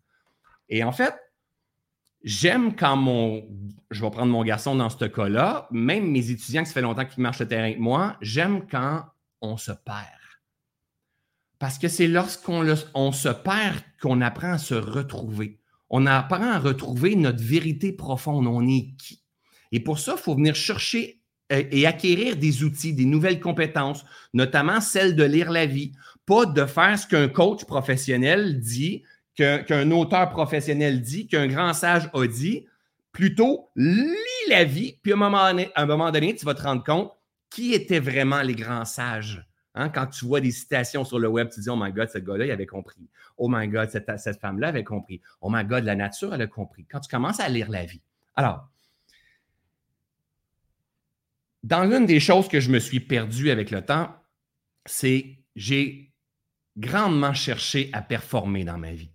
Et 0.69 0.83
en 0.83 0.91
fait, 0.91 1.13
j'aime 2.23 2.75
quand 2.75 2.95
mon. 2.95 3.43
Je 3.91 4.03
vais 4.03 4.11
prendre 4.11 4.31
mon 4.31 4.43
garçon 4.43 4.75
dans 4.75 4.89
ce 4.89 5.05
cas-là, 5.05 5.67
même 5.71 6.11
mes 6.11 6.29
étudiants 6.29 6.61
qui 6.61 6.67
ça 6.67 6.73
fait 6.73 6.81
longtemps 6.81 7.05
qu'ils 7.05 7.23
marchent 7.23 7.39
le 7.39 7.47
terrain 7.47 7.63
avec 7.63 7.79
moi, 7.79 8.17
j'aime 8.21 8.67
quand 8.67 9.03
on 9.41 9.57
se 9.57 9.71
perd. 9.71 10.05
Parce 11.57 11.77
que 11.77 11.87
c'est 11.87 12.07
lorsqu'on 12.07 12.65
on 12.93 13.11
se 13.11 13.29
perd 13.29 13.81
qu'on 14.01 14.21
apprend 14.21 14.53
à 14.53 14.57
se 14.57 14.75
retrouver. 14.75 15.59
On 15.89 16.05
apprend 16.05 16.51
à 16.51 16.59
retrouver 16.59 17.15
notre 17.15 17.43
vérité 17.43 17.91
profonde. 17.91 18.47
On 18.47 18.67
est 18.67 18.93
qui? 18.97 19.23
Et 19.71 19.79
pour 19.79 19.99
ça, 19.99 20.15
il 20.17 20.21
faut 20.21 20.35
venir 20.35 20.55
chercher 20.55 21.21
euh, 21.51 21.63
et 21.71 21.85
acquérir 21.85 22.37
des 22.37 22.63
outils, 22.63 22.93
des 22.93 23.05
nouvelles 23.05 23.39
compétences, 23.39 24.05
notamment 24.33 24.81
celle 24.81 25.15
de 25.15 25.23
lire 25.23 25.51
la 25.51 25.65
vie. 25.65 25.91
Pas 26.25 26.45
de 26.45 26.65
faire 26.65 26.97
ce 26.97 27.07
qu'un 27.07 27.27
coach 27.27 27.65
professionnel 27.65 28.59
dit, 28.59 29.03
qu'un 29.39 29.91
auteur 29.91 30.29
professionnel 30.29 31.01
dit, 31.01 31.27
qu'un 31.27 31.47
grand 31.47 31.73
sage 31.73 32.09
a 32.13 32.27
dit. 32.27 32.65
Plutôt, 33.11 33.69
lis 33.75 34.49
la 34.49 34.63
vie, 34.63 34.99
puis 35.01 35.11
à 35.11 35.15
un 35.15 35.17
moment 35.17 35.49
donné, 35.49 35.71
un 35.75 35.85
moment 35.85 36.11
donné 36.11 36.35
tu 36.35 36.45
vas 36.45 36.53
te 36.53 36.61
rendre 36.61 36.83
compte 36.83 37.11
qui 37.49 37.73
étaient 37.73 37.99
vraiment 37.99 38.41
les 38.41 38.53
grands 38.53 38.85
sages. 38.85 39.43
Hein? 39.73 39.89
Quand 39.89 40.05
tu 40.05 40.25
vois 40.25 40.41
des 40.41 40.51
citations 40.51 41.03
sur 41.03 41.17
le 41.17 41.27
web, 41.27 41.49
tu 41.51 41.59
dis 41.59 41.69
Oh 41.69 41.75
my 41.75 41.91
God, 41.91 42.09
ce 42.09 42.19
gars-là, 42.19 42.45
il 42.45 42.51
avait 42.51 42.67
compris. 42.67 43.09
Oh 43.37 43.49
my 43.49 43.67
God, 43.67 43.89
cette, 43.89 44.11
cette 44.19 44.39
femme-là 44.39 44.67
avait 44.67 44.83
compris. 44.83 45.21
Oh 45.41 45.49
my 45.51 45.65
God, 45.65 45.85
la 45.85 45.95
nature, 45.95 46.33
elle 46.33 46.43
a 46.43 46.47
compris. 46.47 46.85
Quand 46.85 46.99
tu 46.99 47.09
commences 47.09 47.39
à 47.39 47.49
lire 47.49 47.69
la 47.69 47.85
vie. 47.85 48.01
Alors, 48.35 48.69
dans 51.63 51.83
l'une 51.83 52.05
des 52.05 52.19
choses 52.19 52.47
que 52.47 52.59
je 52.59 52.69
me 52.69 52.79
suis 52.79 52.99
perdu 52.99 53.49
avec 53.49 53.71
le 53.71 53.83
temps, 53.83 54.15
c'est 54.85 55.39
j'ai 55.55 56.11
grandement 56.77 57.33
cherché 57.33 57.89
à 57.91 58.01
performer 58.01 58.63
dans 58.63 58.77
ma 58.77 58.93
vie 58.93 59.11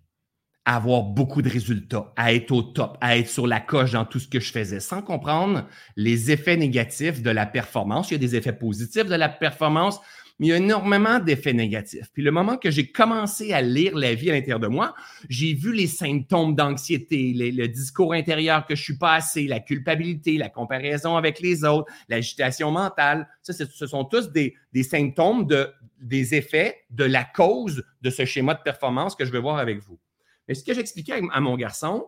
avoir 0.65 1.03
beaucoup 1.03 1.43
de 1.43 1.49
résultats, 1.49 2.11
à 2.15 2.33
être 2.33 2.51
au 2.51 2.63
top, 2.63 2.97
à 2.99 3.17
être 3.17 3.29
sur 3.29 3.45
la 3.45 3.59
coche 3.59 3.91
dans 3.91 4.05
tout 4.05 4.19
ce 4.19 4.27
que 4.27 4.39
je 4.39 4.51
faisais, 4.51 4.79
sans 4.79 5.01
comprendre 5.01 5.67
les 5.95 6.31
effets 6.31 6.57
négatifs 6.57 7.21
de 7.21 7.29
la 7.29 7.45
performance. 7.45 8.09
Il 8.09 8.15
y 8.15 8.15
a 8.15 8.19
des 8.19 8.35
effets 8.35 8.53
positifs 8.53 9.05
de 9.05 9.15
la 9.15 9.29
performance, 9.29 9.99
mais 10.39 10.47
il 10.47 10.49
y 10.49 10.53
a 10.53 10.57
énormément 10.57 11.19
d'effets 11.19 11.53
négatifs. 11.53 12.09
Puis 12.11 12.23
le 12.23 12.31
moment 12.31 12.57
que 12.57 12.71
j'ai 12.71 12.91
commencé 12.91 13.53
à 13.53 13.61
lire 13.61 13.95
la 13.95 14.15
vie 14.15 14.31
à 14.31 14.33
l'intérieur 14.33 14.59
de 14.59 14.67
moi, 14.67 14.95
j'ai 15.29 15.53
vu 15.53 15.71
les 15.71 15.87
symptômes 15.87 16.55
d'anxiété, 16.55 17.33
le 17.35 17.67
discours 17.67 18.13
intérieur 18.13 18.65
que 18.65 18.75
je 18.75 18.83
suis 18.83 18.97
pas 18.97 19.13
assez, 19.13 19.47
la 19.47 19.59
culpabilité, 19.59 20.37
la 20.37 20.49
comparaison 20.49 21.15
avec 21.15 21.39
les 21.39 21.63
autres, 21.63 21.91
l'agitation 22.09 22.71
mentale. 22.71 23.29
Ça, 23.43 23.53
ce 23.53 23.87
sont 23.87 24.03
tous 24.03 24.31
des, 24.31 24.55
des 24.73 24.83
symptômes 24.83 25.45
de, 25.45 25.69
des 26.01 26.33
effets 26.33 26.85
de 26.89 27.05
la 27.05 27.23
cause 27.23 27.83
de 28.01 28.09
ce 28.09 28.25
schéma 28.25 28.55
de 28.55 28.61
performance 28.61 29.15
que 29.15 29.25
je 29.25 29.31
vais 29.31 29.39
voir 29.39 29.57
avec 29.57 29.79
vous. 29.79 29.99
Mais 30.47 30.53
ce 30.53 30.63
que 30.63 30.73
j'expliquais 30.73 31.21
à 31.31 31.41
mon 31.41 31.55
garçon, 31.55 32.07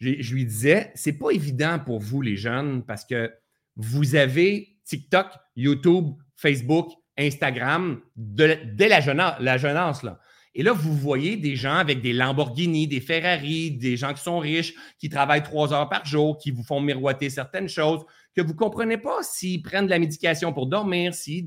je 0.00 0.34
lui 0.34 0.44
disais, 0.44 0.90
c'est 0.94 1.18
pas 1.18 1.30
évident 1.30 1.78
pour 1.78 2.00
vous, 2.00 2.22
les 2.22 2.36
jeunes, 2.36 2.84
parce 2.84 3.04
que 3.04 3.32
vous 3.76 4.14
avez 4.14 4.76
TikTok, 4.84 5.28
YouTube, 5.56 6.14
Facebook, 6.36 6.90
Instagram 7.16 8.00
dès 8.16 8.88
la, 8.88 9.00
jeunesse. 9.00 10.04
Et 10.54 10.62
là, 10.62 10.72
vous 10.72 10.94
voyez 10.94 11.36
des 11.36 11.56
gens 11.56 11.76
avec 11.76 12.02
des 12.02 12.12
Lamborghini, 12.12 12.86
des 12.86 13.00
Ferrari, 13.00 13.70
des 13.70 13.96
gens 13.96 14.12
qui 14.12 14.22
sont 14.22 14.38
riches, 14.38 14.74
qui 14.98 15.08
travaillent 15.08 15.42
trois 15.42 15.72
heures 15.72 15.88
par 15.88 16.04
jour, 16.04 16.36
qui 16.36 16.50
vous 16.50 16.62
font 16.62 16.80
miroiter 16.80 17.30
certaines 17.30 17.68
choses, 17.68 18.04
que 18.34 18.40
vous 18.40 18.52
ne 18.52 18.58
comprenez 18.58 18.98
pas 18.98 19.22
s'ils 19.22 19.62
prennent 19.62 19.86
de 19.86 19.90
la 19.90 19.98
médication 19.98 20.52
pour 20.52 20.66
dormir, 20.66 21.14
s'ils, 21.14 21.46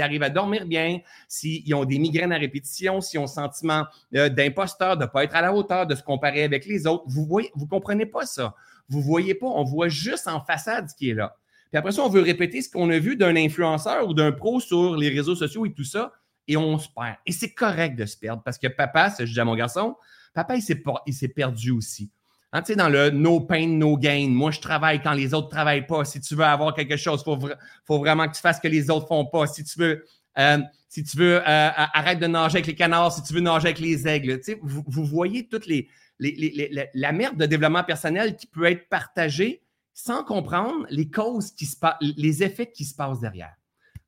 arrivent 0.00 0.22
à 0.22 0.30
dormir 0.30 0.66
bien, 0.66 0.98
s'ils 1.28 1.74
ont 1.74 1.84
des 1.84 1.98
migraines 1.98 2.32
à 2.32 2.38
répétition, 2.38 3.00
s'ils 3.00 3.18
ont 3.18 3.24
le 3.24 3.28
sentiment 3.28 3.86
euh, 4.14 4.28
d'imposteur, 4.28 4.96
de 4.96 5.04
ne 5.04 5.08
pas 5.08 5.24
être 5.24 5.36
à 5.36 5.40
la 5.40 5.54
hauteur, 5.54 5.86
de 5.86 5.94
se 5.94 6.02
comparer 6.02 6.42
avec 6.42 6.66
les 6.66 6.86
autres. 6.86 7.04
Vous 7.06 7.22
ne 7.40 7.46
vous 7.54 7.66
comprenez 7.66 8.06
pas 8.06 8.26
ça. 8.26 8.54
Vous 8.88 8.98
ne 8.98 9.04
voyez 9.04 9.34
pas, 9.34 9.46
on 9.46 9.64
voit 9.64 9.88
juste 9.88 10.26
en 10.26 10.40
façade 10.40 10.88
ce 10.88 10.94
qui 10.94 11.10
est 11.10 11.14
là. 11.14 11.36
Puis 11.70 11.78
après 11.78 11.92
ça, 11.92 12.02
on 12.02 12.08
veut 12.08 12.22
répéter 12.22 12.62
ce 12.62 12.68
qu'on 12.68 12.90
a 12.90 12.98
vu 12.98 13.16
d'un 13.16 13.36
influenceur 13.36 14.08
ou 14.08 14.14
d'un 14.14 14.32
pro 14.32 14.58
sur 14.58 14.96
les 14.96 15.08
réseaux 15.08 15.36
sociaux 15.36 15.64
et 15.66 15.72
tout 15.72 15.84
ça 15.84 16.12
et 16.50 16.56
on 16.56 16.78
se 16.78 16.88
perd. 16.88 17.16
Et 17.26 17.32
c'est 17.32 17.54
correct 17.54 17.96
de 17.96 18.04
se 18.06 18.16
perdre 18.16 18.42
parce 18.42 18.58
que 18.58 18.66
papa, 18.66 19.14
je 19.20 19.32
dis 19.32 19.38
à 19.38 19.44
mon 19.44 19.54
garçon, 19.54 19.96
papa, 20.34 20.56
il 20.56 20.62
s'est, 20.62 21.28
perdu 21.28 21.70
aussi. 21.70 22.10
Hein, 22.52 22.62
tu 22.62 22.72
sais, 22.72 22.76
dans 22.76 22.88
le 22.88 23.10
no 23.10 23.40
pain, 23.40 23.66
no 23.68 23.96
gain, 23.96 24.28
moi, 24.28 24.50
je 24.50 24.60
travaille 24.60 25.00
quand 25.00 25.12
les 25.12 25.34
autres 25.34 25.46
ne 25.46 25.52
travaillent 25.52 25.86
pas. 25.86 26.04
Si 26.04 26.20
tu 26.20 26.34
veux 26.34 26.44
avoir 26.44 26.74
quelque 26.74 26.96
chose, 26.96 27.22
il 27.24 27.56
faut, 27.84 27.98
vraiment 27.98 28.26
que 28.28 28.34
tu 28.34 28.40
fasses 28.40 28.56
ce 28.56 28.62
que 28.62 28.68
les 28.68 28.90
autres 28.90 29.04
ne 29.04 29.08
font 29.08 29.26
pas. 29.26 29.46
Si 29.46 29.62
tu 29.62 29.78
veux, 29.78 30.04
euh, 30.38 30.58
si 30.88 31.04
tu 31.04 31.16
veux, 31.16 31.36
euh, 31.36 31.42
arrête 31.44 32.18
de 32.18 32.26
nager 32.26 32.56
avec 32.56 32.66
les 32.66 32.74
canards, 32.74 33.12
si 33.12 33.22
tu 33.22 33.34
veux 33.34 33.40
nager 33.40 33.68
avec 33.68 33.78
les 33.78 34.08
aigles. 34.08 34.38
Tu 34.38 34.52
sais, 34.52 34.58
vous, 34.60 35.04
voyez 35.04 35.46
toutes 35.46 35.66
les, 35.66 35.88
la 36.18 37.12
merde 37.12 37.36
de 37.36 37.46
développement 37.46 37.84
personnel 37.84 38.36
qui 38.36 38.48
peut 38.48 38.64
être 38.64 38.88
partagée 38.88 39.62
sans 39.94 40.24
comprendre 40.24 40.86
les 40.90 41.08
causes 41.08 41.52
qui 41.52 41.66
se 41.66 41.76
les 42.00 42.42
effets 42.42 42.70
qui 42.70 42.84
se 42.84 42.94
passent 42.94 43.20
derrière. 43.20 43.54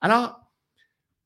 Alors, 0.01 0.41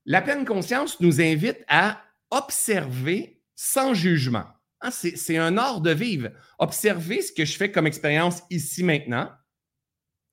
la 0.05 0.21
pleine 0.21 0.45
conscience 0.45 0.99
nous 0.99 1.19
invite 1.19 1.63
à 1.67 1.99
observer 2.29 3.41
sans 3.55 3.93
jugement. 3.93 4.45
Hein, 4.81 4.91
c'est 4.91 5.37
un 5.37 5.57
art 5.57 5.81
de 5.81 5.91
vivre. 5.91 6.29
Observer 6.59 7.21
ce 7.21 7.31
que 7.31 7.45
je 7.45 7.57
fais 7.57 7.71
comme 7.71 7.87
expérience 7.87 8.43
ici 8.49 8.83
maintenant 8.83 9.31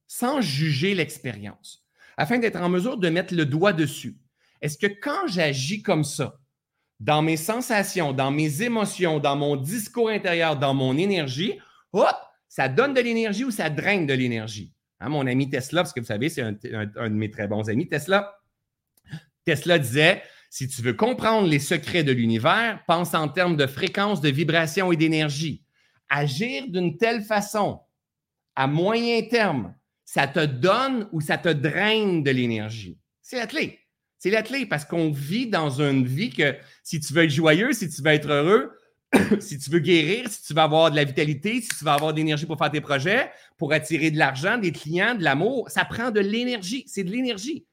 sans 0.07 0.41
juger 0.41 0.95
l'expérience, 0.95 1.85
afin 2.17 2.39
d'être 2.39 2.61
en 2.61 2.69
mesure 2.69 2.99
de 2.99 3.09
mettre 3.09 3.35
le 3.35 3.47
doigt 3.47 3.73
dessus. 3.73 4.17
Est-ce 4.61 4.79
que 4.79 4.87
quand 4.87 5.27
j'agis 5.27 5.83
comme 5.83 6.05
ça, 6.05 6.39
dans 7.01 7.23
mes 7.23 7.37
sensations, 7.37 8.13
dans 8.13 8.31
mes 8.31 8.63
émotions, 8.63 9.19
dans 9.19 9.35
mon 9.35 9.57
discours 9.57 10.11
intérieur, 10.11 10.57
dans 10.57 10.75
mon 10.75 10.97
énergie, 10.97 11.59
hop, 11.93 12.17
ça 12.49 12.69
donne 12.69 12.95
de 12.95 13.01
l'énergie 13.01 13.45
ou 13.45 13.51
ça 13.51 13.71
draine 13.71 14.07
de 14.07 14.15
l'énergie? 14.15 14.73
Hein, 15.01 15.09
mon 15.09 15.27
ami 15.27 15.51
Tesla, 15.51 15.83
parce 15.83 15.93
que 15.93 16.01
vous 16.01 16.07
savez, 16.07 16.29
c'est 16.29 16.43
un, 16.43 16.53
de 16.53 17.09
mes 17.09 17.31
très 17.31 17.49
bons 17.49 17.69
amis, 17.69 17.89
Tesla, 17.89 18.39
Tesla 19.45 19.79
disait, 19.79 20.23
si 20.55 20.69
tu 20.69 20.83
veux 20.83 20.95
comprendre 20.95 21.49
les 21.49 21.59
secrets 21.59 22.05
de 22.05 22.13
l'univers, 22.13 22.81
pense 22.87 23.13
en 23.13 23.27
termes 23.27 23.57
de 23.57 23.67
fréquence, 23.67 24.21
de 24.21 24.29
vibration 24.29 24.93
et 24.93 24.97
d'énergie. 24.97 25.65
Agir 26.09 26.69
d'une 26.69 26.97
telle 26.97 27.25
façon, 27.25 27.81
à 28.55 28.69
moyen 28.69 29.21
terme, 29.23 29.75
ça 30.05 30.29
te 30.29 30.47
donne 30.47 31.09
ou 31.11 31.21
ça 31.21 31.39
te 31.39 31.49
draine 31.49 32.23
de 32.23 32.31
l'énergie. 32.31 33.01
C'est 33.21 33.35
la 33.35 33.49
clé. 33.49 33.81
C'est 34.21 34.31
la 34.31 34.43
clé 34.43 34.65
parce 34.65 34.85
qu'on 34.85 35.11
vit 35.11 35.49
dans 35.49 35.81
une 35.81 36.07
vie 36.07 36.31
que 36.31 36.55
si 36.85 37.01
tu 37.01 37.13
veux 37.15 37.25
être 37.25 37.31
joyeux, 37.31 37.73
si 37.73 37.91
tu 37.91 38.01
veux 38.01 38.13
être 38.13 38.31
heureux, 38.31 38.71
si 39.41 39.59
tu 39.59 39.71
veux 39.71 39.81
guérir, 39.81 40.31
si 40.31 40.41
tu 40.45 40.55
veux 40.55 40.63
avoir 40.63 40.93
de 40.93 40.95
la 40.95 41.03
vitalité, 41.03 41.63
si 41.63 41.71
tu 41.71 41.85
veux 41.85 41.91
avoir 41.91 42.13
de 42.13 42.19
l'énergie 42.19 42.47
pour 42.47 42.59
faire 42.59 42.71
tes 42.71 42.81
projets, 42.81 43.29
pour 43.59 43.73
attirer 43.73 44.13
de 44.13 44.19
l'argent, 44.19 44.57
des 44.57 44.71
clients, 44.71 45.17
de 45.17 45.25
l'amour, 45.25 45.69
ça 45.69 45.85
prend 45.85 46.13
de 46.13 46.21
l'énergie. 46.21 46.85
C'est 46.87 47.03
de 47.03 47.11
l'énergie. 47.11 47.67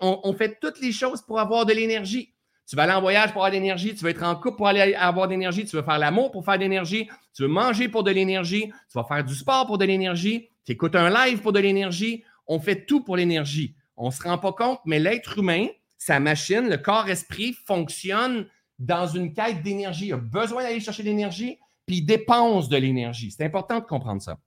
On, 0.00 0.32
fait 0.32 0.58
toutes 0.60 0.80
les 0.80 0.92
choses 0.92 1.22
pour 1.22 1.38
avoir 1.38 1.66
de 1.66 1.72
l'énergie. 1.72 2.32
Tu 2.66 2.76
vas 2.76 2.84
aller 2.84 2.92
en 2.92 3.00
voyage 3.00 3.32
pour 3.32 3.42
avoir 3.44 3.50
de 3.50 3.56
l'énergie, 3.56 3.94
tu 3.94 4.02
vas 4.04 4.10
être 4.10 4.22
en 4.22 4.36
couple 4.36 4.56
pour 4.56 4.68
aller 4.68 4.94
avoir 4.94 5.26
de 5.26 5.32
l'énergie, 5.32 5.66
tu 5.66 5.76
veux 5.76 5.82
faire 5.82 5.98
l'amour 5.98 6.30
pour 6.30 6.44
faire 6.46 6.56
de 6.56 6.62
l'énergie, 6.62 7.08
tu 7.34 7.42
veux 7.42 7.48
manger 7.48 7.88
pour 7.88 8.02
de 8.02 8.10
l'énergie, 8.10 8.68
tu 8.90 8.98
vas 8.98 9.04
faire 9.04 9.22
du 9.22 9.34
sport 9.34 9.66
pour 9.66 9.76
de 9.76 9.84
l'énergie, 9.84 10.48
tu 10.64 10.72
écoutes 10.72 10.96
un 10.96 11.10
live 11.10 11.40
pour 11.42 11.52
de 11.52 11.60
l'énergie. 11.60 12.24
On 12.46 12.58
fait 12.58 12.86
tout 12.86 13.04
pour 13.04 13.16
l'énergie. 13.16 13.74
On 13.96 14.06
ne 14.06 14.12
se 14.12 14.22
rend 14.22 14.38
pas 14.38 14.52
compte, 14.52 14.80
mais 14.86 14.98
l'être 14.98 15.38
humain, 15.38 15.66
sa 15.98 16.20
machine, 16.20 16.68
le 16.68 16.78
corps-esprit 16.78 17.54
fonctionne 17.66 18.46
dans 18.78 19.06
une 19.06 19.32
quête 19.32 19.62
d'énergie. 19.62 20.06
Il 20.06 20.12
a 20.14 20.18
besoin 20.18 20.62
d'aller 20.62 20.80
chercher 20.80 21.02
de 21.02 21.08
l'énergie, 21.08 21.58
puis 21.86 21.98
il 21.98 22.02
dépense 22.02 22.68
de 22.68 22.76
l'énergie. 22.76 23.30
C'est 23.30 23.44
important 23.44 23.78
de 23.78 23.84
comprendre 23.84 24.22
ça. 24.22 24.38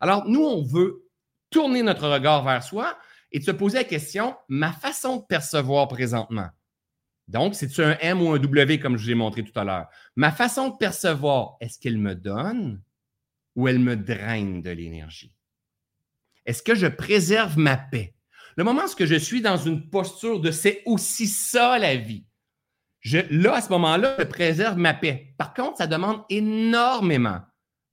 Alors, 0.00 0.26
nous, 0.26 0.42
on 0.42 0.62
veut 0.62 1.06
tourner 1.50 1.82
notre 1.82 2.08
regard 2.08 2.44
vers 2.44 2.62
soi, 2.62 2.96
et 3.32 3.38
de 3.38 3.44
se 3.44 3.50
poser 3.50 3.78
la 3.78 3.84
question, 3.84 4.36
ma 4.48 4.72
façon 4.72 5.18
de 5.18 5.22
percevoir 5.22 5.88
présentement. 5.88 6.48
Donc, 7.28 7.54
c'est-tu 7.54 7.82
un 7.82 7.96
M 8.00 8.20
ou 8.20 8.32
un 8.32 8.38
W 8.38 8.80
comme 8.80 8.96
je 8.96 9.04
vous 9.04 9.10
ai 9.10 9.14
montré 9.14 9.44
tout 9.44 9.58
à 9.58 9.64
l'heure? 9.64 9.86
Ma 10.16 10.32
façon 10.32 10.70
de 10.70 10.76
percevoir, 10.76 11.56
est-ce 11.60 11.78
qu'elle 11.78 11.98
me 11.98 12.14
donne 12.14 12.82
ou 13.54 13.68
elle 13.68 13.78
me 13.78 13.96
draine 13.96 14.62
de 14.62 14.70
l'énergie? 14.70 15.32
Est-ce 16.44 16.62
que 16.62 16.74
je 16.74 16.88
préserve 16.88 17.56
ma 17.56 17.76
paix? 17.76 18.14
Le 18.56 18.64
moment 18.64 18.82
où 18.84 19.04
je 19.04 19.14
suis 19.14 19.42
dans 19.42 19.56
une 19.56 19.88
posture 19.88 20.40
de 20.40 20.50
c'est 20.50 20.82
aussi 20.86 21.28
ça 21.28 21.78
la 21.78 21.94
vie, 21.94 22.26
là, 23.30 23.54
à 23.54 23.60
ce 23.60 23.68
moment-là, 23.70 24.16
je 24.18 24.24
préserve 24.24 24.76
ma 24.76 24.92
paix. 24.92 25.34
Par 25.38 25.54
contre, 25.54 25.78
ça 25.78 25.86
demande 25.86 26.22
énormément 26.30 27.40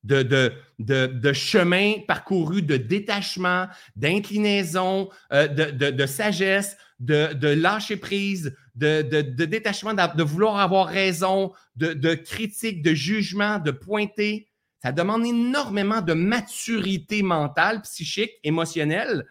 de, 0.08 0.24
de, 0.24 0.54
de, 0.80 1.08
de 1.08 1.34
chemin 1.34 1.96
parcouru, 2.08 2.62
de 2.62 2.78
détachement, 2.78 3.68
d'inclinaison, 3.98 5.10
euh, 5.34 5.48
de, 5.48 6.06
sagesse, 6.06 6.78
de, 7.00 7.48
lâcher 7.48 7.98
prise, 7.98 8.56
de, 8.76 9.02
détachement, 9.02 9.94
de 9.94 10.24
vouloir 10.24 10.60
avoir 10.60 10.88
raison, 10.88 11.52
de, 11.76 12.14
critique, 12.14 12.82
de 12.82 12.94
jugement, 12.94 13.60
de 13.60 13.72
pointer. 13.72 14.48
Ça 14.82 14.94
demande 14.94 15.26
énormément 15.26 16.02
de 16.02 16.14
maturité 16.14 17.22
mentale, 17.22 17.82
psychique, 17.82 18.32
émotionnelle, 18.44 19.26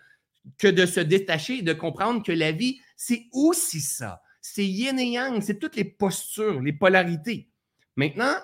que 0.59 0.69
de 0.69 0.85
se 0.85 1.01
détacher 1.01 1.59
et 1.59 1.63
de 1.63 1.73
comprendre 1.73 2.23
que 2.23 2.33
la 2.33 2.53
vie, 2.53 2.81
c'est 2.97 3.27
aussi 3.33 3.81
ça. 3.81 4.21
C'est 4.43 4.67
yin 4.67 4.99
et 4.99 5.07
yang, 5.07 5.43
c'est 5.43 5.59
toutes 5.59 5.77
les 5.77 5.85
postures, 5.85 6.61
les 6.61 6.73
polarités. 6.73 7.49
Maintenant, 7.97 8.35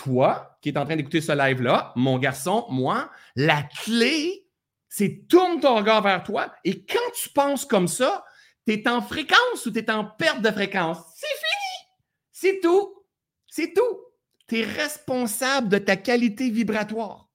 toi 0.00 0.56
qui 0.62 0.70
es 0.70 0.78
en 0.78 0.86
train 0.86 0.96
d'écouter 0.96 1.20
ce 1.20 1.32
live-là, 1.32 1.92
mon 1.94 2.18
garçon, 2.18 2.64
moi, 2.70 3.10
la 3.36 3.62
clé, 3.62 4.46
c'est 4.88 5.26
tourne 5.28 5.60
ton 5.60 5.76
regard 5.76 6.02
vers 6.02 6.22
toi 6.22 6.54
et 6.64 6.86
quand 6.86 7.10
tu 7.14 7.28
penses 7.28 7.66
comme 7.66 7.86
ça, 7.86 8.24
tu 8.66 8.72
es 8.72 8.88
en 8.88 9.02
fréquence 9.02 9.66
ou 9.66 9.70
tu 9.70 9.78
es 9.78 9.90
en 9.90 10.04
perte 10.04 10.40
de 10.40 10.50
fréquence. 10.50 10.98
C'est 11.14 11.26
fini. 11.26 11.90
C'est 12.32 12.60
tout. 12.60 13.04
C'est 13.46 13.74
tout. 13.74 14.00
Tu 14.48 14.60
es 14.60 14.64
responsable 14.64 15.68
de 15.68 15.78
ta 15.78 15.96
qualité 15.96 16.50
vibratoire. 16.50 17.28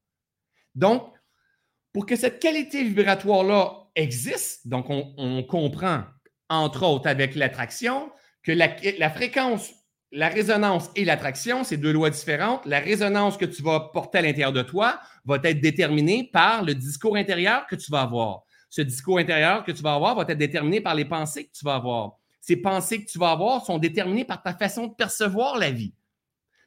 Donc, 0.73 1.13
pour 1.93 2.07
que 2.07 2.15
cette 2.15 2.39
qualité 2.39 2.83
vibratoire-là 2.83 3.89
existe, 3.95 4.67
donc 4.67 4.87
on, 4.89 5.43
comprend, 5.43 6.03
entre 6.49 6.83
autres 6.83 7.07
avec 7.07 7.35
l'attraction, 7.35 8.11
que 8.43 8.51
la 8.51 9.09
fréquence 9.09 9.71
la 10.11 10.29
résonance 10.29 10.89
et 10.95 11.03
l'attraction, 11.03 11.63
c'est 11.63 11.77
deux 11.77 11.91
lois 11.91 12.09
différentes. 12.09 12.65
La 12.65 12.79
résonance 12.79 13.37
que 13.37 13.45
tu 13.45 13.61
vas 13.61 13.79
porter 13.79 14.19
à 14.19 14.21
l'intérieur 14.21 14.53
de 14.53 14.61
toi 14.61 14.99
va 15.25 15.37
être 15.43 15.59
déterminée 15.59 16.29
par 16.31 16.63
le 16.63 16.73
discours 16.75 17.17
intérieur 17.17 17.65
que 17.67 17.75
tu 17.75 17.91
vas 17.91 18.01
avoir. 18.01 18.43
Ce 18.69 18.81
discours 18.81 19.19
intérieur 19.19 19.63
que 19.63 19.71
tu 19.71 19.81
vas 19.81 19.93
avoir 19.93 20.15
va 20.15 20.23
être 20.27 20.37
déterminé 20.37 20.81
par 20.81 20.95
les 20.95 21.05
pensées 21.05 21.45
que 21.45 21.51
tu 21.51 21.65
vas 21.65 21.75
avoir. 21.75 22.17
Ces 22.41 22.57
pensées 22.57 23.03
que 23.03 23.09
tu 23.09 23.17
vas 23.17 23.31
avoir 23.31 23.65
sont 23.65 23.77
déterminées 23.77 24.25
par 24.25 24.43
ta 24.43 24.53
façon 24.53 24.87
de 24.87 24.93
percevoir 24.93 25.57
la 25.57 25.71
vie. 25.71 25.93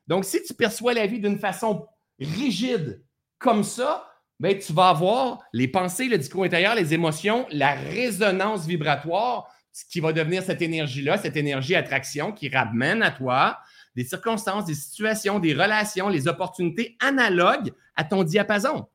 Donc, 0.07 0.24
si 0.24 0.42
tu 0.42 0.55
perçois 0.55 0.94
la 0.94 1.07
vie 1.07 1.20
d'une 1.20 1.38
façon 1.38 1.87
rigide 2.18 3.05
comme 3.38 3.62
ça, 3.62 4.09
ben, 4.40 4.59
tu 4.59 4.72
vas 4.72 4.88
avoir 4.88 5.40
les 5.53 5.68
pensées, 5.68 6.09
le 6.09 6.18
discours 6.18 6.44
intérieur, 6.44 6.74
les 6.74 6.94
émotions, 6.94 7.46
la 7.51 7.74
résonance 7.74 8.66
vibratoire 8.66 9.48
ce 9.72 9.85
qui 9.85 10.00
va 10.00 10.12
devenir 10.12 10.42
cette 10.42 10.62
énergie-là, 10.62 11.18
cette 11.18 11.37
énergie 11.37 11.74
attraction 11.74 12.33
qui 12.33 12.48
ramène 12.48 13.02
à 13.02 13.11
toi 13.11 13.59
des 13.94 14.04
circonstances, 14.04 14.64
des 14.64 14.74
situations, 14.74 15.38
des 15.38 15.54
relations, 15.54 16.09
les 16.09 16.28
opportunités 16.28 16.96
analogues 17.00 17.72
à 17.96 18.04
ton 18.04 18.22
diapason. 18.22 18.87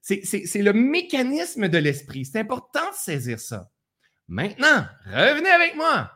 C'est 0.00 0.62
le 0.62 0.72
mécanisme 0.72 1.68
de 1.68 1.78
l'esprit. 1.78 2.24
C'est 2.24 2.38
important 2.38 2.90
de 2.90 2.96
saisir 2.96 3.40
ça. 3.40 3.70
Maintenant, 4.28 4.86
revenez 5.06 5.50
avec 5.50 5.76
moi. 5.76 6.12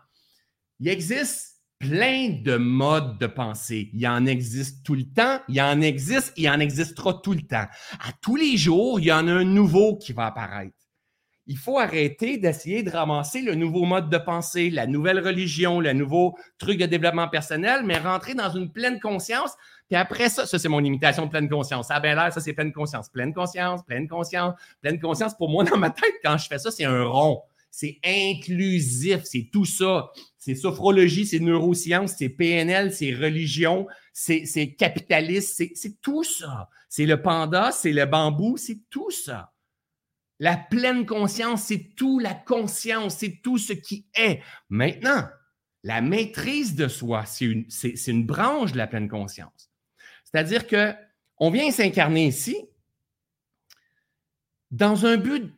Il 0.78 0.88
existe 0.88 1.60
plein 1.78 2.40
de 2.42 2.56
modes 2.56 3.18
de 3.18 3.26
pensée. 3.26 3.90
Il 3.92 4.06
en 4.06 4.26
existe 4.26 4.84
tout 4.84 4.94
le 4.94 5.04
temps, 5.04 5.40
il 5.48 5.60
en 5.60 5.80
existe, 5.80 6.32
il 6.36 6.48
en 6.48 6.60
existera 6.60 7.20
tout 7.22 7.32
le 7.32 7.42
temps. 7.42 7.66
À 8.00 8.12
tous 8.20 8.36
les 8.36 8.56
jours, 8.56 9.00
il 9.00 9.06
y 9.06 9.12
en 9.12 9.26
a 9.26 9.32
un 9.32 9.44
nouveau 9.44 9.96
qui 9.96 10.12
va 10.12 10.26
apparaître 10.26 10.79
il 11.46 11.58
faut 11.58 11.78
arrêter 11.78 12.38
d'essayer 12.38 12.82
de 12.82 12.90
ramasser 12.90 13.42
le 13.42 13.54
nouveau 13.54 13.84
mode 13.84 14.08
de 14.08 14.18
pensée, 14.18 14.70
la 14.70 14.86
nouvelle 14.86 15.18
religion, 15.18 15.80
le 15.80 15.92
nouveau 15.92 16.36
truc 16.58 16.78
de 16.78 16.86
développement 16.86 17.28
personnel, 17.28 17.82
mais 17.84 17.98
rentrer 17.98 18.34
dans 18.34 18.50
une 18.50 18.70
pleine 18.70 19.00
conscience. 19.00 19.52
Puis 19.88 19.96
après 19.96 20.28
ça, 20.28 20.46
ça 20.46 20.58
c'est 20.58 20.68
mon 20.68 20.84
imitation 20.84 21.26
de 21.26 21.30
pleine 21.30 21.48
conscience. 21.48 21.88
Ça 21.88 21.96
a 21.96 22.00
bien 22.00 22.14
l'air, 22.14 22.32
ça 22.32 22.40
c'est 22.40 22.52
pleine 22.52 22.72
conscience. 22.72 23.08
Pleine 23.08 23.34
conscience, 23.34 23.82
pleine 23.84 24.06
conscience, 24.06 24.54
pleine 24.80 25.00
conscience. 25.00 25.34
Pour 25.34 25.48
moi, 25.48 25.64
dans 25.64 25.76
ma 25.76 25.90
tête, 25.90 26.14
quand 26.24 26.38
je 26.38 26.46
fais 26.46 26.58
ça, 26.58 26.70
c'est 26.70 26.84
un 26.84 27.04
rond. 27.04 27.42
C'est 27.70 27.98
inclusif, 28.04 29.20
c'est 29.24 29.48
tout 29.52 29.64
ça. 29.64 30.10
C'est 30.38 30.54
sophrologie, 30.54 31.26
c'est 31.26 31.38
neurosciences, 31.38 32.14
c'est 32.18 32.28
PNL, 32.28 32.92
c'est 32.92 33.12
religion, 33.12 33.86
c'est 34.12 34.74
capitaliste, 34.78 35.62
c'est 35.74 36.00
tout 36.00 36.24
ça. 36.24 36.68
C'est 36.88 37.06
le 37.06 37.20
panda, 37.20 37.70
c'est 37.72 37.92
le 37.92 38.06
bambou, 38.06 38.56
c'est 38.56 38.78
tout 38.90 39.10
ça. 39.10 39.52
La 40.40 40.56
pleine 40.56 41.04
conscience, 41.04 41.64
c'est 41.64 41.94
tout 41.94 42.18
la 42.18 42.32
conscience, 42.32 43.18
c'est 43.18 43.40
tout 43.42 43.58
ce 43.58 43.74
qui 43.74 44.06
est. 44.16 44.40
Maintenant, 44.70 45.28
la 45.84 46.00
maîtrise 46.00 46.74
de 46.74 46.88
soi, 46.88 47.24
c'est 47.26 47.44
une, 47.44 48.26
branche 48.26 48.72
de 48.72 48.78
la 48.78 48.86
pleine 48.86 49.08
conscience. 49.08 49.70
C'est-à-dire 50.24 50.66
que 50.66 50.94
on 51.36 51.50
vient 51.50 51.70
s'incarner 51.70 52.26
ici 52.26 52.56
dans 54.70 55.04
un 55.04 55.18
but, 55.18 55.52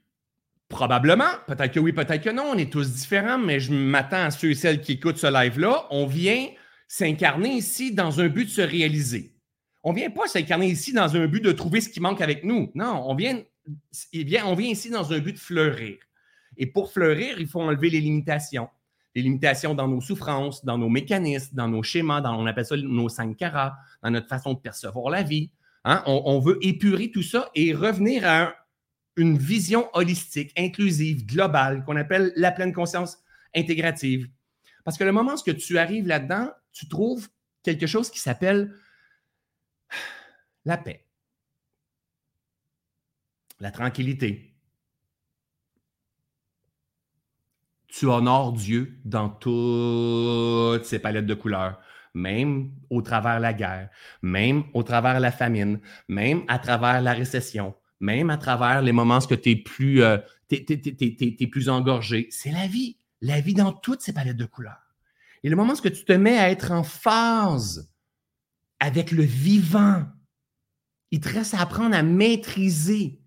probablement, 0.68 1.30
peut-être 1.46 1.72
que 1.72 1.80
oui, 1.80 1.92
peut-être 1.92 2.22
que 2.22 2.30
non, 2.30 2.50
on 2.52 2.58
est 2.58 2.72
tous 2.72 2.90
différents, 2.90 3.38
mais 3.38 3.60
je 3.60 3.72
m'attends 3.72 4.24
à 4.24 4.30
ceux 4.32 4.50
et 4.50 4.54
celles 4.54 4.80
qui 4.80 4.92
écoutent 4.92 5.18
ce 5.18 5.26
live-là, 5.32 5.86
on 5.90 6.06
vient 6.06 6.48
s'incarner 6.88 7.54
ici 7.54 7.92
dans 7.92 8.20
un 8.20 8.28
but 8.28 8.46
de 8.46 8.50
se 8.50 8.62
réaliser. 8.62 9.36
On 9.84 9.92
ne 9.92 9.98
vient 9.98 10.10
pas 10.10 10.26
s'incarner 10.26 10.66
ici 10.66 10.92
dans 10.92 11.16
un 11.16 11.26
but 11.26 11.42
de 11.42 11.52
trouver 11.52 11.80
ce 11.80 11.88
qui 11.88 12.00
manque 12.00 12.20
avec 12.20 12.42
nous. 12.42 12.70
Non, 12.74 13.04
on 13.06 13.14
vient 13.14 13.42
on 14.44 14.54
vient 14.54 14.68
ici 14.68 14.90
dans 14.90 15.12
un 15.12 15.18
but 15.18 15.32
de 15.32 15.38
fleurir. 15.38 15.98
Et 16.56 16.66
pour 16.66 16.92
fleurir, 16.92 17.38
il 17.38 17.46
faut 17.46 17.60
enlever 17.60 17.90
les 17.90 18.00
limitations. 18.00 18.68
Les 19.14 19.22
limitations 19.22 19.74
dans 19.74 19.88
nos 19.88 20.00
souffrances, 20.00 20.64
dans 20.64 20.78
nos 20.78 20.88
mécanismes, 20.88 21.54
dans 21.54 21.68
nos 21.68 21.82
schémas, 21.82 22.20
dans, 22.20 22.34
on 22.40 22.46
appelle 22.46 22.64
ça 22.64 22.76
nos 22.76 23.08
cinq 23.08 23.36
carats, 23.36 23.76
dans 24.02 24.10
notre 24.10 24.28
façon 24.28 24.54
de 24.54 24.58
percevoir 24.58 25.10
la 25.10 25.22
vie. 25.22 25.50
Hein. 25.84 26.02
On, 26.06 26.38
veut 26.38 26.58
épurer 26.62 27.10
tout 27.10 27.22
ça 27.22 27.50
et 27.54 27.74
revenir 27.74 28.26
à 28.26 28.54
une 29.16 29.36
vision 29.36 29.88
holistique, 29.94 30.52
inclusive, 30.56 31.26
globale, 31.26 31.84
qu'on 31.84 31.96
appelle 31.96 32.32
la 32.36 32.52
pleine 32.52 32.72
conscience 32.72 33.18
intégrative. 33.54 34.28
Parce 34.84 34.96
que 34.96 35.04
le 35.04 35.12
moment 35.12 35.34
où 35.34 35.52
tu 35.52 35.78
arrives 35.78 36.06
là-dedans, 36.06 36.50
tu 36.72 36.88
trouves 36.88 37.28
quelque 37.62 37.86
chose 37.86 38.10
qui 38.10 38.18
s'appelle 38.18 38.74
la 40.64 40.78
paix 40.78 41.04
la 43.62 43.70
tranquillité. 43.70 44.56
Tu 47.86 48.06
honores 48.06 48.54
Dieu 48.54 48.98
dans 49.04 49.28
toutes 49.28 50.84
ses 50.84 50.98
palettes 50.98 51.26
de 51.26 51.34
couleurs, 51.34 51.80
même 52.12 52.72
au 52.90 53.02
travers 53.02 53.38
la 53.38 53.52
guerre, 53.52 53.88
même 54.20 54.64
au 54.74 54.82
travers 54.82 55.20
la 55.20 55.30
famine, 55.30 55.78
même 56.08 56.42
à 56.48 56.58
travers 56.58 57.00
la 57.00 57.12
récession, 57.12 57.76
même 58.00 58.30
à 58.30 58.36
travers 58.36 58.82
les 58.82 58.90
moments 58.90 59.18
où 59.18 59.36
tu 59.36 59.50
es 59.50 59.56
plus, 59.56 60.02
euh, 60.02 60.18
plus 60.48 61.68
engorgé. 61.68 62.26
C'est 62.30 62.50
la 62.50 62.66
vie. 62.66 62.98
La 63.20 63.40
vie 63.40 63.54
dans 63.54 63.72
toutes 63.72 64.00
ses 64.00 64.12
palettes 64.12 64.36
de 64.36 64.46
couleurs. 64.46 64.96
Et 65.44 65.48
le 65.48 65.54
moment 65.54 65.74
où 65.74 65.88
tu 65.88 66.04
te 66.04 66.12
mets 66.12 66.38
à 66.38 66.50
être 66.50 66.72
en 66.72 66.82
phase 66.82 67.88
avec 68.80 69.12
le 69.12 69.22
vivant, 69.22 70.04
il 71.12 71.20
te 71.20 71.28
reste 71.28 71.54
à 71.54 71.60
apprendre 71.60 71.94
à 71.94 72.02
maîtriser 72.02 73.21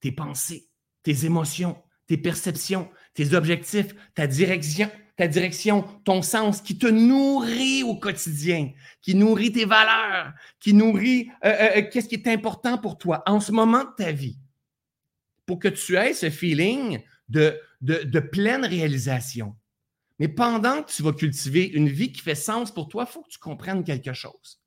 tes 0.00 0.12
pensées, 0.12 0.68
tes 1.02 1.24
émotions, 1.24 1.76
tes 2.06 2.16
perceptions, 2.16 2.88
tes 3.14 3.34
objectifs, 3.34 3.94
ta 4.14 4.26
direction, 4.26 4.90
ta 5.16 5.26
direction, 5.26 5.82
ton 6.04 6.22
sens 6.22 6.60
qui 6.60 6.78
te 6.78 6.86
nourrit 6.86 7.82
au 7.82 7.96
quotidien, 7.96 8.72
qui 9.02 9.14
nourrit 9.14 9.52
tes 9.52 9.64
valeurs, 9.64 10.32
qui 10.60 10.72
nourrit 10.72 11.28
euh, 11.44 11.48
euh, 11.48 11.70
euh, 11.76 11.82
qu'est-ce 11.90 12.08
qui 12.08 12.14
est 12.14 12.28
important 12.28 12.78
pour 12.78 12.98
toi 12.98 13.22
en 13.26 13.40
ce 13.40 13.52
moment 13.52 13.84
de 13.84 13.90
ta 13.96 14.12
vie, 14.12 14.38
pour 15.44 15.58
que 15.58 15.68
tu 15.68 15.96
aies 15.96 16.14
ce 16.14 16.30
feeling 16.30 17.00
de, 17.28 17.58
de, 17.80 18.04
de 18.04 18.20
pleine 18.20 18.64
réalisation. 18.64 19.56
Mais 20.18 20.28
pendant 20.28 20.82
que 20.82 20.92
tu 20.92 21.02
vas 21.02 21.12
cultiver 21.12 21.64
une 21.64 21.88
vie 21.88 22.12
qui 22.12 22.20
fait 22.20 22.34
sens 22.34 22.72
pour 22.72 22.88
toi, 22.88 23.04
il 23.08 23.12
faut 23.12 23.22
que 23.22 23.30
tu 23.30 23.38
comprennes 23.38 23.84
quelque 23.84 24.12
chose. 24.12 24.60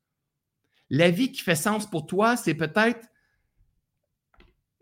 La 0.90 1.10
vie 1.10 1.32
qui 1.32 1.40
fait 1.42 1.56
sens 1.56 1.88
pour 1.88 2.06
toi, 2.06 2.36
c'est 2.36 2.54
peut-être 2.54 3.06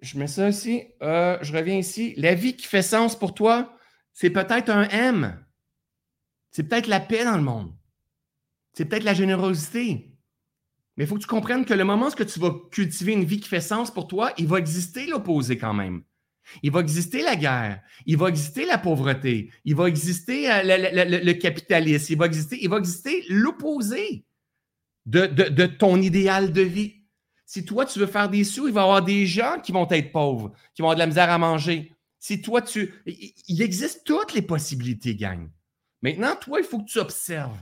je 0.00 0.18
mets 0.18 0.26
ça 0.26 0.48
ici. 0.48 0.84
Euh, 1.02 1.38
je 1.42 1.52
reviens 1.52 1.76
ici. 1.76 2.14
La 2.16 2.34
vie 2.34 2.56
qui 2.56 2.66
fait 2.66 2.82
sens 2.82 3.18
pour 3.18 3.34
toi, 3.34 3.76
c'est 4.12 4.30
peut-être 4.30 4.70
un 4.70 4.88
M. 4.88 5.44
C'est 6.50 6.64
peut-être 6.64 6.86
la 6.86 7.00
paix 7.00 7.24
dans 7.24 7.36
le 7.36 7.42
monde. 7.42 7.74
C'est 8.72 8.84
peut-être 8.84 9.04
la 9.04 9.14
générosité. 9.14 10.10
Mais 10.96 11.04
il 11.04 11.06
faut 11.06 11.16
que 11.16 11.20
tu 11.20 11.26
comprennes 11.26 11.64
que 11.64 11.74
le 11.74 11.84
moment 11.84 12.08
où 12.08 12.24
tu 12.24 12.40
vas 12.40 12.54
cultiver 12.70 13.12
une 13.12 13.24
vie 13.24 13.40
qui 13.40 13.48
fait 13.48 13.60
sens 13.60 13.90
pour 13.90 14.08
toi, 14.08 14.32
il 14.38 14.46
va 14.46 14.58
exister 14.58 15.06
l'opposé 15.06 15.56
quand 15.58 15.74
même. 15.74 16.02
Il 16.62 16.72
va 16.72 16.80
exister 16.80 17.22
la 17.22 17.36
guerre, 17.36 17.80
il 18.06 18.16
va 18.16 18.28
exister 18.28 18.66
la 18.66 18.76
pauvreté, 18.76 19.52
il 19.64 19.76
va 19.76 19.86
exister 19.86 20.50
euh, 20.50 20.62
le, 21.22 21.32
capitalisme, 21.34 22.12
il 22.12 22.18
va 22.18 22.26
exister, 22.26 22.58
il 22.60 22.68
va 22.68 22.78
exister 22.78 23.24
l'opposé 23.28 24.24
de 25.06 25.66
ton 25.66 26.00
idéal 26.02 26.52
de 26.52 26.62
vie. 26.62 26.99
Si 27.50 27.64
toi, 27.64 27.84
tu 27.84 27.98
veux 27.98 28.06
faire 28.06 28.28
des 28.28 28.44
sous, 28.44 28.68
il 28.68 28.72
va 28.72 28.82
y 28.82 28.84
avoir 28.84 29.02
des 29.02 29.26
gens 29.26 29.58
qui 29.60 29.72
vont 29.72 29.90
être 29.90 30.12
pauvres, 30.12 30.52
qui 30.72 30.82
vont 30.82 30.86
avoir 30.86 30.94
de 30.94 31.00
la 31.00 31.08
misère 31.08 31.30
à 31.30 31.36
manger. 31.36 31.92
Si 32.16 32.40
toi, 32.40 32.62
tu. 32.62 32.94
Il 33.48 33.60
existe 33.60 34.04
toutes 34.04 34.34
les 34.34 34.42
possibilités, 34.42 35.16
gang. 35.16 35.50
Maintenant, 36.00 36.36
toi, 36.40 36.60
il 36.60 36.64
faut 36.64 36.78
que 36.78 36.88
tu 36.88 37.00
observes 37.00 37.58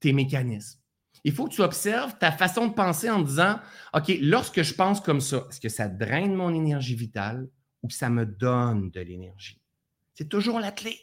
tes 0.00 0.12
mécanismes. 0.12 0.78
Il 1.24 1.32
faut 1.32 1.46
que 1.46 1.54
tu 1.54 1.62
observes 1.62 2.18
ta 2.18 2.30
façon 2.30 2.66
de 2.66 2.74
penser 2.74 3.08
en 3.08 3.22
disant 3.22 3.58
OK, 3.94 4.12
lorsque 4.20 4.60
je 4.60 4.74
pense 4.74 5.00
comme 5.00 5.22
ça, 5.22 5.46
est-ce 5.48 5.62
que 5.62 5.70
ça 5.70 5.88
draine 5.88 6.34
mon 6.34 6.54
énergie 6.54 6.94
vitale 6.94 7.48
ou 7.82 7.88
ça 7.88 8.10
me 8.10 8.26
donne 8.26 8.90
de 8.90 9.00
l'énergie? 9.00 9.62
C'est 10.12 10.28
toujours 10.28 10.60
la 10.60 10.72
clé. 10.72 10.98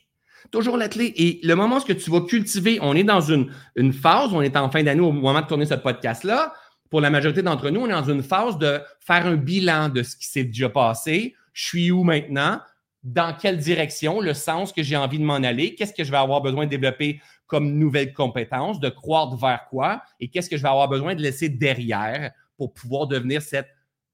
Toujours 0.52 0.78
la 0.78 0.88
clé. 0.88 1.14
Et 1.16 1.40
le 1.44 1.56
moment 1.56 1.78
où 1.78 1.94
tu 1.94 2.12
vas 2.12 2.22
cultiver, 2.22 2.78
on 2.84 2.96
est 2.96 3.04
dans 3.04 3.22
une, 3.22 3.52
une 3.76 3.92
phase, 3.92 4.32
on 4.34 4.42
est 4.44 4.56
en 4.56 4.70
fin 4.70 4.84
d'année 4.84 5.02
au 5.02 5.12
moment 5.12 5.42
de 5.42 5.48
tourner 5.48 5.66
ce 5.66 5.74
podcast-là. 5.74 6.54
Pour 6.92 7.00
la 7.00 7.10
majorité 7.10 7.42
d'entre 7.42 7.70
nous, 7.70 7.80
on 7.80 7.88
est 7.88 7.92
dans 7.92 8.12
une 8.12 8.22
phase 8.22 8.58
de 8.58 8.82
faire 9.00 9.26
un 9.26 9.38
bilan 9.38 9.88
de 9.88 10.04
ce 10.04 10.18
qui 10.18 10.26
s'est 10.26 10.44
déjà 10.44 10.68
passé. 10.68 11.36
Je 11.54 11.66
suis 11.66 11.90
où 11.90 12.04
maintenant? 12.04 12.60
Dans 13.02 13.34
quelle 13.34 13.58
direction? 13.58 14.20
Le 14.20 14.34
sens 14.34 14.74
que 14.74 14.84
j'ai 14.84 14.98
envie 14.98 15.18
de 15.18 15.24
m'en 15.24 15.36
aller? 15.36 15.74
Qu'est-ce 15.74 15.94
que 15.94 16.04
je 16.04 16.12
vais 16.12 16.18
avoir 16.18 16.42
besoin 16.42 16.66
de 16.66 16.70
développer 16.70 17.22
comme 17.48 17.78
nouvelle 17.78 18.14
compétence? 18.14 18.82
De 18.82 18.90
croire 18.90 19.34
vers 19.38 19.68
quoi? 19.70 20.04
Et 20.20 20.28
qu'est-ce 20.28 20.50
que 20.50 20.58
je 20.58 20.64
vais 20.64 20.70
avoir 20.70 20.90
besoin 20.90 21.16
de 21.16 21.22
laisser 21.22 21.48
derrière 21.48 22.34
pour 22.58 22.74
pouvoir 22.74 23.08
devenir 23.08 23.42
cette 23.42 23.70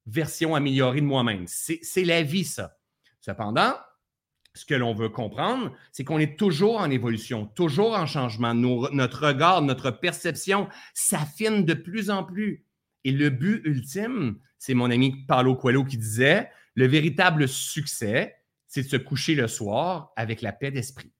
version 0.06 0.54
améliorée 0.54 1.00
de 1.00 1.06
moi-même? 1.06 1.46
C'est 1.48 2.04
la 2.04 2.22
vie, 2.22 2.44
ça. 2.44 2.76
Cependant, 3.20 3.74
ce 4.54 4.64
que 4.64 4.74
l'on 4.76 4.94
veut 4.94 5.08
comprendre, 5.08 5.72
c'est 5.90 6.04
qu'on 6.04 6.20
est 6.20 6.38
toujours 6.38 6.78
en 6.78 6.90
évolution, 6.90 7.46
toujours 7.46 7.98
en 7.98 8.06
changement. 8.06 8.54
notre 8.54 9.26
regard, 9.26 9.62
notre 9.62 9.90
perception 9.90 10.68
s'affine 10.94 11.64
de 11.64 11.74
plus 11.74 12.08
en 12.08 12.22
plus. 12.22 12.64
Et 13.08 13.10
le 13.10 13.30
but 13.30 13.62
ultime, 13.64 14.36
c'est 14.58 14.74
mon 14.74 14.90
ami 14.90 15.24
Paulo 15.26 15.56
Coelho 15.56 15.82
qui 15.82 15.96
disait, 15.96 16.50
le 16.74 16.86
véritable 16.86 17.48
succès, 17.48 18.36
c'est 18.66 18.82
de 18.82 18.86
se 18.86 18.98
coucher 18.98 19.34
le 19.34 19.48
soir 19.48 20.12
avec 20.14 20.42
la 20.42 20.52
paix 20.52 20.70
d'esprit. 20.70 21.10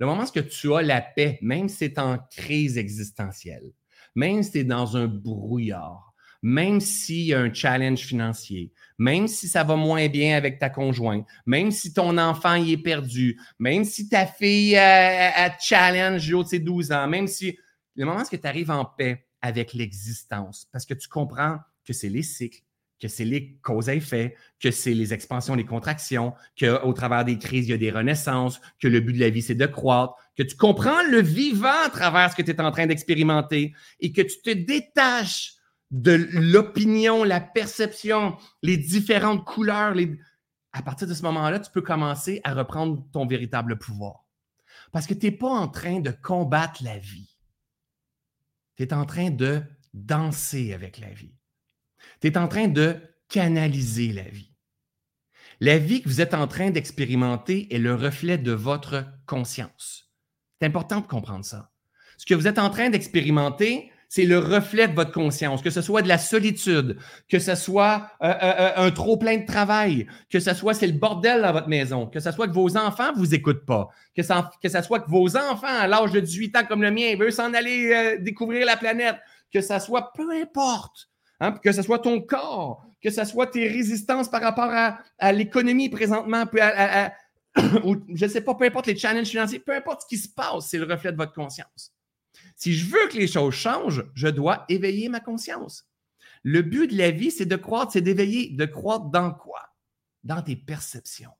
Le 0.00 0.06
moment 0.06 0.24
où 0.24 0.40
tu 0.40 0.74
as 0.74 0.82
la 0.82 1.00
paix, 1.00 1.38
même 1.40 1.68
si 1.68 1.76
c'est 1.76 2.00
en 2.00 2.18
crise 2.18 2.78
existentielle, 2.78 3.70
même 4.16 4.42
si 4.42 4.50
tu 4.50 4.58
es 4.58 4.64
dans 4.64 4.96
un 4.96 5.06
brouillard, 5.06 6.14
même 6.42 6.80
s'il 6.80 7.26
y 7.26 7.32
a 7.32 7.38
un 7.38 7.54
challenge 7.54 8.00
financier, 8.00 8.72
même 8.98 9.28
si 9.28 9.46
ça 9.46 9.62
va 9.62 9.76
moins 9.76 10.08
bien 10.08 10.36
avec 10.36 10.58
ta 10.58 10.68
conjointe, 10.68 11.28
même 11.46 11.70
si 11.70 11.92
ton 11.92 12.18
enfant 12.18 12.56
y 12.56 12.72
est 12.72 12.76
perdu, 12.76 13.40
même 13.60 13.84
si 13.84 14.08
ta 14.08 14.26
fille 14.26 14.76
a, 14.76 15.56
challenge 15.60 16.28
de 16.28 16.42
ses 16.42 16.58
12 16.58 16.90
ans, 16.90 17.06
même 17.06 17.28
si 17.28 17.56
le 17.94 18.04
moment 18.04 18.22
où 18.22 18.36
tu 18.36 18.40
arrives 18.42 18.72
en 18.72 18.84
paix 18.84 19.23
avec 19.44 19.74
l'existence, 19.74 20.66
parce 20.72 20.86
que 20.86 20.94
tu 20.94 21.06
comprends 21.06 21.58
que 21.84 21.92
c'est 21.92 22.08
les 22.08 22.22
cycles, 22.22 22.62
que 22.98 23.08
c'est 23.08 23.26
les 23.26 23.58
causes 23.60 23.90
à 23.90 23.94
effet, 23.94 24.36
que 24.58 24.70
c'est 24.70 24.94
les 24.94 25.12
expansions, 25.12 25.54
les 25.54 25.66
contractions, 25.66 26.32
qu'au 26.58 26.92
travers 26.94 27.26
des 27.26 27.38
crises, 27.38 27.68
il 27.68 27.72
y 27.72 27.74
a 27.74 27.76
des 27.76 27.90
renaissances, 27.90 28.58
que 28.80 28.88
le 28.88 29.00
but 29.00 29.12
de 29.12 29.20
la 29.20 29.28
vie, 29.28 29.42
c'est 29.42 29.54
de 29.54 29.66
croître, 29.66 30.14
que 30.34 30.42
tu 30.42 30.56
comprends 30.56 31.02
le 31.10 31.20
vivant 31.20 31.84
à 31.84 31.90
travers 31.90 32.30
ce 32.30 32.36
que 32.36 32.40
tu 32.40 32.52
es 32.52 32.60
en 32.62 32.70
train 32.70 32.86
d'expérimenter 32.86 33.74
et 34.00 34.12
que 34.12 34.22
tu 34.22 34.40
te 34.40 34.50
détaches 34.50 35.56
de 35.90 36.26
l'opinion, 36.32 37.22
la 37.22 37.40
perception, 37.40 38.38
les 38.62 38.78
différentes 38.78 39.44
couleurs. 39.44 39.94
À 40.72 40.80
partir 40.80 41.06
de 41.06 41.12
ce 41.12 41.22
moment-là, 41.24 41.60
tu 41.60 41.70
peux 41.70 41.82
commencer 41.82 42.40
à 42.44 42.54
reprendre 42.54 43.04
ton 43.12 43.26
véritable 43.26 43.78
pouvoir. 43.78 44.24
Parce 44.90 45.06
que 45.06 45.12
tu 45.12 45.26
n'es 45.26 45.32
pas 45.32 45.50
en 45.50 45.68
train 45.68 46.00
de 46.00 46.12
combattre 46.12 46.82
la 46.82 46.96
vie. 46.96 47.33
Tu 48.76 48.82
es 48.82 48.92
en 48.92 49.04
train 49.04 49.30
de 49.30 49.62
danser 49.92 50.72
avec 50.72 50.98
la 50.98 51.10
vie. 51.10 51.34
Tu 52.20 52.28
es 52.28 52.38
en 52.38 52.48
train 52.48 52.68
de 52.68 52.96
canaliser 53.28 54.12
la 54.12 54.24
vie. 54.24 54.54
La 55.60 55.78
vie 55.78 56.02
que 56.02 56.08
vous 56.08 56.20
êtes 56.20 56.34
en 56.34 56.48
train 56.48 56.70
d'expérimenter 56.70 57.72
est 57.74 57.78
le 57.78 57.94
reflet 57.94 58.38
de 58.38 58.52
votre 58.52 59.06
conscience. 59.26 60.12
C'est 60.60 60.66
important 60.66 61.00
de 61.00 61.06
comprendre 61.06 61.44
ça. 61.44 61.72
Ce 62.18 62.26
que 62.26 62.34
vous 62.34 62.46
êtes 62.46 62.58
en 62.58 62.70
train 62.70 62.90
d'expérimenter, 62.90 63.90
c'est 64.08 64.24
le 64.24 64.38
reflet 64.38 64.88
de 64.88 64.94
votre 64.94 65.12
conscience, 65.12 65.62
que 65.62 65.70
ce 65.70 65.82
soit 65.82 66.02
de 66.02 66.08
la 66.08 66.18
solitude, 66.18 66.98
que 67.28 67.38
ce 67.38 67.54
soit 67.54 68.10
euh, 68.22 68.28
euh, 68.28 68.52
euh, 68.58 68.72
un 68.76 68.90
trop 68.90 69.16
plein 69.16 69.38
de 69.38 69.46
travail, 69.46 70.06
que 70.30 70.40
ce 70.40 70.54
soit 70.54 70.74
c'est 70.74 70.86
le 70.86 70.92
bordel 70.92 71.42
dans 71.42 71.52
votre 71.52 71.68
maison, 71.68 72.06
que 72.06 72.20
ce 72.20 72.30
soit 72.30 72.48
que 72.48 72.52
vos 72.52 72.76
enfants 72.76 73.12
ne 73.12 73.18
vous 73.18 73.34
écoutent 73.34 73.66
pas, 73.66 73.88
que 74.16 74.22
ça, 74.22 74.50
que 74.62 74.68
ce 74.68 74.82
soit 74.82 75.00
que 75.00 75.10
vos 75.10 75.36
enfants 75.36 75.66
à 75.66 75.86
l'âge 75.86 76.12
de 76.12 76.20
18 76.20 76.56
ans 76.56 76.64
comme 76.68 76.82
le 76.82 76.90
mien 76.90 77.16
veulent 77.16 77.32
s'en 77.32 77.52
aller 77.54 78.18
découvrir 78.20 78.66
la 78.66 78.76
planète, 78.76 79.16
que 79.52 79.60
ce 79.60 79.78
soit 79.78 80.12
peu 80.14 80.30
importe, 80.32 81.08
hein, 81.40 81.52
que 81.62 81.72
ce 81.72 81.82
soit 81.82 81.98
ton 81.98 82.20
corps, 82.20 82.84
que 83.02 83.10
ce 83.10 83.24
soit 83.24 83.46
tes 83.48 83.68
résistances 83.68 84.28
par 84.28 84.42
rapport 84.42 84.70
à, 85.18 85.32
l'économie 85.32 85.88
présentement, 85.88 86.44
ou 87.84 87.96
je 88.14 88.24
ne 88.24 88.30
sais 88.30 88.40
pas, 88.40 88.54
peu 88.54 88.64
importe 88.64 88.86
les 88.86 88.96
challenges 88.96 89.28
financiers, 89.28 89.60
peu 89.60 89.74
importe 89.74 90.02
ce 90.02 90.06
qui 90.06 90.18
se 90.18 90.28
passe, 90.28 90.68
c'est 90.68 90.78
le 90.78 90.84
reflet 90.84 91.12
de 91.12 91.16
votre 91.16 91.32
conscience. 91.32 91.93
Si 92.64 92.72
je 92.72 92.86
veux 92.86 93.08
que 93.10 93.18
les 93.18 93.26
choses 93.26 93.52
changent, 93.52 94.06
je 94.14 94.26
dois 94.26 94.64
éveiller 94.70 95.10
ma 95.10 95.20
conscience. 95.20 95.84
Le 96.42 96.62
but 96.62 96.90
de 96.90 96.96
la 96.96 97.10
vie, 97.10 97.30
c'est 97.30 97.44
de 97.44 97.56
croître, 97.56 97.92
c'est 97.92 98.00
d'éveiller. 98.00 98.48
De 98.52 98.64
croître 98.64 99.10
dans 99.10 99.34
quoi? 99.34 99.60
Dans 100.22 100.40
tes 100.40 100.56
perceptions, 100.56 101.34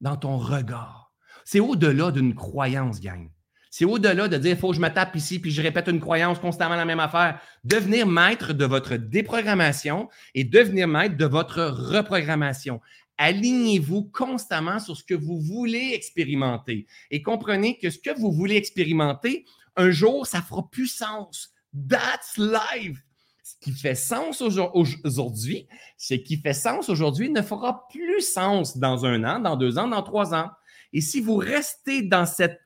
dans 0.00 0.16
ton 0.16 0.38
regard. 0.38 1.12
C'est 1.44 1.58
au-delà 1.58 2.12
d'une 2.12 2.36
croyance, 2.36 3.00
gang. 3.00 3.28
C'est 3.68 3.84
au-delà 3.84 4.28
de 4.28 4.36
dire, 4.36 4.52
il 4.52 4.56
faut 4.56 4.70
que 4.70 4.76
je 4.76 4.80
me 4.80 4.90
tape 4.90 5.16
ici, 5.16 5.40
puis 5.40 5.50
je 5.50 5.60
répète 5.60 5.88
une 5.88 5.98
croyance 5.98 6.38
constamment 6.38 6.76
la 6.76 6.84
même 6.84 7.00
affaire. 7.00 7.40
Devenir 7.64 8.06
maître 8.06 8.52
de 8.52 8.64
votre 8.64 8.94
déprogrammation 8.94 10.08
et 10.36 10.44
devenir 10.44 10.86
maître 10.86 11.16
de 11.16 11.26
votre 11.26 11.64
reprogrammation. 11.64 12.80
Alignez-vous 13.18 14.04
constamment 14.04 14.78
sur 14.78 14.96
ce 14.96 15.02
que 15.02 15.14
vous 15.14 15.40
voulez 15.40 15.90
expérimenter 15.94 16.86
et 17.10 17.22
comprenez 17.22 17.76
que 17.76 17.90
ce 17.90 17.98
que 17.98 18.16
vous 18.16 18.30
voulez 18.30 18.54
expérimenter, 18.54 19.44
un 19.76 19.90
jour, 19.90 20.26
ça 20.26 20.42
fera 20.42 20.68
plus 20.70 20.86
sens. 20.86 21.52
That's 21.88 22.36
life. 22.36 22.98
Ce 23.42 23.54
qui 23.60 23.72
fait 23.72 23.94
sens 23.94 24.40
aujourd'hui, 24.40 25.66
ce 25.96 26.14
qui 26.14 26.36
fait 26.36 26.52
sens 26.52 26.88
aujourd'hui 26.88 27.30
ne 27.30 27.42
fera 27.42 27.88
plus 27.88 28.20
sens 28.20 28.76
dans 28.76 29.04
un 29.04 29.24
an, 29.24 29.40
dans 29.40 29.56
deux 29.56 29.78
ans, 29.78 29.88
dans 29.88 30.02
trois 30.02 30.34
ans. 30.34 30.50
Et 30.92 31.00
si 31.00 31.20
vous 31.20 31.36
restez 31.36 32.02
dans 32.02 32.26
cette 32.26 32.60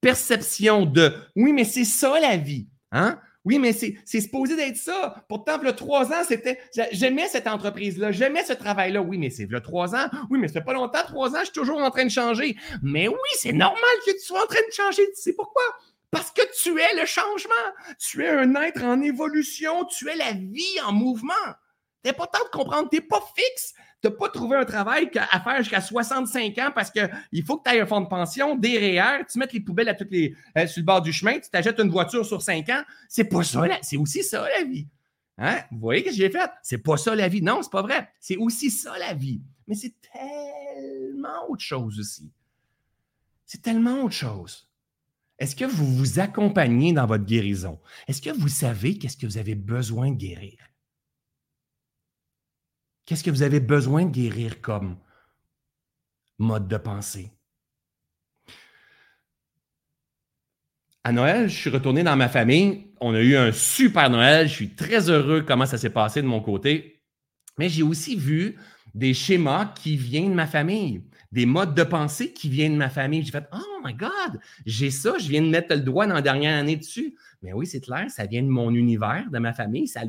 perception 0.00 0.86
de 0.86 1.14
oui, 1.36 1.52
mais 1.52 1.64
c'est 1.64 1.84
ça 1.84 2.18
la 2.20 2.36
vie, 2.36 2.68
hein? 2.90 3.18
Oui, 3.46 3.58
mais 3.58 3.72
c'est 3.72 3.96
supposé 4.04 4.54
d'être 4.54 4.76
ça. 4.76 5.24
Pourtant, 5.26 5.56
le 5.62 5.72
trois 5.72 6.12
ans, 6.12 6.22
c'était. 6.28 6.60
J'aimais 6.92 7.26
cette 7.26 7.46
entreprise-là, 7.46 8.12
j'aimais 8.12 8.44
ce 8.44 8.52
travail-là. 8.52 9.00
Oui, 9.00 9.16
mais 9.16 9.30
c'est 9.30 9.46
le 9.46 9.60
trois 9.62 9.94
ans. 9.94 10.08
Oui, 10.28 10.38
mais 10.38 10.48
ça 10.48 10.54
fait 10.54 10.64
pas 10.64 10.74
longtemps, 10.74 11.02
trois 11.06 11.30
ans, 11.30 11.38
je 11.40 11.44
suis 11.44 11.54
toujours 11.54 11.80
en 11.80 11.90
train 11.90 12.04
de 12.04 12.10
changer. 12.10 12.56
Mais 12.82 13.08
oui, 13.08 13.16
c'est 13.38 13.52
normal 13.52 13.80
que 14.04 14.12
tu 14.12 14.20
sois 14.20 14.42
en 14.42 14.46
train 14.46 14.60
de 14.60 14.72
changer. 14.72 15.06
Tu 15.14 15.22
sais 15.22 15.32
pourquoi? 15.32 15.62
Parce 16.10 16.30
que 16.30 16.42
tu 16.62 16.78
es 16.80 17.00
le 17.00 17.06
changement. 17.06 17.54
Tu 17.98 18.24
es 18.24 18.30
un 18.30 18.54
être 18.56 18.82
en 18.82 19.00
évolution. 19.00 19.84
Tu 19.84 20.08
es 20.08 20.16
la 20.16 20.32
vie 20.32 20.80
en 20.84 20.92
mouvement. 20.92 21.34
C'est 22.04 22.10
important 22.10 22.44
de 22.44 22.50
comprendre. 22.50 22.88
Tu 22.90 22.96
n'es 22.96 23.02
pas 23.02 23.22
fixe. 23.36 23.74
Tu 24.02 24.08
n'as 24.08 24.14
pas 24.14 24.28
trouvé 24.30 24.56
un 24.56 24.64
travail 24.64 25.10
à 25.14 25.40
faire 25.40 25.58
jusqu'à 25.58 25.80
65 25.80 26.58
ans 26.58 26.70
parce 26.74 26.90
qu'il 26.90 27.44
faut 27.44 27.58
que 27.58 27.68
tu 27.68 27.76
aies 27.76 27.80
un 27.80 27.86
fonds 27.86 28.00
de 28.00 28.08
pension, 28.08 28.56
des 28.56 28.78
REER, 28.78 29.24
tu 29.30 29.38
mettes 29.38 29.52
les 29.52 29.60
poubelles 29.60 29.90
à 29.90 29.94
toutes 29.94 30.10
les, 30.10 30.34
euh, 30.56 30.66
sur 30.66 30.80
le 30.80 30.86
bord 30.86 31.02
du 31.02 31.12
chemin, 31.12 31.38
tu 31.38 31.50
t'achètes 31.50 31.78
une 31.78 31.90
voiture 31.90 32.24
sur 32.24 32.40
5 32.40 32.66
ans. 32.70 32.82
C'est 33.10 33.24
pas 33.24 33.42
ça, 33.42 33.62
c'est 33.82 33.98
aussi 33.98 34.22
ça 34.22 34.48
la 34.48 34.64
vie. 34.64 34.86
Hein? 35.36 35.58
Vous 35.70 35.80
voyez 35.80 36.00
ce 36.00 36.06
que 36.06 36.14
j'ai 36.14 36.30
fait? 36.30 36.50
C'est 36.62 36.78
pas 36.78 36.96
ça 36.96 37.14
la 37.14 37.28
vie. 37.28 37.42
Non, 37.42 37.62
c'est 37.62 37.70
pas 37.70 37.82
vrai. 37.82 38.10
C'est 38.20 38.36
aussi 38.36 38.70
ça 38.70 38.98
la 38.98 39.12
vie. 39.12 39.42
Mais 39.66 39.74
c'est 39.74 39.94
tellement 40.00 41.48
autre 41.50 41.62
chose 41.62 41.98
aussi. 41.98 42.30
C'est 43.44 43.60
tellement 43.60 44.02
autre 44.02 44.14
chose. 44.14 44.69
Est-ce 45.40 45.56
que 45.56 45.64
vous 45.64 45.86
vous 45.86 46.20
accompagnez 46.20 46.92
dans 46.92 47.06
votre 47.06 47.24
guérison? 47.24 47.80
Est-ce 48.06 48.20
que 48.20 48.30
vous 48.30 48.48
savez 48.48 48.98
qu'est-ce 48.98 49.16
que 49.16 49.26
vous 49.26 49.38
avez 49.38 49.54
besoin 49.54 50.10
de 50.10 50.16
guérir? 50.16 50.58
Qu'est-ce 53.06 53.24
que 53.24 53.30
vous 53.30 53.42
avez 53.42 53.58
besoin 53.58 54.04
de 54.04 54.10
guérir 54.10 54.60
comme 54.60 54.98
mode 56.38 56.68
de 56.68 56.76
pensée? 56.76 57.32
À 61.02 61.12
Noël, 61.12 61.48
je 61.48 61.56
suis 61.56 61.70
retourné 61.70 62.02
dans 62.02 62.16
ma 62.16 62.28
famille. 62.28 62.92
On 63.00 63.14
a 63.14 63.20
eu 63.20 63.34
un 63.34 63.50
super 63.50 64.10
Noël. 64.10 64.46
Je 64.46 64.52
suis 64.52 64.74
très 64.74 65.08
heureux 65.08 65.40
comment 65.40 65.64
ça 65.64 65.78
s'est 65.78 65.88
passé 65.88 66.20
de 66.20 66.26
mon 66.26 66.42
côté. 66.42 67.02
Mais 67.58 67.70
j'ai 67.70 67.82
aussi 67.82 68.14
vu 68.14 68.58
des 68.94 69.14
schémas 69.14 69.72
qui 69.74 69.96
viennent 69.96 70.30
de 70.30 70.34
ma 70.34 70.46
famille 70.46 71.02
des 71.32 71.46
modes 71.46 71.74
de 71.74 71.84
pensée 71.84 72.32
qui 72.32 72.48
viennent 72.48 72.72
de 72.72 72.78
ma 72.78 72.90
famille. 72.90 73.24
J'ai 73.24 73.30
fait 73.30 73.48
Oh 73.52 73.80
my 73.84 73.94
God, 73.94 74.40
j'ai 74.66 74.90
ça, 74.90 75.14
je 75.18 75.28
viens 75.28 75.42
de 75.42 75.48
mettre 75.48 75.74
le 75.74 75.80
doigt 75.80 76.06
dans 76.06 76.14
la 76.14 76.22
dernière 76.22 76.58
année 76.58 76.76
dessus. 76.76 77.14
Mais 77.42 77.52
oui, 77.52 77.66
c'est 77.66 77.80
clair, 77.80 78.06
ça 78.10 78.26
vient 78.26 78.42
de 78.42 78.48
mon 78.48 78.74
univers, 78.74 79.24
de 79.30 79.38
ma 79.38 79.52
famille. 79.52 79.86
Ça 79.86 80.02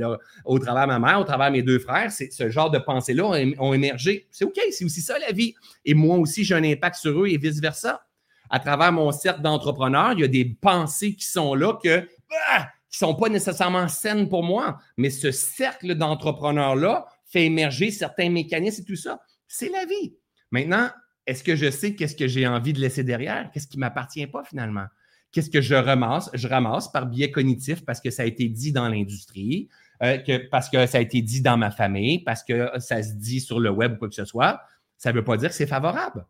au 0.46 0.60
travers 0.60 0.84
de 0.84 0.92
ma 0.92 1.00
mère, 1.00 1.20
au 1.20 1.24
travers 1.24 1.48
de 1.48 1.54
mes 1.54 1.62
deux 1.64 1.80
frères, 1.80 2.12
ce 2.12 2.50
genre 2.50 2.72
de 2.72 2.80
pensées-là 2.80 3.26
ont, 3.60 3.74
émergé. 3.74 4.28
C'est 4.32 4.46
OK, 4.46 4.60
c'est 4.72 4.84
aussi 4.84 5.02
ça 5.02 5.18
la 5.20 5.32
vie. 5.32 5.54
Et 5.86 5.94
moi 5.94 6.18
aussi, 6.18 6.44
j'ai 6.44 6.56
un 6.56 6.64
impact 6.64 6.96
sur 6.96 7.24
eux 7.24 7.28
et 7.28 7.38
vice-versa. 7.38 8.06
À 8.50 8.60
travers 8.60 8.92
mon 8.92 9.12
cercle 9.12 9.42
d'entrepreneurs, 9.42 10.14
il 10.14 10.20
y 10.20 10.24
a 10.24 10.28
des 10.28 10.44
pensées 10.46 11.16
qui 11.16 11.26
sont 11.26 11.56
là 11.56 11.80
que, 11.82 12.06
ah, 12.50 12.68
qui 12.90 13.02
ne 13.02 13.08
sont 13.08 13.16
pas 13.16 13.30
nécessairement 13.30 13.88
saines 13.88 14.28
pour 14.28 14.44
moi, 14.44 14.80
mais 14.98 15.10
ce 15.10 15.32
cercle 15.32 15.96
d'entrepreneurs-là 15.96 17.06
fait 17.26 17.46
émerger 17.46 17.92
certains 17.92 18.30
mécanismes 18.30 18.82
et 18.82 18.86
tout 18.86 18.98
ça. 18.98 19.22
C'est 19.48 19.70
la 19.70 19.86
vie. 19.86 20.16
Maintenant, 20.52 20.90
est-ce 21.28 21.44
que 21.44 21.56
je 21.56 21.70
sais 21.70 21.96
qu'est-ce 21.96 22.16
que 22.16 22.28
j'ai 22.28 22.48
envie 22.48 22.74
de 22.74 22.80
laisser 22.80 23.04
derrière? 23.04 23.50
Qu'est-ce 23.52 23.68
qui 23.68 23.78
ne 23.78 23.82
m'appartient 23.82 24.28
pas 24.28 24.44
finalement? 24.44 24.86
Qu'est-ce 25.32 25.50
que 25.50 25.62
je 25.62 25.76
ramasse? 25.76 26.30
Je 26.34 26.48
ramasse 26.48 26.92
par 26.92 27.06
biais 27.06 27.32
cognitif 27.32 27.86
parce 27.86 28.02
que 28.02 28.10
ça 28.10 28.24
a 28.24 28.26
été 28.26 28.50
dit 28.50 28.74
dans 28.74 28.90
l'industrie, 28.90 29.70
euh, 30.04 30.18
parce 30.50 30.70
que 30.70 30.86
ça 30.86 30.98
a 30.98 31.02
été 31.02 31.22
dit 31.22 31.42
dans 31.42 31.58
ma 31.58 31.72
famille, 31.72 32.20
parce 32.20 32.44
que 32.44 32.70
ça 32.80 33.02
se 33.02 33.14
dit 33.14 33.40
sur 33.40 33.60
le 33.60 33.70
web 33.70 33.94
ou 33.94 33.98
quoi 33.98 34.10
que 34.10 34.16
ce 34.16 34.26
soit. 34.26 34.62
Ça 34.98 35.12
ne 35.12 35.18
veut 35.18 35.24
pas 35.24 35.38
dire 35.38 35.50
que 35.50 35.56
c'est 35.56 35.68
favorable. 35.68 36.26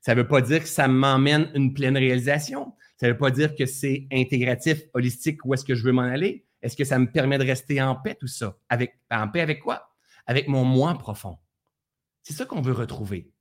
Ça 0.00 0.14
ne 0.14 0.20
veut 0.20 0.28
pas 0.28 0.42
dire 0.42 0.60
que 0.60 0.68
ça 0.68 0.86
m'emmène 0.88 1.50
une 1.54 1.72
pleine 1.72 1.96
réalisation. 1.96 2.74
Ça 2.98 3.06
ne 3.06 3.12
veut 3.12 3.18
pas 3.18 3.30
dire 3.30 3.54
que 3.54 3.66
c'est 3.66 4.06
intégratif, 4.12 4.82
holistique, 4.94 5.44
où 5.44 5.54
est-ce 5.54 5.64
que 5.64 5.74
je 5.74 5.84
veux 5.84 5.92
m'en 5.92 6.02
aller? 6.02 6.44
Est-ce 6.60 6.76
que 6.76 6.84
ça 6.84 6.98
me 6.98 7.10
permet 7.10 7.38
de 7.38 7.44
rester 7.44 7.80
en 7.80 7.94
paix, 7.94 8.16
tout 8.18 8.26
ça? 8.26 8.56
En 9.10 9.28
paix 9.28 9.40
avec 9.40 9.60
quoi? 9.60 9.90
Avec 10.26 10.46
mon 10.48 10.64
moi 10.64 10.96
profond. 10.98 11.38
C'est 12.22 12.34
ça 12.34 12.44
qu'on 12.44 12.60
veut 12.60 12.72
retrouver. 12.72 13.32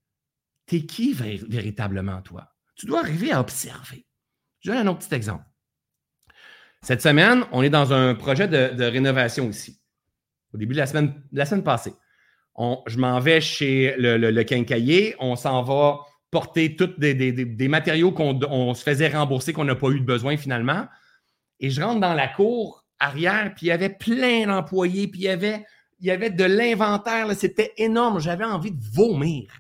T'es 0.72 0.86
qui 0.86 1.12
véritablement, 1.12 2.22
toi? 2.22 2.48
Tu 2.76 2.86
dois 2.86 3.02
arriver 3.02 3.34
à 3.34 3.42
observer. 3.42 4.06
Je 4.62 4.72
donne 4.72 4.88
un 4.88 4.90
autre 4.90 5.00
petit 5.00 5.14
exemple. 5.14 5.44
Cette 6.82 7.02
semaine, 7.02 7.44
on 7.52 7.62
est 7.62 7.70
dans 7.70 7.92
un 7.92 8.16
projet 8.16 8.48
de, 8.48 8.82
rénovation 8.86 9.50
ici. 9.50 9.82
Au 10.54 10.58
début 10.58 10.74
de 10.74 10.80
la 10.80 10.86
semaine, 10.86 11.62
passée. 11.62 11.92
je 12.88 12.98
m'en 12.98 13.20
vais 13.20 13.42
chez 13.42 13.96
le, 13.98 14.16
le, 14.16 14.44
quincailler. 14.46 15.14
On 15.20 15.36
s'en 15.36 15.62
va 15.62 16.00
porter 16.30 16.78
tous 16.78 16.98
des, 16.98 17.68
matériaux 17.68 18.14
qu'on 18.14 18.74
se 18.74 18.82
faisait 18.82 19.10
rembourser, 19.10 19.52
qu'on 19.52 19.66
n'a 19.66 19.76
pas 19.76 19.90
eu 19.90 20.00
de 20.00 20.06
besoin 20.06 20.38
finalement. 20.38 20.88
Et 21.60 21.70
je 21.70 21.82
rentre 21.82 22.00
dans 22.00 22.14
la 22.14 22.30
cour 22.30 22.86
arrière, 22.98 23.52
puis 23.58 23.66
il 23.66 23.70
y 23.70 23.74
avait 23.74 23.90
plein 23.90 24.48
d'employés, 24.48 25.10
puis 25.10 25.28
avait, 25.28 25.66
il 26.00 26.06
y 26.06 26.12
avait 26.12 26.30
de 26.30 26.46
l'inventaire. 26.46 27.30
C'était 27.36 27.74
énorme. 27.76 28.22
J'avais 28.22 28.46
envie 28.46 28.72
de 28.72 28.82
vomir. 28.94 29.52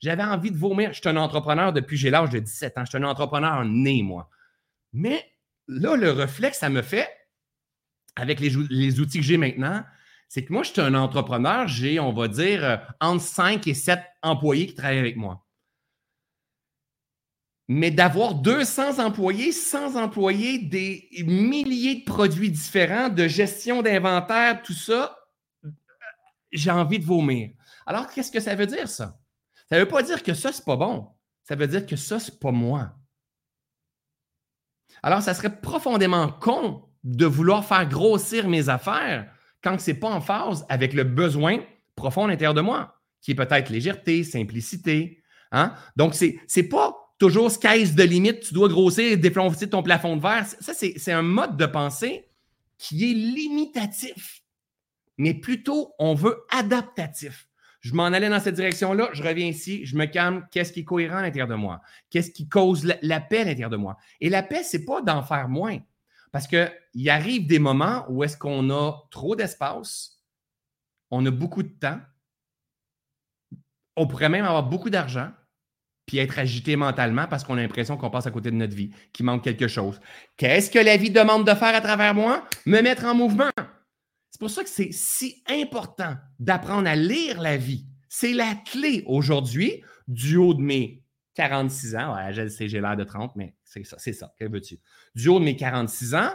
J'avais 0.00 0.22
envie 0.22 0.50
de 0.50 0.56
vomir. 0.56 0.92
Je 0.92 1.00
suis 1.00 1.08
un 1.08 1.16
entrepreneur 1.16 1.72
depuis 1.72 1.96
j'ai 1.96 2.10
l'âge 2.10 2.30
de 2.30 2.38
17 2.38 2.78
ans. 2.78 2.84
Je 2.84 2.90
suis 2.90 2.98
un 2.98 3.04
entrepreneur 3.04 3.64
né, 3.64 4.02
moi. 4.02 4.30
Mais 4.92 5.32
là, 5.68 5.94
le 5.96 6.10
réflexe, 6.10 6.58
ça 6.58 6.70
me 6.70 6.82
fait, 6.82 7.08
avec 8.16 8.40
les, 8.40 9.00
outils 9.00 9.18
que 9.18 9.24
j'ai 9.24 9.36
maintenant, 9.36 9.84
c'est 10.28 10.44
que 10.44 10.52
moi, 10.52 10.62
je 10.62 10.70
suis 10.70 10.80
un 10.80 10.94
entrepreneur, 10.94 11.68
j'ai, 11.68 12.00
on 12.00 12.12
va 12.12 12.28
dire, 12.28 12.64
euh, 12.64 12.76
entre 13.00 13.22
5 13.22 13.66
et 13.66 13.74
7 13.74 14.00
employés 14.22 14.66
qui 14.66 14.74
travaillent 14.74 14.98
avec 14.98 15.16
moi. 15.16 15.46
Mais 17.68 17.90
d'avoir 17.90 18.34
200 18.34 18.98
employés, 19.04 19.52
100 19.52 19.96
employés, 19.96 20.58
des 20.58 21.08
milliers 21.24 22.00
de 22.00 22.04
produits 22.04 22.50
différents, 22.50 23.08
de 23.08 23.28
gestion 23.28 23.82
d'inventaire, 23.82 24.62
tout 24.62 24.72
ça, 24.72 25.16
j'ai 26.50 26.70
envie 26.70 26.98
de 26.98 27.04
vomir. 27.04 27.50
Alors, 27.86 28.08
qu'est-ce 28.08 28.32
que 28.32 28.40
ça 28.40 28.56
veut 28.56 28.66
dire, 28.66 28.88
ça? 28.88 29.19
Ça 29.70 29.78
ne 29.78 29.82
veut 29.82 29.88
pas 29.88 30.02
dire 30.02 30.22
que 30.22 30.34
ça, 30.34 30.52
c'est 30.52 30.64
pas 30.64 30.76
bon. 30.76 31.08
Ça 31.44 31.54
veut 31.54 31.66
dire 31.66 31.86
que 31.86 31.96
ça, 31.96 32.18
c'est 32.18 32.40
pas 32.40 32.50
moi. 32.50 32.92
Alors, 35.02 35.22
ça 35.22 35.34
serait 35.34 35.60
profondément 35.60 36.28
con 36.28 36.84
de 37.04 37.26
vouloir 37.26 37.64
faire 37.64 37.88
grossir 37.88 38.48
mes 38.48 38.68
affaires 38.68 39.32
quand 39.62 39.78
ce 39.80 39.90
n'est 39.90 39.98
pas 39.98 40.10
en 40.10 40.20
phase 40.20 40.66
avec 40.68 40.92
le 40.92 41.04
besoin 41.04 41.60
profond 41.94 42.24
à 42.24 42.28
l'intérieur 42.28 42.54
de 42.54 42.60
moi, 42.60 43.00
qui 43.20 43.32
est 43.32 43.34
peut-être 43.34 43.70
légèreté, 43.70 44.24
simplicité. 44.24 45.22
Hein? 45.52 45.74
Donc, 45.96 46.14
ce 46.14 46.26
n'est 46.56 46.68
pas 46.68 47.14
toujours 47.18 47.50
sky's 47.50 47.94
de 47.94 48.02
limite, 48.02 48.40
tu 48.40 48.54
dois 48.54 48.68
grossir 48.68 49.12
et 49.12 49.16
défoncer 49.16 49.68
ton 49.68 49.82
plafond 49.82 50.16
de 50.16 50.22
verre. 50.22 50.46
Ça, 50.46 50.72
c'est 50.74 51.12
un 51.12 51.22
mode 51.22 51.56
de 51.56 51.66
pensée 51.66 52.28
qui 52.78 53.10
est 53.10 53.14
limitatif, 53.14 54.42
mais 55.18 55.34
plutôt 55.34 55.92
on 55.98 56.14
veut 56.14 56.42
adaptatif. 56.50 57.49
Je 57.80 57.94
m'en 57.94 58.04
allais 58.04 58.28
dans 58.28 58.40
cette 58.40 58.56
direction-là, 58.56 59.08
je 59.12 59.22
reviens 59.22 59.46
ici, 59.46 59.86
je 59.86 59.96
me 59.96 60.04
calme. 60.04 60.46
Qu'est-ce 60.50 60.72
qui 60.72 60.80
est 60.80 60.84
cohérent 60.84 61.16
à 61.16 61.22
l'intérieur 61.22 61.48
de 61.48 61.54
moi? 61.54 61.80
Qu'est-ce 62.10 62.30
qui 62.30 62.48
cause 62.48 62.84
la, 63.00 63.20
paix 63.20 63.40
à 63.40 63.44
l'intérieur 63.44 63.70
de 63.70 63.76
moi? 63.76 63.96
Et 64.20 64.28
la 64.28 64.42
paix, 64.42 64.62
ce 64.62 64.76
n'est 64.76 64.84
pas 64.84 65.00
d'en 65.00 65.22
faire 65.22 65.48
moins. 65.48 65.78
Parce 66.30 66.46
qu'il 66.46 67.10
arrive 67.10 67.46
des 67.46 67.58
moments 67.58 68.04
où 68.08 68.22
est-ce 68.22 68.36
qu'on 68.36 68.70
a 68.70 68.92
trop 69.10 69.34
d'espace, 69.34 70.20
on 71.10 71.24
a 71.24 71.30
beaucoup 71.30 71.62
de 71.62 71.68
temps, 71.68 71.98
on 73.96 74.06
pourrait 74.06 74.28
même 74.28 74.44
avoir 74.44 74.68
beaucoup 74.68 74.90
d'argent, 74.90 75.30
puis 76.06 76.18
être 76.18 76.38
agité 76.38 76.76
mentalement 76.76 77.26
parce 77.28 77.44
qu'on 77.44 77.56
a 77.56 77.62
l'impression 77.62 77.96
qu'on 77.96 78.10
passe 78.10 78.26
à 78.26 78.30
côté 78.30 78.50
de 78.50 78.56
notre 78.56 78.74
vie, 78.74 78.90
qu'il 79.12 79.24
manque 79.26 79.42
quelque 79.42 79.68
chose. 79.68 80.00
Qu'est-ce 80.36 80.70
que 80.70 80.78
la 80.78 80.96
vie 80.96 81.10
demande 81.10 81.46
de 81.46 81.54
faire 81.54 81.74
à 81.74 81.80
travers 81.80 82.14
moi? 82.14 82.44
Me 82.66 82.80
mettre 82.80 83.04
en 83.06 83.14
mouvement. 83.14 83.50
C'est 84.40 84.46
pour 84.46 84.54
ça 84.54 84.64
que 84.64 84.70
c'est 84.70 84.90
si 84.90 85.42
important 85.50 86.16
d'apprendre 86.38 86.88
à 86.88 86.96
lire 86.96 87.42
la 87.42 87.58
vie. 87.58 87.84
C'est 88.08 88.32
la 88.32 88.54
clé 88.54 89.02
aujourd'hui, 89.04 89.82
du 90.08 90.38
haut 90.38 90.54
de 90.54 90.62
mes 90.62 91.02
46 91.34 91.94
ans. 91.96 92.14
Ouais, 92.14 92.32
je 92.32 92.48
sais, 92.48 92.66
j'ai 92.66 92.80
l'air 92.80 92.96
de 92.96 93.04
30, 93.04 93.36
mais 93.36 93.54
c'est 93.64 93.84
ça, 93.84 93.96
c'est 93.98 94.14
ça. 94.14 94.32
Que 94.40 94.46
veux-tu? 94.46 94.78
Du 95.14 95.28
haut 95.28 95.40
de 95.40 95.44
mes 95.44 95.56
46 95.56 96.14
ans, 96.14 96.32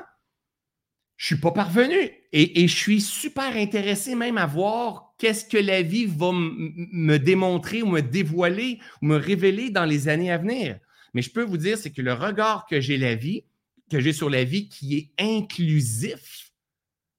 je 1.17 1.23
ne 1.23 1.37
suis 1.37 1.41
pas 1.41 1.49
parvenu. 1.49 2.11
Et, 2.31 2.67
je 2.67 2.75
suis 2.75 3.01
super 3.01 3.55
intéressé 3.55 4.13
même 4.13 4.37
à 4.37 4.45
voir 4.45 5.15
qu'est-ce 5.17 5.43
que 5.43 5.57
la 5.57 5.81
vie 5.81 6.05
va 6.05 6.29
me 6.31 7.17
démontrer 7.17 7.81
ou 7.81 7.87
me 7.87 8.01
dévoiler 8.01 8.77
ou 9.01 9.07
me 9.07 9.15
révéler 9.15 9.71
dans 9.71 9.85
les 9.85 10.09
années 10.09 10.31
à 10.31 10.37
venir. 10.37 10.77
Mais 11.15 11.23
je 11.23 11.31
peux 11.31 11.43
vous 11.43 11.57
dire, 11.57 11.79
c'est 11.79 11.91
que 11.91 12.03
le 12.03 12.13
regard 12.13 12.67
que 12.67 12.79
j'ai 12.79 12.97
la 12.97 13.15
vie, 13.15 13.45
que 13.89 13.99
j'ai 13.99 14.13
sur 14.13 14.29
la 14.29 14.43
vie 14.43 14.69
qui 14.69 14.95
est 14.95 15.11
inclusif, 15.17 16.44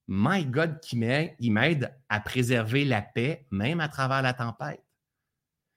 My 0.09 0.45
God, 0.45 0.81
qui 0.81 0.97
m'aide 0.97 1.95
à 2.09 2.21
préserver 2.21 2.85
la 2.85 3.03
paix, 3.03 3.47
même 3.51 3.81
à 3.81 3.89
travers 3.89 4.23
la 4.23 4.33
tempête. 4.33 4.83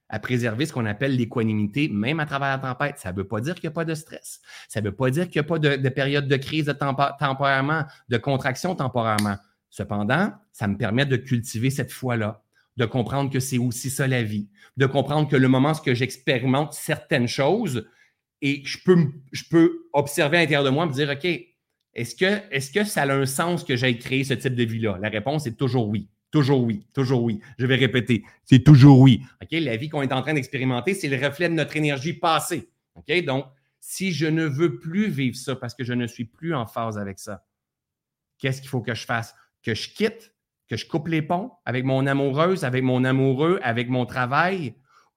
À 0.08 0.20
préserver 0.20 0.65
ce 0.65 0.74
qu'on 0.74 0.86
appelle 0.86 1.15
l'équanimité, 1.15 1.88
même 1.88 2.20
à 2.20 2.26
travers 2.26 2.50
la 2.50 2.58
tempête. 2.58 3.00
Ça 3.00 3.12
ne 3.12 3.18
veut 3.18 3.28
pas 3.28 3.42
dire 3.42 3.56
qu'il 3.56 3.68
n'y 3.70 3.74
a 3.74 3.76
pas 3.76 3.86
de 3.86 3.94
stress. 3.94 4.42
Ça 4.68 4.82
ne 4.82 4.86
veut 4.86 4.96
pas 4.96 5.10
dire 5.10 5.30
qu'il 5.30 5.39
n'y 5.42 5.46
a 5.46 5.48
pas 5.48 5.60
de, 5.60 5.89
période 5.89 6.28
de 6.28 6.36
crise 6.36 6.74
temporairement, 7.20 7.86
de 8.10 8.18
contraction 8.18 8.76
temporairement. 8.76 9.38
Cependant, 9.70 10.34
ça 10.52 10.68
me 10.68 10.78
permet 10.78 11.06
de 11.06 11.15
cultiver 11.15 11.70
cette 11.70 11.92
foi-là, 11.92 12.44
de 12.78 12.86
comprendre 12.86 13.32
que 13.32 13.39
c'est 13.39 13.60
aussi 13.60 13.89
ça 13.89 14.08
la 14.08 14.24
vie, 14.24 14.50
de 14.78 14.86
comprendre 14.86 15.28
que 15.28 15.36
le 15.36 15.48
moment 15.48 15.74
où 15.74 15.94
j'expérimente 15.94 16.74
certaines 16.74 17.28
choses, 17.28 17.88
et 18.42 18.63
je 18.65 18.78
je 19.32 19.44
peux 19.50 19.89
observer 19.94 20.38
à 20.38 20.39
l'intérieur 20.42 20.63
de 20.63 20.70
moi, 20.70 20.86
me 20.86 20.94
dire, 20.94 21.10
OK, 21.10 21.28
est-ce 22.00 22.16
que, 22.16 22.42
est 22.50 22.74
que 22.74 22.86
ça 22.86 23.04
a 23.04 23.14
un 23.14 23.26
sens 23.26 23.66
que 23.66 23.76
j'aille 23.76 24.00
créer 24.00 24.24
ce 24.24 24.34
type 24.34 24.56
de 24.56 24.64
vie-là? 24.64 24.98
La 25.02 25.10
réponse 25.10 25.46
est 25.48 25.58
toujours 25.58 25.90
oui. 25.90 26.08
Toujours 26.32 26.64
oui, 26.64 26.88
toujours 26.94 27.24
oui. 27.24 27.42
Je 27.58 27.66
vais 27.66 27.76
répéter, 27.76 28.24
c'est 28.46 28.64
toujours 28.64 29.00
oui. 29.00 29.22
OK? 29.42 29.50
La 29.52 29.76
vie 29.76 29.90
qu'on 29.90 30.02
est 30.04 30.14
en 30.14 30.22
train 30.22 30.36
d'expérimenter, 30.36 30.94
c'est 30.94 31.10
le 31.10 31.18
reflet 31.18 31.50
de 31.50 31.56
notre 31.56 31.76
énergie 31.76 32.14
passée. 32.14 32.70
Donc, 33.26 33.46
si 33.80 34.12
je 34.12 34.28
ne 34.28 34.46
veux 34.46 34.80
plus 34.80 35.10
vivre 35.10 35.36
ça 35.36 35.56
parce 35.56 35.74
que 35.74 35.84
je 35.84 35.94
ne 35.94 36.08
suis 36.08 36.26
plus 36.26 36.54
en 36.54 36.68
phase 36.68 36.98
avec 36.98 37.20
ça, 37.20 37.46
qu'est-ce 38.38 38.62
qu'il 38.62 38.70
faut 38.70 38.82
que 38.82 38.94
je 38.94 39.06
fasse? 39.06 39.36
Que 39.64 39.74
je 39.74 39.90
quitte, 39.90 40.34
que 40.68 40.78
je 40.78 40.86
coupe 40.86 41.08
les 41.08 41.24
ponts 41.24 41.52
avec 41.66 41.84
mon 41.84 42.06
amoureuse, 42.06 42.64
avec 42.64 42.84
mon 42.84 43.04
amoureux, 43.04 43.60
avec 43.64 43.90
mon 43.90 44.06
travail, 44.06 44.76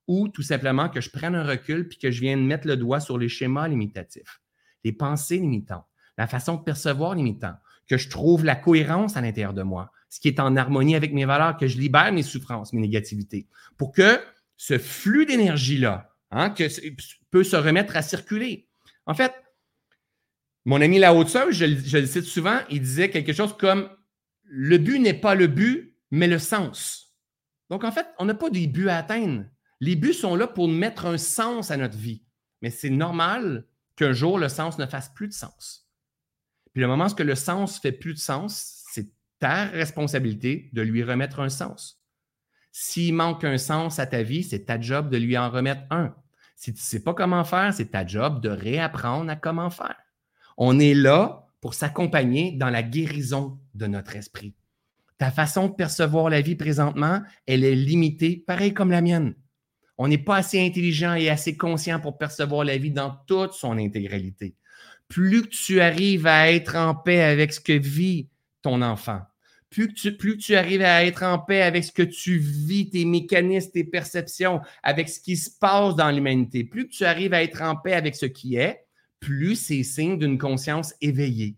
ou 0.08 0.28
tout 0.28 0.42
simplement 0.42 0.88
que 0.88 1.00
je 1.00 1.10
prenne 1.10 1.34
un 1.34 1.44
recul 1.44 1.86
puis 1.88 1.98
que 1.98 2.10
je 2.10 2.20
vienne 2.22 2.44
mettre 2.44 2.66
le 2.66 2.76
doigt 2.76 3.00
sur 3.00 3.18
les 3.18 3.28
schémas 3.28 3.68
limitatifs, 3.68 4.40
les 4.82 4.92
pensées 4.92 5.38
limitantes 5.38 5.84
la 6.18 6.26
façon 6.26 6.56
de 6.56 6.62
percevoir 6.62 7.14
limitant, 7.14 7.54
que 7.88 7.96
je 7.96 8.08
trouve 8.08 8.44
la 8.44 8.56
cohérence 8.56 9.16
à 9.16 9.20
l'intérieur 9.20 9.54
de 9.54 9.62
moi, 9.62 9.90
ce 10.08 10.20
qui 10.20 10.28
est 10.28 10.40
en 10.40 10.56
harmonie 10.56 10.94
avec 10.94 11.12
mes 11.12 11.24
valeurs, 11.24 11.56
que 11.56 11.66
je 11.66 11.78
libère 11.78 12.12
mes 12.12 12.22
souffrances, 12.22 12.72
mes 12.72 12.80
négativités, 12.80 13.46
pour 13.76 13.92
que 13.92 14.20
ce 14.56 14.78
flux 14.78 15.26
d'énergie-là 15.26 16.10
hein, 16.30 16.50
que, 16.50 16.64
peut 17.30 17.44
se 17.44 17.56
remettre 17.56 17.96
à 17.96 18.02
circuler. 18.02 18.68
En 19.06 19.14
fait, 19.14 19.32
mon 20.64 20.80
ami 20.80 20.98
Lao 20.98 21.24
Tzu, 21.24 21.50
je, 21.50 21.66
je 21.66 21.98
le 21.98 22.06
cite 22.06 22.24
souvent, 22.24 22.58
il 22.70 22.80
disait 22.80 23.10
quelque 23.10 23.32
chose 23.32 23.56
comme 23.56 23.88
le 24.44 24.78
but 24.78 24.98
n'est 24.98 25.14
pas 25.14 25.34
le 25.34 25.46
but, 25.46 25.96
mais 26.10 26.28
le 26.28 26.38
sens. 26.38 27.14
Donc, 27.70 27.84
en 27.84 27.90
fait, 27.90 28.06
on 28.18 28.26
n'a 28.26 28.34
pas 28.34 28.50
des 28.50 28.66
buts 28.66 28.88
à 28.88 28.98
atteindre. 28.98 29.44
Les 29.80 29.96
buts 29.96 30.12
sont 30.12 30.36
là 30.36 30.46
pour 30.46 30.68
mettre 30.68 31.06
un 31.06 31.16
sens 31.16 31.70
à 31.70 31.78
notre 31.78 31.96
vie. 31.96 32.22
Mais 32.60 32.68
c'est 32.68 32.90
normal 32.90 33.66
qu'un 33.96 34.12
jour, 34.12 34.38
le 34.38 34.50
sens 34.50 34.78
ne 34.78 34.86
fasse 34.86 35.08
plus 35.14 35.26
de 35.26 35.32
sens. 35.32 35.88
Puis 36.72 36.80
le 36.80 36.88
moment 36.88 37.06
où 37.06 37.22
le 37.22 37.34
sens 37.34 37.78
fait 37.78 37.92
plus 37.92 38.14
de 38.14 38.18
sens, 38.18 38.84
c'est 38.90 39.08
ta 39.38 39.66
responsabilité 39.66 40.70
de 40.72 40.82
lui 40.82 41.02
remettre 41.02 41.40
un 41.40 41.48
sens. 41.48 42.00
S'il 42.70 43.14
manque 43.14 43.44
un 43.44 43.58
sens 43.58 43.98
à 43.98 44.06
ta 44.06 44.22
vie, 44.22 44.42
c'est 44.42 44.64
ta 44.64 44.80
job 44.80 45.10
de 45.10 45.18
lui 45.18 45.36
en 45.36 45.50
remettre 45.50 45.82
un. 45.90 46.14
Si 46.56 46.72
tu 46.72 46.78
ne 46.78 46.84
sais 46.84 47.02
pas 47.02 47.12
comment 47.12 47.44
faire, 47.44 47.74
c'est 47.74 47.90
ta 47.90 48.06
job 48.06 48.40
de 48.40 48.48
réapprendre 48.48 49.30
à 49.30 49.36
comment 49.36 49.68
faire. 49.68 49.96
On 50.56 50.78
est 50.78 50.94
là 50.94 51.46
pour 51.60 51.74
s'accompagner 51.74 52.52
dans 52.52 52.70
la 52.70 52.82
guérison 52.82 53.58
de 53.74 53.86
notre 53.86 54.16
esprit. 54.16 54.54
Ta 55.18 55.30
façon 55.30 55.68
de 55.68 55.74
percevoir 55.74 56.30
la 56.30 56.40
vie 56.40 56.56
présentement, 56.56 57.20
elle 57.46 57.64
est 57.64 57.74
limitée, 57.74 58.42
pareil 58.46 58.72
comme 58.72 58.90
la 58.90 59.02
mienne. 59.02 59.34
On 59.98 60.08
n'est 60.08 60.18
pas 60.18 60.36
assez 60.36 60.64
intelligent 60.64 61.14
et 61.14 61.28
assez 61.28 61.56
conscient 61.56 62.00
pour 62.00 62.16
percevoir 62.16 62.64
la 62.64 62.78
vie 62.78 62.90
dans 62.90 63.10
toute 63.26 63.52
son 63.52 63.76
intégralité 63.76 64.56
plus 65.12 65.42
que 65.42 65.48
tu 65.48 65.80
arrives 65.82 66.26
à 66.26 66.50
être 66.50 66.74
en 66.74 66.94
paix 66.94 67.20
avec 67.20 67.52
ce 67.52 67.60
que 67.60 67.74
vit 67.74 68.30
ton 68.62 68.80
enfant, 68.80 69.20
plus 69.68 69.88
que, 69.88 70.34
tu, 70.36 70.54
arrives 70.54 70.80
à 70.80 71.04
être 71.04 71.22
en 71.22 71.38
paix 71.38 71.60
avec 71.60 71.84
ce 71.84 71.92
que 71.92 72.02
tu 72.02 72.38
vis, 72.38 72.88
tes 72.88 73.04
mécanismes, 73.04 73.72
tes 73.72 73.84
perceptions, 73.84 74.62
avec 74.82 75.10
ce 75.10 75.20
qui 75.20 75.36
se 75.36 75.50
passe 75.50 75.96
dans 75.96 76.10
l'humanité, 76.10 76.64
plus 76.64 76.88
que 76.88 76.92
tu 76.94 77.04
arrives 77.04 77.34
à 77.34 77.42
être 77.42 77.60
en 77.60 77.76
paix 77.76 77.92
avec 77.92 78.16
ce 78.16 78.24
qui 78.24 78.56
est, 78.56 78.86
plus 79.20 79.54
c'est 79.56 79.82
signe 79.82 80.18
d'une 80.18 80.38
conscience 80.38 80.94
éveillée. 81.02 81.56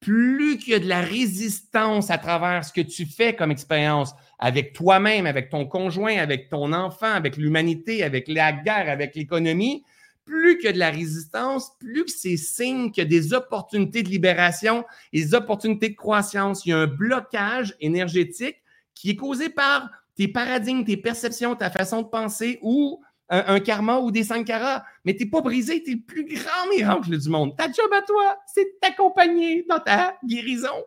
Plus 0.00 0.56
qu'il 0.56 0.72
y 0.72 0.76
a 0.76 0.78
de 0.78 0.88
la 0.88 1.02
résistance 1.02 2.10
à 2.10 2.16
travers 2.16 2.64
ce 2.64 2.72
que 2.72 2.80
tu 2.80 3.04
fais 3.04 3.36
comme 3.36 3.50
expérience 3.50 4.14
avec 4.38 4.72
toi-même, 4.72 5.26
avec 5.26 5.50
ton 5.50 5.66
conjoint, 5.66 6.16
avec 6.16 6.48
ton 6.48 6.72
enfant, 6.72 7.12
avec 7.12 7.36
l'humanité, 7.36 8.02
avec 8.02 8.26
la 8.26 8.52
guerre, 8.52 8.88
avec 8.88 9.14
l'économie, 9.14 9.84
plus 10.26 10.58
que 10.58 10.70
de 10.70 10.78
la 10.78 10.90
résistance, 10.90 11.70
plus 11.78 12.04
que 12.04 12.10
c'est 12.10 12.36
signe 12.36 12.90
qu'il 12.90 13.04
y 13.04 13.06
a 13.06 13.08
des 13.08 13.32
opportunités 13.32 14.02
de 14.02 14.10
libération 14.10 14.84
et 15.12 15.22
des 15.22 15.34
opportunités 15.34 15.88
de 15.88 15.94
croissance. 15.94 16.66
Il 16.66 16.70
y 16.70 16.72
a 16.72 16.78
un 16.78 16.86
blocage 16.86 17.74
énergétique 17.80 18.56
qui 18.94 19.10
est 19.10 19.16
causé 19.16 19.48
par 19.48 19.88
tes 20.16 20.28
paradigmes, 20.28 20.84
tes 20.84 20.96
perceptions, 20.96 21.54
ta 21.54 21.70
façon 21.70 22.02
de 22.02 22.08
penser 22.08 22.58
ou 22.60 23.00
un, 23.28 23.60
karma 23.60 23.98
ou 23.98 24.10
des 24.10 24.24
sankaras. 24.24 24.84
Mais 25.04 25.16
tu 25.16 25.24
n'es 25.24 25.30
pas 25.30 25.40
brisé, 25.40 25.82
tu 25.82 25.92
es 25.92 25.94
le 25.94 26.00
plus 26.00 26.24
grand 26.26 26.68
miracle 26.70 27.16
du 27.16 27.28
monde. 27.28 27.56
Ta 27.56 27.66
job 27.66 27.90
à 27.92 28.02
toi, 28.02 28.36
c'est 28.52 28.80
t'accompagner 28.80 29.64
dans 29.68 29.80
ta 29.80 30.16
guérison 30.24 30.84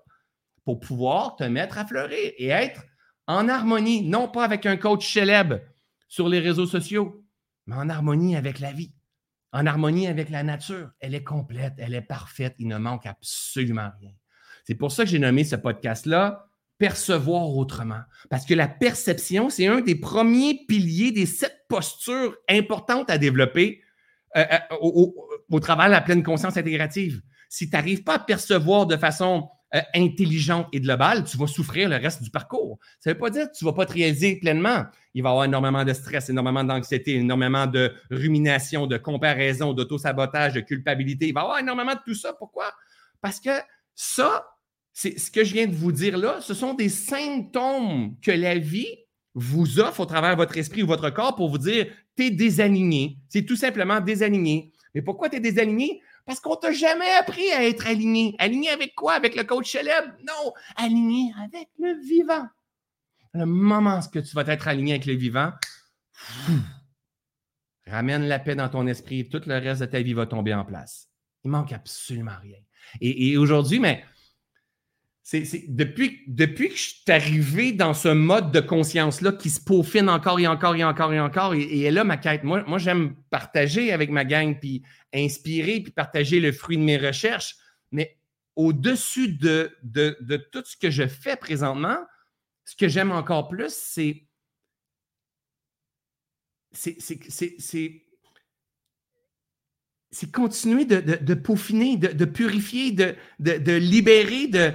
pour 0.65 0.79
pouvoir 0.79 1.35
te 1.37 1.45
mettre 1.45 1.77
à 1.77 1.85
fleurir 1.85 2.33
et 2.37 2.47
être 2.47 2.81
en 3.27 3.47
harmonie, 3.47 4.03
non 4.03 4.27
pas 4.27 4.43
avec 4.43 4.65
un 4.65 4.75
coach 4.75 5.13
célèbre 5.13 5.59
sur 6.07 6.27
les 6.27 6.39
réseaux 6.39 6.65
sociaux, 6.65 7.23
mais 7.67 7.75
en 7.75 7.89
harmonie 7.89 8.35
avec 8.35 8.59
la 8.59 8.71
vie 8.71 8.91
en 9.51 9.65
harmonie 9.65 10.07
avec 10.07 10.29
la 10.29 10.43
nature. 10.43 10.91
Elle 10.99 11.15
est 11.15 11.23
complète, 11.23 11.73
elle 11.77 11.95
est 11.95 12.01
parfaite, 12.01 12.55
il 12.59 12.67
ne 12.67 12.77
manque 12.77 13.05
absolument 13.05 13.89
rien. 13.99 14.11
C'est 14.65 14.75
pour 14.75 14.91
ça 14.91 15.03
que 15.03 15.09
j'ai 15.09 15.19
nommé 15.19 15.43
ce 15.43 15.55
podcast-là 15.55 16.45
Percevoir 16.77 17.49
autrement. 17.57 17.99
Parce 18.29 18.45
que 18.45 18.53
la 18.53 18.69
perception, 18.69 19.49
c'est 19.49 19.67
un 19.67 19.81
des 19.81 19.95
premiers 19.95 20.65
piliers 20.65 21.11
des 21.11 21.25
sept 21.25 21.65
postures 21.67 22.37
importantes 22.47 23.09
à 23.09 23.17
développer 23.17 23.81
euh, 24.37 24.45
euh, 24.49 24.75
au, 24.79 25.13
au, 25.49 25.59
travers 25.59 25.87
de 25.87 25.91
la 25.91 25.99
pleine 25.99 26.23
conscience 26.23 26.55
intégrative. 26.55 27.21
Si 27.49 27.69
tu 27.69 27.75
n'arrives 27.75 28.03
pas 28.03 28.15
à 28.15 28.19
percevoir 28.19 28.85
de 28.85 28.95
façon 28.95 29.49
euh, 29.75 29.81
intelligente 29.93 30.67
et 30.73 30.79
globale, 30.79 31.23
tu 31.25 31.37
vas 31.37 31.45
souffrir 31.45 31.89
le 31.89 31.97
reste 31.97 32.23
du 32.23 32.31
parcours. 32.31 32.79
Ça 32.99 33.09
ne 33.09 33.13
veut 33.13 33.19
pas 33.19 33.29
dire 33.29 33.51
que 33.51 33.55
tu 33.55 33.63
ne 33.63 33.69
vas 33.69 33.75
pas 33.75 33.85
te 33.85 33.93
réaliser 33.93 34.37
pleinement. 34.37 34.85
Il 35.13 35.21
va 35.21 35.29
y 35.29 35.31
avoir 35.31 35.45
énormément 35.45 35.85
de 35.85 35.93
stress, 35.93 36.29
énormément 36.29 36.63
d'anxiété, 36.63 37.15
énormément 37.15 37.67
de 37.67 37.93
rumination, 38.09 38.87
de 38.87 38.97
comparaison, 38.97 39.73
d'auto-sabotage, 39.73 40.53
de 40.53 40.61
culpabilité. 40.61 41.27
Il 41.27 41.33
va 41.33 41.41
y 41.41 41.43
avoir 41.43 41.59
énormément 41.59 41.93
de 41.93 41.99
tout 42.03 42.15
ça. 42.15 42.33
Pourquoi? 42.33 42.73
Parce 43.21 43.39
que 43.39 43.51
ça, 43.93 44.47
c'est 44.91 45.19
ce 45.19 45.29
que 45.29 45.43
je 45.43 45.53
viens 45.53 45.67
de 45.67 45.75
vous 45.75 45.91
dire 45.91 46.17
là, 46.17 46.39
ce 46.41 46.53
sont 46.53 46.73
des 46.73 46.89
symptômes 46.89 48.15
que 48.21 48.31
la 48.31 48.57
vie 48.57 48.95
vous 49.35 49.79
offre 49.79 49.99
au 49.99 50.05
travers 50.05 50.31
de 50.31 50.37
votre 50.37 50.57
esprit 50.57 50.83
ou 50.83 50.87
votre 50.87 51.09
corps 51.11 51.35
pour 51.35 51.49
vous 51.49 51.57
dire 51.59 51.85
tu 52.17 52.25
es 52.25 52.31
désaligné. 52.31 53.19
C'est 53.27 53.45
tout 53.45 53.55
simplement 53.55 54.01
désaligné. 54.01 54.73
Mais 54.95 55.01
pourquoi 55.01 55.29
tu 55.29 55.37
es 55.37 55.39
désaligné? 55.39 56.01
Parce 56.29 56.41
qu'on 56.41 56.55
t'a 56.55 56.71
jamais 56.71 57.11
appris 57.13 57.49
à 57.53 57.67
être 57.67 57.87
aligné. 57.87 58.35
Aligné 58.37 58.69
avec 58.69 58.93
quoi? 58.93 59.13
Avec 59.13 59.35
le 59.35 59.43
coach 59.43 59.71
célèbre? 59.71 60.13
Non, 60.19 60.53
aligné 60.75 61.33
avec 61.43 61.69
le 61.79 61.99
vivant. 61.99 62.47
Le 63.33 63.47
moment 63.47 63.99
où 63.99 64.21
tu 64.21 64.35
vas 64.35 64.43
être 64.45 64.67
aligné 64.67 64.93
avec 64.93 65.07
le 65.07 65.15
vivant, 65.15 65.51
ramène 67.87 68.27
la 68.27 68.37
paix 68.37 68.53
dans 68.53 68.69
ton 68.69 68.85
esprit, 68.85 69.27
tout 69.27 69.41
le 69.47 69.55
reste 69.57 69.81
de 69.81 69.87
ta 69.87 70.03
vie 70.03 70.13
va 70.13 70.27
tomber 70.27 70.53
en 70.53 70.63
place. 70.65 71.09
Il 71.43 71.49
manque 71.49 71.73
absolument 71.73 72.37
rien. 72.43 72.59
Et, 73.01 73.35
aujourd'hui, 73.35 73.79
mais 73.79 74.05
c'est, 75.21 75.65
depuis, 75.67 76.25
que 76.25 76.75
je 76.75 76.81
suis 76.81 77.03
arrivé 77.07 77.71
dans 77.71 77.93
ce 77.93 78.07
mode 78.07 78.51
de 78.51 78.59
conscience-là 78.59 79.33
qui 79.33 79.49
se 79.49 79.59
peaufine 79.59 80.09
encore 80.09 80.39
et 80.39 80.47
encore 80.47 80.75
et 80.75 80.83
encore 80.83 81.13
et 81.13 81.19
encore, 81.19 81.53
et, 81.53 81.91
là 81.91 82.03
ma 82.03 82.17
quête. 82.17 82.43
Moi, 82.43 82.63
moi 82.65 82.79
j'aime 82.79 83.15
partager 83.29 83.91
avec 83.91 84.09
ma 84.09 84.25
gang, 84.25 84.59
puis 84.59 84.81
inspirer, 85.13 85.81
puis 85.81 85.91
partager 85.91 86.39
le 86.39 86.51
fruit 86.51 86.77
de 86.77 86.83
mes 86.83 86.97
recherches. 86.97 87.55
Mais 87.91 88.17
au-dessus 88.55 89.33
de, 89.33 89.71
de, 89.83 90.17
de 90.21 90.37
tout 90.37 90.63
ce 90.65 90.75
que 90.75 90.89
je 90.89 91.07
fais 91.07 91.35
présentement, 91.35 91.97
ce 92.65 92.75
que 92.75 92.87
j'aime 92.87 93.11
encore 93.11 93.47
plus, 93.47 93.73
c'est 93.73 94.25
c'est 96.71 98.03
continuer 100.33 100.85
de, 100.85 101.33
peaufiner, 101.33 101.97
de, 101.97 102.25
purifier, 102.25 102.91
de, 102.91 103.75
libérer, 103.77 104.47
de, 104.47 104.73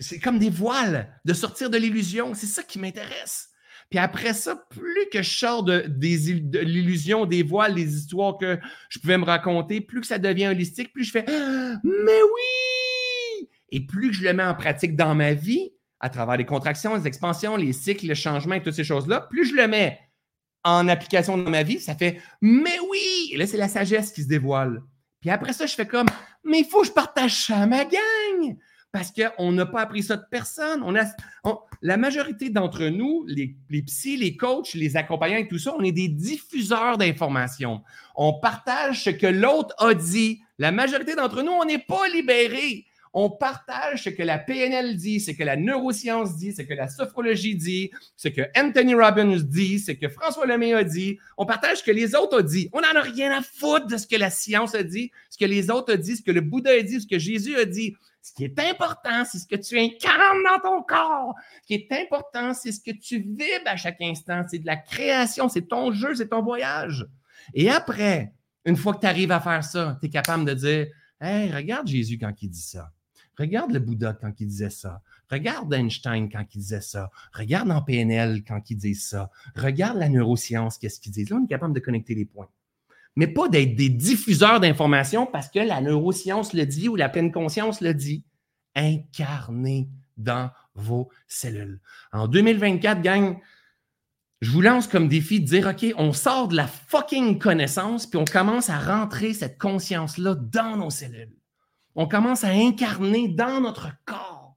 c'est 0.00 0.18
comme 0.18 0.38
des 0.38 0.50
voiles, 0.50 1.16
de 1.24 1.32
sortir 1.32 1.70
de 1.70 1.76
l'illusion. 1.76 2.34
C'est 2.34 2.46
ça 2.46 2.62
qui 2.62 2.78
m'intéresse. 2.78 3.48
Puis 3.90 3.98
après 3.98 4.34
ça, 4.34 4.56
plus 4.70 5.08
que 5.12 5.22
je 5.22 5.30
sors 5.30 5.64
de, 5.64 5.84
l'illusion, 6.62 7.26
des 7.26 7.42
voiles, 7.42 7.74
des 7.74 7.96
histoires 7.96 8.38
que 8.38 8.58
je 8.88 8.98
pouvais 9.00 9.18
me 9.18 9.24
raconter, 9.24 9.80
plus 9.80 10.00
que 10.00 10.06
ça 10.06 10.18
devient 10.18 10.48
holistique, 10.48 10.92
plus 10.92 11.04
je 11.04 11.10
fais 11.10 11.24
Mais 11.26 12.22
oui! 12.22 13.48
Et 13.72 13.86
plus 13.86 14.10
que 14.10 14.16
je 14.16 14.24
le 14.24 14.32
mets 14.32 14.44
en 14.44 14.54
pratique 14.54 14.96
dans 14.96 15.14
ma 15.14 15.34
vie, 15.34 15.72
à 15.98 16.08
travers 16.08 16.36
les 16.36 16.46
contractions, 16.46 16.94
les 16.94 17.06
expansions, 17.06 17.56
les 17.56 17.72
cycles, 17.72 18.06
les 18.06 18.14
changements 18.14 18.54
et 18.54 18.62
toutes 18.62 18.74
ces 18.74 18.84
choses-là, 18.84 19.26
plus 19.28 19.44
je 19.44 19.54
le 19.54 19.68
mets 19.68 19.98
en 20.64 20.88
application 20.88 21.38
dans 21.38 21.50
ma 21.50 21.62
vie, 21.62 21.80
ça 21.80 21.94
fait 21.94 22.20
Mais 22.40 22.78
oui! 22.90 23.34
Là, 23.36 23.46
c'est 23.46 23.56
la 23.56 23.68
sagesse 23.68 24.12
qui 24.12 24.22
se 24.22 24.28
dévoile. 24.28 24.82
Puis 25.20 25.30
après 25.30 25.52
ça, 25.52 25.66
je 25.66 25.74
fais 25.74 25.86
comme 25.86 26.08
Mais 26.44 26.60
il 26.60 26.64
faut 26.64 26.82
que 26.82 26.88
je 26.88 26.92
partage 26.92 27.46
ça 27.46 27.58
à 27.58 27.66
ma 27.66 27.84
gang! 27.84 28.56
parce 28.92 29.12
qu'on 29.12 29.52
n'a 29.52 29.66
pas 29.66 29.82
appris 29.82 30.02
ça 30.02 30.16
de 30.16 30.24
personne. 30.30 30.82
On 30.82 30.96
a, 30.96 31.04
la 31.80 31.96
majorité 31.96 32.50
d'entre 32.50 32.86
nous, 32.86 33.24
les, 33.28 33.56
les 33.68 33.82
psys, 33.82 34.16
les 34.16 34.36
coachs, 34.36 34.74
les 34.74 34.96
accompagnants 34.96 35.38
et 35.38 35.48
tout 35.48 35.58
ça, 35.58 35.74
on 35.78 35.82
est 35.82 35.92
des 35.92 36.08
diffuseurs 36.08 36.98
d'informations. 36.98 37.82
On 38.16 38.40
partage 38.40 39.04
ce 39.04 39.10
que 39.10 39.28
l'autre 39.28 39.74
a 39.78 39.94
dit. 39.94 40.40
La 40.58 40.72
majorité 40.72 41.14
d'entre 41.14 41.42
nous, 41.42 41.52
on 41.52 41.64
n'est 41.64 41.78
pas 41.78 42.08
libérés 42.12 42.86
on 43.12 43.28
partage 43.28 44.04
ce 44.04 44.10
que 44.10 44.22
la 44.22 44.38
PNL 44.38 44.96
dit, 44.96 45.20
ce 45.20 45.32
que 45.32 45.42
la 45.42 45.56
neuroscience 45.56 46.36
dit, 46.36 46.52
ce 46.52 46.62
que 46.62 46.74
la 46.74 46.88
sophrologie 46.88 47.56
dit, 47.56 47.90
ce 48.16 48.28
que 48.28 48.42
Anthony 48.56 48.94
Robbins 48.94 49.36
dit, 49.42 49.80
ce 49.80 49.92
que 49.92 50.08
François 50.08 50.46
Lemay 50.46 50.74
a 50.74 50.84
dit. 50.84 51.18
On 51.36 51.44
partage 51.44 51.78
ce 51.78 51.82
que 51.82 51.90
les 51.90 52.14
autres 52.14 52.38
ont 52.38 52.44
dit. 52.44 52.70
On 52.72 52.80
n'en 52.80 52.94
a 52.94 53.02
rien 53.02 53.36
à 53.36 53.42
foutre 53.42 53.86
de 53.86 53.96
ce 53.96 54.06
que 54.06 54.16
la 54.16 54.30
science 54.30 54.74
a 54.74 54.84
dit, 54.84 55.10
ce 55.28 55.38
que 55.38 55.44
les 55.44 55.70
autres 55.70 55.94
ont 55.94 55.98
dit, 55.98 56.16
ce 56.16 56.22
que 56.22 56.30
le 56.30 56.40
Bouddha 56.40 56.70
a 56.70 56.82
dit, 56.82 57.00
ce 57.00 57.06
que 57.06 57.18
Jésus 57.18 57.56
a 57.56 57.64
dit. 57.64 57.96
Ce 58.22 58.32
qui 58.34 58.44
est 58.44 58.60
important, 58.60 59.24
c'est 59.24 59.38
ce 59.38 59.46
que 59.46 59.56
tu 59.56 59.78
incarnes 59.78 60.44
dans 60.44 60.60
ton 60.62 60.82
corps. 60.82 61.34
Ce 61.62 61.66
qui 61.66 61.74
est 61.74 61.92
important, 61.92 62.52
c'est 62.52 62.70
ce 62.70 62.80
que 62.80 62.90
tu 62.90 63.18
vibres 63.18 63.66
à 63.66 63.76
chaque 63.76 64.00
instant. 64.02 64.44
C'est 64.48 64.58
de 64.58 64.66
la 64.66 64.76
création, 64.76 65.48
c'est 65.48 65.66
ton 65.66 65.90
jeu, 65.90 66.14
c'est 66.14 66.28
ton 66.28 66.42
voyage. 66.42 67.06
Et 67.54 67.70
après, 67.70 68.34
une 68.66 68.76
fois 68.76 68.92
que 68.92 69.00
tu 69.00 69.06
arrives 69.06 69.32
à 69.32 69.40
faire 69.40 69.64
ça, 69.64 69.98
tu 70.00 70.06
es 70.06 70.10
capable 70.10 70.44
de 70.44 70.52
dire 70.52 70.86
Hey, 71.20 71.50
regarde 71.52 71.86
Jésus 71.86 72.18
quand 72.18 72.32
il 72.40 72.48
dit 72.48 72.62
ça. 72.62 72.92
Regarde 73.40 73.72
le 73.72 73.78
Bouddha 73.78 74.12
quand 74.12 74.38
il 74.38 74.48
disait 74.48 74.68
ça. 74.68 75.00
Regarde 75.30 75.72
Einstein 75.72 76.28
quand 76.28 76.44
il 76.54 76.58
disait 76.58 76.82
ça. 76.82 77.10
Regarde 77.32 77.70
en 77.70 77.80
PNL 77.80 78.44
quand 78.46 78.68
il 78.68 78.76
dit 78.76 78.94
ça. 78.94 79.30
Regarde 79.56 79.96
la 79.96 80.10
neuroscience, 80.10 80.76
qu'est-ce 80.76 81.00
qu'il 81.00 81.12
dit. 81.12 81.24
Là, 81.24 81.36
on 81.40 81.44
est 81.46 81.48
capable 81.48 81.72
de 81.72 81.80
connecter 81.80 82.14
les 82.14 82.26
points. 82.26 82.50
Mais 83.16 83.28
pas 83.28 83.48
d'être 83.48 83.74
des 83.76 83.88
diffuseurs 83.88 84.60
d'informations 84.60 85.24
parce 85.24 85.48
que 85.48 85.58
la 85.58 85.80
neuroscience 85.80 86.52
le 86.52 86.66
dit 86.66 86.90
ou 86.90 86.96
la 86.96 87.08
pleine 87.08 87.32
conscience 87.32 87.80
le 87.80 87.94
dit. 87.94 88.24
Incarnez 88.74 89.88
dans 90.18 90.50
vos 90.74 91.08
cellules. 91.26 91.80
En 92.12 92.28
2024, 92.28 93.00
gang, 93.00 93.38
je 94.42 94.50
vous 94.50 94.60
lance 94.60 94.86
comme 94.86 95.08
défi 95.08 95.40
de 95.40 95.46
dire, 95.46 95.66
OK, 95.66 95.94
on 95.96 96.12
sort 96.12 96.48
de 96.48 96.56
la 96.56 96.66
fucking 96.66 97.38
connaissance, 97.38 98.06
puis 98.06 98.18
on 98.18 98.26
commence 98.26 98.68
à 98.68 98.78
rentrer 98.78 99.32
cette 99.32 99.58
conscience-là 99.58 100.34
dans 100.34 100.76
nos 100.76 100.90
cellules 100.90 101.39
on 101.96 102.06
commence 102.06 102.44
à 102.44 102.48
incarner 102.48 103.28
dans 103.28 103.60
notre 103.60 103.88
corps. 104.04 104.56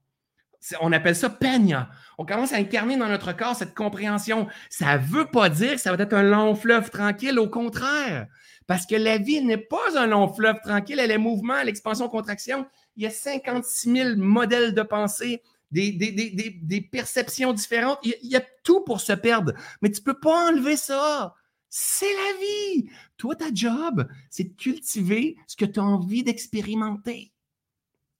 On 0.79 0.93
appelle 0.93 1.15
ça 1.15 1.29
peña. 1.29 1.89
On 2.17 2.25
commence 2.25 2.53
à 2.53 2.57
incarner 2.57 2.95
dans 2.95 3.09
notre 3.09 3.33
corps 3.35 3.55
cette 3.55 3.73
compréhension. 3.73 4.47
Ça 4.69 4.97
ne 4.97 5.03
veut 5.03 5.25
pas 5.25 5.49
dire 5.49 5.73
que 5.73 5.81
ça 5.81 5.93
va 5.93 6.01
être 6.01 6.13
un 6.13 6.23
long 6.23 6.55
fleuve 6.55 6.89
tranquille, 6.89 7.37
au 7.37 7.49
contraire. 7.49 8.27
Parce 8.65 8.85
que 8.85 8.95
la 8.95 9.17
vie 9.17 9.41
n'est 9.43 9.57
pas 9.57 9.97
un 9.97 10.07
long 10.07 10.31
fleuve 10.33 10.61
tranquille, 10.63 10.99
elle 10.99 11.11
est 11.11 11.17
mouvement, 11.17 11.61
l'expansion, 11.63 12.07
contraction. 12.07 12.65
Il 12.95 13.03
y 13.03 13.07
a 13.07 13.09
56 13.09 13.91
000 13.91 14.09
modèles 14.17 14.73
de 14.73 14.83
pensée, 14.83 15.41
des, 15.71 15.91
des, 15.91 16.81
perceptions 16.81 17.51
différentes. 17.51 17.99
Il 18.03 18.15
y, 18.21 18.35
a, 18.35 18.41
tout 18.63 18.81
pour 18.81 19.01
se 19.01 19.13
perdre. 19.13 19.53
Mais 19.81 19.89
tu 19.89 19.99
ne 19.99 20.05
peux 20.05 20.19
pas 20.19 20.49
enlever 20.49 20.77
ça. 20.77 21.35
C'est 21.75 22.05
la 22.05 22.39
vie. 22.39 22.89
Toi, 23.17 23.35
ta 23.35 23.47
job, 23.51 24.07
c'est 24.29 24.43
de 24.43 24.53
cultiver 24.53 25.37
ce 25.47 25.55
que 25.55 25.65
tu 25.65 25.79
as 25.79 25.83
envie 25.83 26.23
d'expérimenter. 26.23 27.33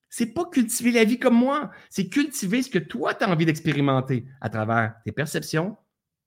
C'est 0.10 0.34
pas 0.34 0.46
cultiver 0.46 0.92
la 0.92 1.04
vie 1.04 1.20
comme 1.20 1.36
moi, 1.36 1.70
c'est 1.92 2.10
cultiver 2.10 2.64
ce 2.64 2.72
que 2.72 2.80
toi, 2.80 3.14
tu 3.14 3.24
as 3.24 3.30
envie 3.30 3.46
d'expérimenter 3.46 4.26
à 4.42 4.50
travers 4.50 4.96
tes 5.06 5.12
perceptions, 5.12 5.78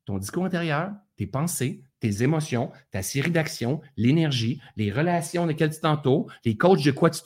ton 0.05 0.19
discours 0.19 0.45
intérieur, 0.45 0.93
tes 1.17 1.27
pensées, 1.27 1.83
tes 1.99 2.23
émotions, 2.23 2.71
ta 2.93 3.03
série 3.03 3.33
d'actions, 3.33 3.81
l'énergie, 3.97 4.61
les 4.77 4.93
relations 4.93 5.47
desquelles 5.47 5.75
tu 5.75 5.81
t'entoures, 5.81 6.33
les 6.45 6.57
coachs 6.57 6.85
de, 6.85 6.93
quoi 6.93 7.11
tu 7.11 7.23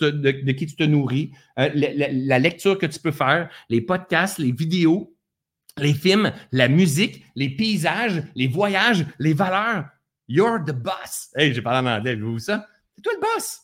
qui 0.55 0.64
tu 0.64 0.76
te 0.76 0.84
nourris, 0.84 1.32
euh, 1.59 1.68
la, 1.74 2.38
lecture 2.38 2.78
que 2.78 2.86
tu 2.86 3.01
peux 3.01 3.11
faire, 3.11 3.51
les 3.68 3.82
podcasts, 3.82 4.38
les 4.38 4.53
vidéos, 4.53 5.14
les 5.80 5.94
films, 5.94 6.32
la 6.52 6.68
musique, 6.68 7.24
les 7.34 7.50
paysages, 7.50 8.22
les 8.34 8.48
voyages, 8.48 9.06
les 9.18 9.32
valeurs. 9.32 9.86
You're 10.28 10.64
the 10.64 10.72
boss. 10.72 11.30
Hey, 11.34 11.52
j'ai 11.52 11.62
parlé 11.62 11.88
en 11.88 11.92
anglais, 11.92 12.14
vous 12.14 12.38
ça? 12.38 12.66
C'est 12.94 13.02
toi 13.02 13.12
le 13.14 13.20
boss. 13.20 13.60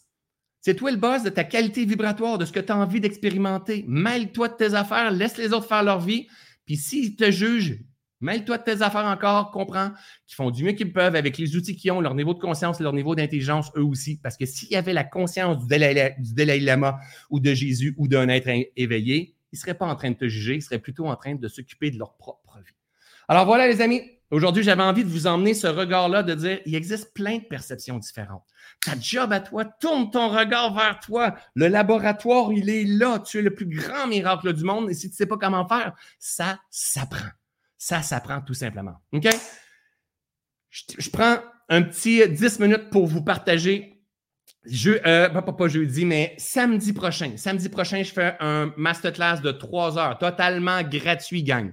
C'est 0.61 0.75
toi 0.75 0.91
le 0.91 0.97
boss 0.97 1.23
de 1.23 1.29
ta 1.29 1.45
qualité 1.45 1.85
vibratoire, 1.85 2.39
de 2.39 2.45
ce 2.45 2.51
que 2.51 2.59
tu 2.59 2.73
as 2.73 2.77
envie 2.77 3.01
d'expérimenter. 3.01 3.85
Mêle-toi 3.87 4.49
de 4.49 4.55
tes 4.55 4.75
affaires, 4.75 5.13
laisse 5.13 5.37
les 5.37 5.53
autres 5.53 5.69
faire 5.69 5.85
leur 5.85 6.01
vie. 6.01 6.27
Puis 6.65 6.77
s'ils 6.77 7.15
te 7.15 7.31
jugent, 7.31 7.79
mêle-toi 8.21 8.59
de 8.59 8.65
tes 8.65 8.83
affaires 8.83 9.05
encore, 9.05 9.53
comprends 9.53 9.93
qu'ils 10.27 10.35
font 10.35 10.51
du 10.51 10.65
mieux 10.65 10.73
qu'ils 10.73 10.93
peuvent 10.93 11.15
avec 11.15 11.39
les 11.39 11.55
outils 11.55 11.77
qu'ils 11.77 11.93
ont, 11.93 12.01
leur 12.01 12.17
niveau 12.17 12.35
de 12.35 12.41
conscience, 12.41 12.81
leur 12.81 12.93
niveau 12.93 13.15
d'intelligence, 13.15 13.71
eux 13.77 13.85
aussi. 13.85 14.19
Parce 14.21 14.37
que 14.37 14.45
s'il 14.45 14.71
y 14.71 14.75
avait 14.75 14.93
la 14.93 15.05
conscience 15.05 15.59
du 15.59 15.69
Dalai, 15.69 16.59
Lama 16.59 16.99
ou 17.31 17.39
de 17.39 17.55
Jésus 17.55 17.95
ou 17.97 18.09
d'un 18.09 18.29
être 18.29 18.51
éveillé, 18.75 19.36
ils 19.57 19.59
ne 19.59 19.63
seraient 19.63 19.79
pas 19.79 19.87
en 19.87 19.97
train 19.97 20.11
de 20.11 20.17
te 20.17 20.29
juger, 20.29 20.57
ils 20.57 20.63
seraient 20.63 20.79
plutôt 20.79 21.07
en 21.07 21.17
train 21.17 21.35
de 21.35 21.49
s'occuper 21.49 21.91
de 21.91 21.99
leur 21.99 22.17
propre 22.17 22.59
vie. 22.59 22.75
Alors 23.29 23.47
voilà, 23.47 23.67
les 23.67 23.81
amis, 23.81 24.03
aujourd'hui, 24.31 24.63
j'avais 24.63 24.83
envie 24.83 25.03
de 25.03 25.09
vous 25.09 25.27
emmener 25.27 25.55
ce 25.55 25.67
regard-là, 25.67 26.23
de 26.23 26.35
dire 26.35 26.61
il 26.67 26.75
existe 26.75 27.13
plein 27.15 27.39
de 27.39 27.45
perceptions 27.45 27.99
différentes. 27.99 28.45
Ta 28.85 28.99
job 28.99 29.33
à 29.33 29.41
toi, 29.41 29.65
tourne 29.65 30.11
ton 30.11 30.29
regard 30.29 30.75
vers 30.75 31.01
toi. 31.01 31.35
Le 31.55 31.69
laboratoire, 31.69 32.53
il 32.53 32.71
est 32.71 32.85
là. 32.85 33.19
Tu 33.19 33.39
es 33.39 33.43
le 33.43 33.55
plus 33.55 33.67
grand 33.67 34.07
miracle 34.07 34.53
du 34.53 34.63
monde. 34.63 34.91
Et 34.91 34.95
si 34.95 35.09
tu 35.09 35.15
ne 35.15 35.17
sais 35.17 35.27
pas 35.27 35.39
comment 35.39 35.67
faire, 35.67 35.95
ça 36.19 36.61
s'apprend. 36.71 37.31
Ça 37.79 38.03
s'apprend 38.03 38.41
tout 38.41 38.55
simplement. 38.55 38.95
OK? 39.13 39.27
Je, 40.71 41.11
prends 41.11 41.39
un 41.69 41.83
petit 41.83 42.29
10 42.29 42.61
minutes 42.61 42.91
pour 42.91 43.07
vous 43.07 43.23
partager. 43.23 43.96
Je, 44.69 44.93
euh, 45.07 45.29
pas, 45.29 45.43
pas, 45.43 45.69
jeudi, 45.69 46.05
mais 46.05 46.35
samedi 46.39 46.93
prochain. 46.93 47.33
Samedi 47.37 47.69
prochain, 47.69 48.03
je 48.03 48.13
fais 48.13 48.35
un 48.41 48.73
masterclass 48.77 49.41
de 49.43 49.53
3 49.53 49.99
heures, 49.99 50.19
totalement 50.19 50.83
gratuit, 50.83 51.43
gang. 51.43 51.73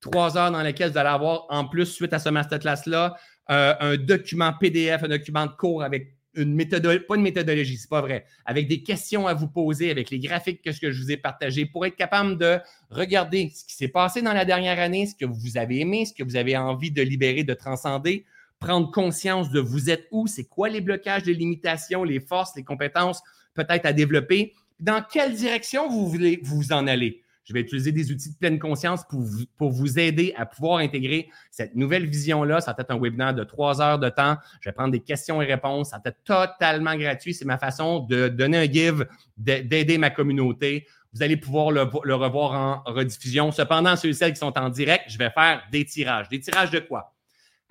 3 0.00 0.36
heures 0.36 0.50
dans 0.50 0.62
lesquelles 0.62 0.90
vous 0.90 0.98
allez 0.98 1.08
avoir, 1.08 1.46
en 1.50 1.66
plus, 1.66 1.86
suite 1.86 2.12
à 2.12 2.18
ce 2.18 2.28
masterclass-là, 2.28 3.16
euh, 3.50 3.74
un 3.78 3.96
document 3.96 4.52
PDF, 4.58 5.04
un 5.04 5.08
document 5.08 5.46
de 5.46 5.52
cours 5.52 5.82
avec 5.82 6.16
une 6.34 6.54
méthodologie, 6.54 7.04
pas 7.06 7.16
une 7.16 7.22
méthodologie, 7.22 7.76
c'est 7.76 7.90
pas 7.90 8.00
vrai, 8.00 8.24
avec 8.44 8.66
des 8.66 8.82
questions 8.82 9.26
à 9.26 9.34
vous 9.34 9.48
poser, 9.48 9.90
avec 9.90 10.10
les 10.10 10.18
graphiques 10.18 10.62
que, 10.62 10.72
ce 10.72 10.80
que 10.80 10.90
je 10.90 11.02
vous 11.02 11.10
ai 11.10 11.16
partagés, 11.16 11.66
pour 11.66 11.84
être 11.84 11.96
capable 11.96 12.38
de 12.38 12.58
regarder 12.90 13.50
ce 13.54 13.64
qui 13.64 13.74
s'est 13.74 13.88
passé 13.88 14.22
dans 14.22 14.32
la 14.32 14.44
dernière 14.44 14.78
année, 14.78 15.06
ce 15.06 15.14
que 15.14 15.26
vous 15.26 15.58
avez 15.58 15.80
aimé, 15.80 16.06
ce 16.06 16.14
que 16.14 16.24
vous 16.24 16.36
avez 16.36 16.56
envie 16.56 16.90
de 16.90 17.02
libérer, 17.02 17.44
de 17.44 17.54
transcender, 17.54 18.24
prendre 18.62 18.90
conscience 18.90 19.50
de 19.50 19.60
vous 19.60 19.90
êtes 19.90 20.06
où, 20.12 20.26
c'est 20.26 20.44
quoi 20.44 20.68
les 20.68 20.80
blocages, 20.80 21.24
les 21.24 21.34
limitations, 21.34 22.04
les 22.04 22.20
forces, 22.20 22.52
les 22.56 22.62
compétences 22.62 23.20
peut-être 23.54 23.84
à 23.84 23.92
développer, 23.92 24.54
dans 24.80 25.02
quelle 25.02 25.34
direction 25.34 25.90
vous 25.90 26.08
voulez 26.08 26.40
vous 26.42 26.72
en 26.72 26.86
aller. 26.86 27.22
Je 27.44 27.52
vais 27.52 27.60
utiliser 27.60 27.90
des 27.90 28.12
outils 28.12 28.30
de 28.30 28.36
pleine 28.36 28.60
conscience 28.60 29.02
pour 29.08 29.20
vous, 29.20 29.44
pour 29.58 29.70
vous 29.70 29.98
aider 29.98 30.32
à 30.36 30.46
pouvoir 30.46 30.78
intégrer 30.78 31.28
cette 31.50 31.74
nouvelle 31.74 32.06
vision-là. 32.06 32.60
Ça 32.60 32.72
va 32.72 32.82
être 32.82 32.92
un 32.92 33.00
webinaire 33.00 33.34
de 33.34 33.42
trois 33.42 33.82
heures 33.82 33.98
de 33.98 34.08
temps. 34.08 34.36
Je 34.60 34.68
vais 34.68 34.72
prendre 34.72 34.92
des 34.92 35.00
questions 35.00 35.42
et 35.42 35.46
réponses. 35.46 35.90
Ça 35.90 36.00
va 36.02 36.10
être 36.10 36.22
totalement 36.24 36.94
gratuit. 36.94 37.34
C'est 37.34 37.44
ma 37.44 37.58
façon 37.58 37.98
de 37.98 38.28
donner 38.28 38.58
un 38.58 38.70
give, 38.70 39.06
d'aider 39.36 39.98
ma 39.98 40.10
communauté. 40.10 40.86
Vous 41.12 41.22
allez 41.22 41.36
pouvoir 41.36 41.72
le, 41.72 41.82
revoir 42.14 42.52
en 42.86 42.92
rediffusion. 42.92 43.50
Cependant, 43.50 43.96
ceux 43.96 44.10
et 44.10 44.12
celles 44.12 44.32
qui 44.32 44.38
sont 44.38 44.56
en 44.56 44.68
direct, 44.70 45.06
je 45.08 45.18
vais 45.18 45.30
faire 45.30 45.62
des 45.72 45.84
tirages. 45.84 46.28
Des 46.28 46.38
tirages 46.38 46.70
de 46.70 46.78
quoi? 46.78 47.11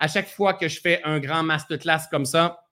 À 0.01 0.07
chaque 0.07 0.27
fois 0.27 0.55
que 0.55 0.67
je 0.67 0.81
fais 0.81 0.99
un 1.03 1.19
grand 1.19 1.43
masterclass 1.43 2.09
comme 2.09 2.25
ça, 2.25 2.65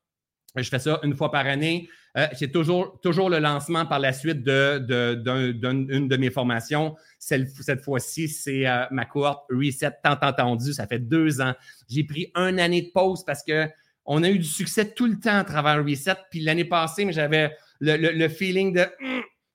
je 0.55 0.67
fais 0.67 0.80
ça 0.80 0.99
une 1.03 1.15
fois 1.15 1.32
par 1.32 1.45
année. 1.45 1.88
Euh, 2.17 2.25
c'est 2.34 2.51
toujours, 2.51 2.99
toujours 3.01 3.30
le 3.30 3.38
lancement 3.38 3.86
par 3.86 3.99
la 3.99 4.13
suite 4.13 4.43
d'une 4.43 6.07
de, 6.07 6.17
mes 6.17 6.32
formations. 6.32 6.95
Cette, 7.19 7.82
fois-ci, 7.84 8.27
c'est 8.27 8.67
euh, 8.67 8.86
ma 8.91 9.05
cohorte 9.05 9.45
Reset 9.51 9.91
tant 10.03 10.17
entendu. 10.21 10.73
Ça 10.73 10.88
fait 10.88 10.99
deux 10.99 11.39
ans. 11.39 11.53
J'ai 11.88 12.03
pris 12.03 12.32
une 12.36 12.59
année 12.59 12.82
de 12.82 12.89
pause 12.91 13.23
parce 13.23 13.43
qu'on 13.43 14.23
a 14.23 14.30
eu 14.30 14.39
du 14.39 14.47
succès 14.47 14.91
tout 14.91 15.05
le 15.05 15.19
temps 15.19 15.38
à 15.38 15.43
travers 15.43 15.86
Reset. 15.86 16.15
Puis 16.32 16.41
l'année 16.41 16.65
passée, 16.65 17.05
j'avais 17.11 17.55
le, 17.80 18.27
feeling 18.27 18.73
de. 18.73 18.88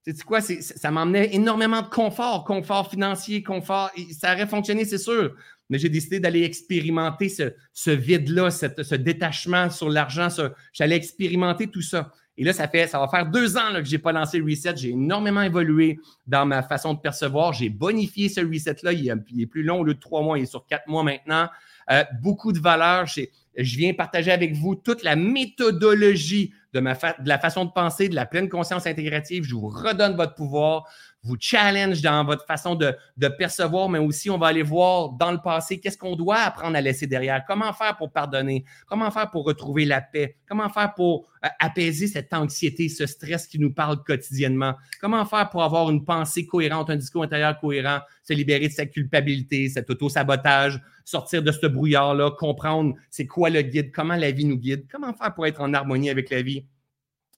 C'est 0.04 0.12
hum, 0.12 0.22
quoi? 0.24 0.40
Ça 0.40 0.90
m'emmenait 0.92 1.34
énormément 1.34 1.82
de 1.82 1.88
confort, 1.88 2.44
confort 2.44 2.88
financier, 2.88 3.42
confort. 3.42 3.90
Ça 4.12 4.32
aurait 4.32 4.46
fonctionné, 4.46 4.84
c'est 4.84 4.98
sûr. 4.98 5.34
Mais 5.70 5.78
j'ai 5.78 5.88
décidé 5.88 6.20
d'aller 6.20 6.42
expérimenter 6.42 7.28
ce, 7.28 7.90
vide-là, 7.90 8.50
ce 8.50 8.94
détachement 8.94 9.70
sur 9.70 9.88
l'argent. 9.88 10.28
J'allais 10.72 10.96
expérimenter 10.96 11.68
tout 11.68 11.82
ça. 11.82 12.12
Et 12.36 12.44
là, 12.44 12.52
ça 12.52 12.66
fait, 12.66 12.88
ça 12.88 12.98
va 12.98 13.08
faire 13.08 13.26
deux 13.26 13.56
ans 13.56 13.72
que 13.74 13.84
je 13.84 13.92
n'ai 13.92 13.98
pas 13.98 14.12
lancé 14.12 14.38
le 14.38 14.44
reset. 14.44 14.76
J'ai 14.76 14.90
énormément 14.90 15.42
évolué 15.42 15.98
dans 16.26 16.44
ma 16.44 16.62
façon 16.62 16.94
de 16.94 16.98
percevoir. 16.98 17.52
J'ai 17.52 17.68
bonifié 17.68 18.28
ce 18.28 18.40
reset-là. 18.40 18.92
Il, 18.92 19.08
est 19.08 19.46
plus 19.46 19.62
long 19.62 19.80
au 19.80 19.84
lieu 19.84 19.94
de 19.94 20.00
trois 20.00 20.22
mois. 20.22 20.38
Il 20.38 20.42
est 20.42 20.46
sur 20.46 20.66
quatre 20.66 20.88
mois 20.88 21.04
maintenant. 21.04 21.48
Euh, 21.90 22.02
beaucoup 22.20 22.52
de 22.52 22.58
valeurs. 22.58 23.06
Je 23.06 23.76
viens 23.76 23.94
partager 23.94 24.32
avec 24.32 24.54
vous 24.54 24.74
toute 24.74 25.04
la 25.04 25.14
méthodologie 25.14 26.52
de, 26.74 26.80
ma 26.80 26.94
de 26.94 27.28
la 27.28 27.38
façon 27.38 27.64
de 27.64 27.70
penser, 27.70 28.08
de 28.08 28.14
la 28.14 28.26
pleine 28.26 28.48
conscience 28.48 28.86
intégrative. 28.86 29.44
Je 29.44 29.54
vous 29.54 29.68
redonne 29.68 30.16
votre 30.16 30.34
pouvoir 30.34 30.84
vous 31.24 31.36
challenge 31.40 32.02
dans 32.02 32.24
votre 32.24 32.44
façon 32.44 32.74
de, 32.74 32.94
percevoir, 33.38 33.88
mais 33.88 33.98
aussi 33.98 34.30
on 34.30 34.38
va 34.38 34.48
aller 34.48 34.62
voir 34.62 35.10
dans 35.10 35.32
le 35.32 35.38
passé 35.38 35.80
qu'est-ce 35.80 35.96
qu'on 35.96 36.16
doit 36.16 36.36
apprendre 36.36 36.76
à 36.76 36.80
laisser 36.80 37.06
derrière, 37.06 37.42
comment 37.46 37.72
faire 37.72 37.96
pour 37.96 38.12
pardonner, 38.12 38.64
comment 38.86 39.10
faire 39.10 39.30
pour 39.30 39.44
retrouver 39.44 39.86
la 39.86 40.02
paix, 40.02 40.36
comment 40.46 40.68
faire 40.68 40.92
pour 40.94 41.26
euh, 41.44 41.48
apaiser 41.58 42.06
cette 42.06 42.32
anxiété, 42.34 42.88
ce 42.88 43.06
stress 43.06 43.46
qui 43.46 43.58
nous 43.58 43.72
parle 43.72 44.02
quotidiennement, 44.04 44.74
comment 45.00 45.24
faire 45.24 45.48
pour 45.48 45.62
avoir 45.62 45.90
une 45.90 46.04
pensée 46.04 46.46
cohérente, 46.46 46.90
un 46.90 46.96
discours 46.96 47.22
intérieur 47.22 47.58
cohérent, 47.58 48.00
se 48.22 48.34
libérer 48.34 48.68
de 48.68 48.72
cette 48.72 48.92
culpabilité, 48.92 49.68
cet 49.70 49.88
auto-sabotage, 49.88 50.80
sortir 51.04 51.42
de 51.42 51.52
ce 51.52 51.66
brouillard-là, 51.66 52.32
comprendre 52.32 52.94
c'est 53.10 53.26
quoi 53.26 53.48
le 53.48 53.62
guide, 53.62 53.92
comment 53.92 54.16
la 54.16 54.30
vie 54.30 54.44
nous 54.44 54.58
guide, 54.58 54.86
comment 54.90 55.12
faire 55.14 55.34
pour 55.34 55.46
être 55.46 55.60
en 55.60 55.72
harmonie 55.72 56.10
avec 56.10 56.30
la 56.30 56.42
vie. 56.42 56.63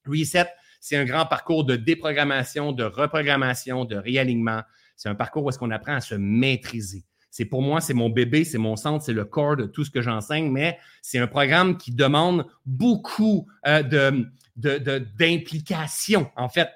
Reset, 0.06 0.46
c'est 0.80 0.96
un 0.96 1.04
grand 1.04 1.26
parcours 1.26 1.64
de 1.64 1.76
déprogrammation, 1.76 2.72
de 2.72 2.84
reprogrammation, 2.84 3.84
de 3.84 3.96
réalignement. 3.96 4.62
C'est 4.96 5.08
un 5.08 5.14
parcours 5.14 5.44
où 5.44 5.48
est-ce 5.50 5.58
qu'on 5.58 5.70
apprend 5.70 5.94
à 5.94 6.00
se 6.00 6.14
maîtriser. 6.14 7.04
C'est 7.30 7.44
pour 7.44 7.60
moi, 7.60 7.80
c'est 7.82 7.92
mon 7.92 8.08
bébé, 8.08 8.44
c'est 8.44 8.56
mon 8.56 8.76
centre, 8.76 9.04
c'est 9.04 9.12
le 9.12 9.26
corps 9.26 9.56
de 9.56 9.66
tout 9.66 9.84
ce 9.84 9.90
que 9.90 10.00
j'enseigne, 10.00 10.50
mais 10.50 10.78
c'est 11.02 11.18
un 11.18 11.26
programme 11.26 11.76
qui 11.76 11.92
demande 11.92 12.46
beaucoup 12.64 13.46
euh, 13.66 13.82
d'implication, 14.56 16.30
en 16.34 16.48
fait, 16.48 16.70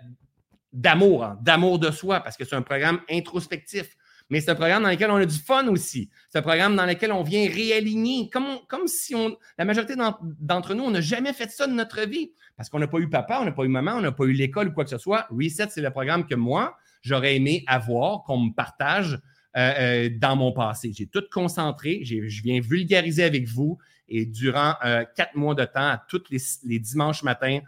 d'amour, 0.72 1.24
hein, 1.24 1.38
d'amour 1.40 1.78
de 1.78 1.90
soi, 1.90 2.20
parce 2.20 2.36
que 2.36 2.44
c'est 2.44 2.56
un 2.56 2.62
programme 2.62 3.00
introspectif. 3.10 3.96
Mais 4.28 4.40
c'est 4.40 4.50
un 4.50 4.54
programme 4.54 4.84
dans 4.84 4.90
lequel 4.90 5.10
on 5.10 5.16
a 5.16 5.26
du 5.26 5.38
fun 5.38 5.66
aussi. 5.68 6.08
C'est 6.28 6.38
un 6.38 6.42
programme 6.42 6.76
dans 6.76 6.86
lequel 6.86 7.10
on 7.10 7.24
vient 7.24 7.48
réaligner, 7.48 8.30
comme, 8.30 8.86
si 8.86 9.14
on, 9.14 9.36
la 9.58 9.64
majorité 9.64 9.94
d'entre 10.40 10.74
nous, 10.74 10.84
on 10.84 10.90
n'a 10.92 11.00
jamais 11.00 11.32
fait 11.32 11.50
ça 11.50 11.66
de 11.66 11.72
notre 11.72 12.02
vie 12.02 12.32
parce 12.60 12.68
qu'on 12.68 12.78
n'a 12.78 12.88
pas 12.88 12.98
eu 12.98 13.08
papa, 13.08 13.38
on 13.40 13.46
n'a 13.46 13.52
pas 13.52 13.64
eu 13.64 13.68
maman, 13.68 13.92
on 13.92 14.00
n'a 14.02 14.12
pas 14.12 14.24
eu 14.24 14.32
l'école 14.32 14.68
ou 14.68 14.72
quoi 14.72 14.84
que 14.84 14.90
ce 14.90 14.98
soit. 14.98 15.26
Reset, 15.30 15.68
c'est 15.70 15.80
le 15.80 15.90
programme 15.90 16.26
que 16.26 16.34
moi, 16.34 16.76
j'aurais 17.00 17.34
aimé 17.36 17.64
avoir, 17.66 18.22
qu'on 18.24 18.36
me 18.36 18.52
partage 18.52 19.18
euh, 19.56 19.72
euh, 19.78 20.10
dans 20.14 20.36
mon 20.36 20.52
passé. 20.52 20.92
J'ai 20.94 21.06
tout 21.06 21.24
concentré, 21.32 22.04
je 22.04 22.42
viens 22.42 22.60
vulgariser 22.60 23.24
avec 23.24 23.48
vous 23.48 23.78
et 24.08 24.26
durant 24.26 24.74
euh, 24.84 25.06
quatre 25.16 25.36
mois 25.36 25.54
de 25.54 25.64
temps, 25.64 25.96
tous 26.06 26.22
les, 26.28 26.78
dimanches 26.78 27.22
matins, 27.22 27.60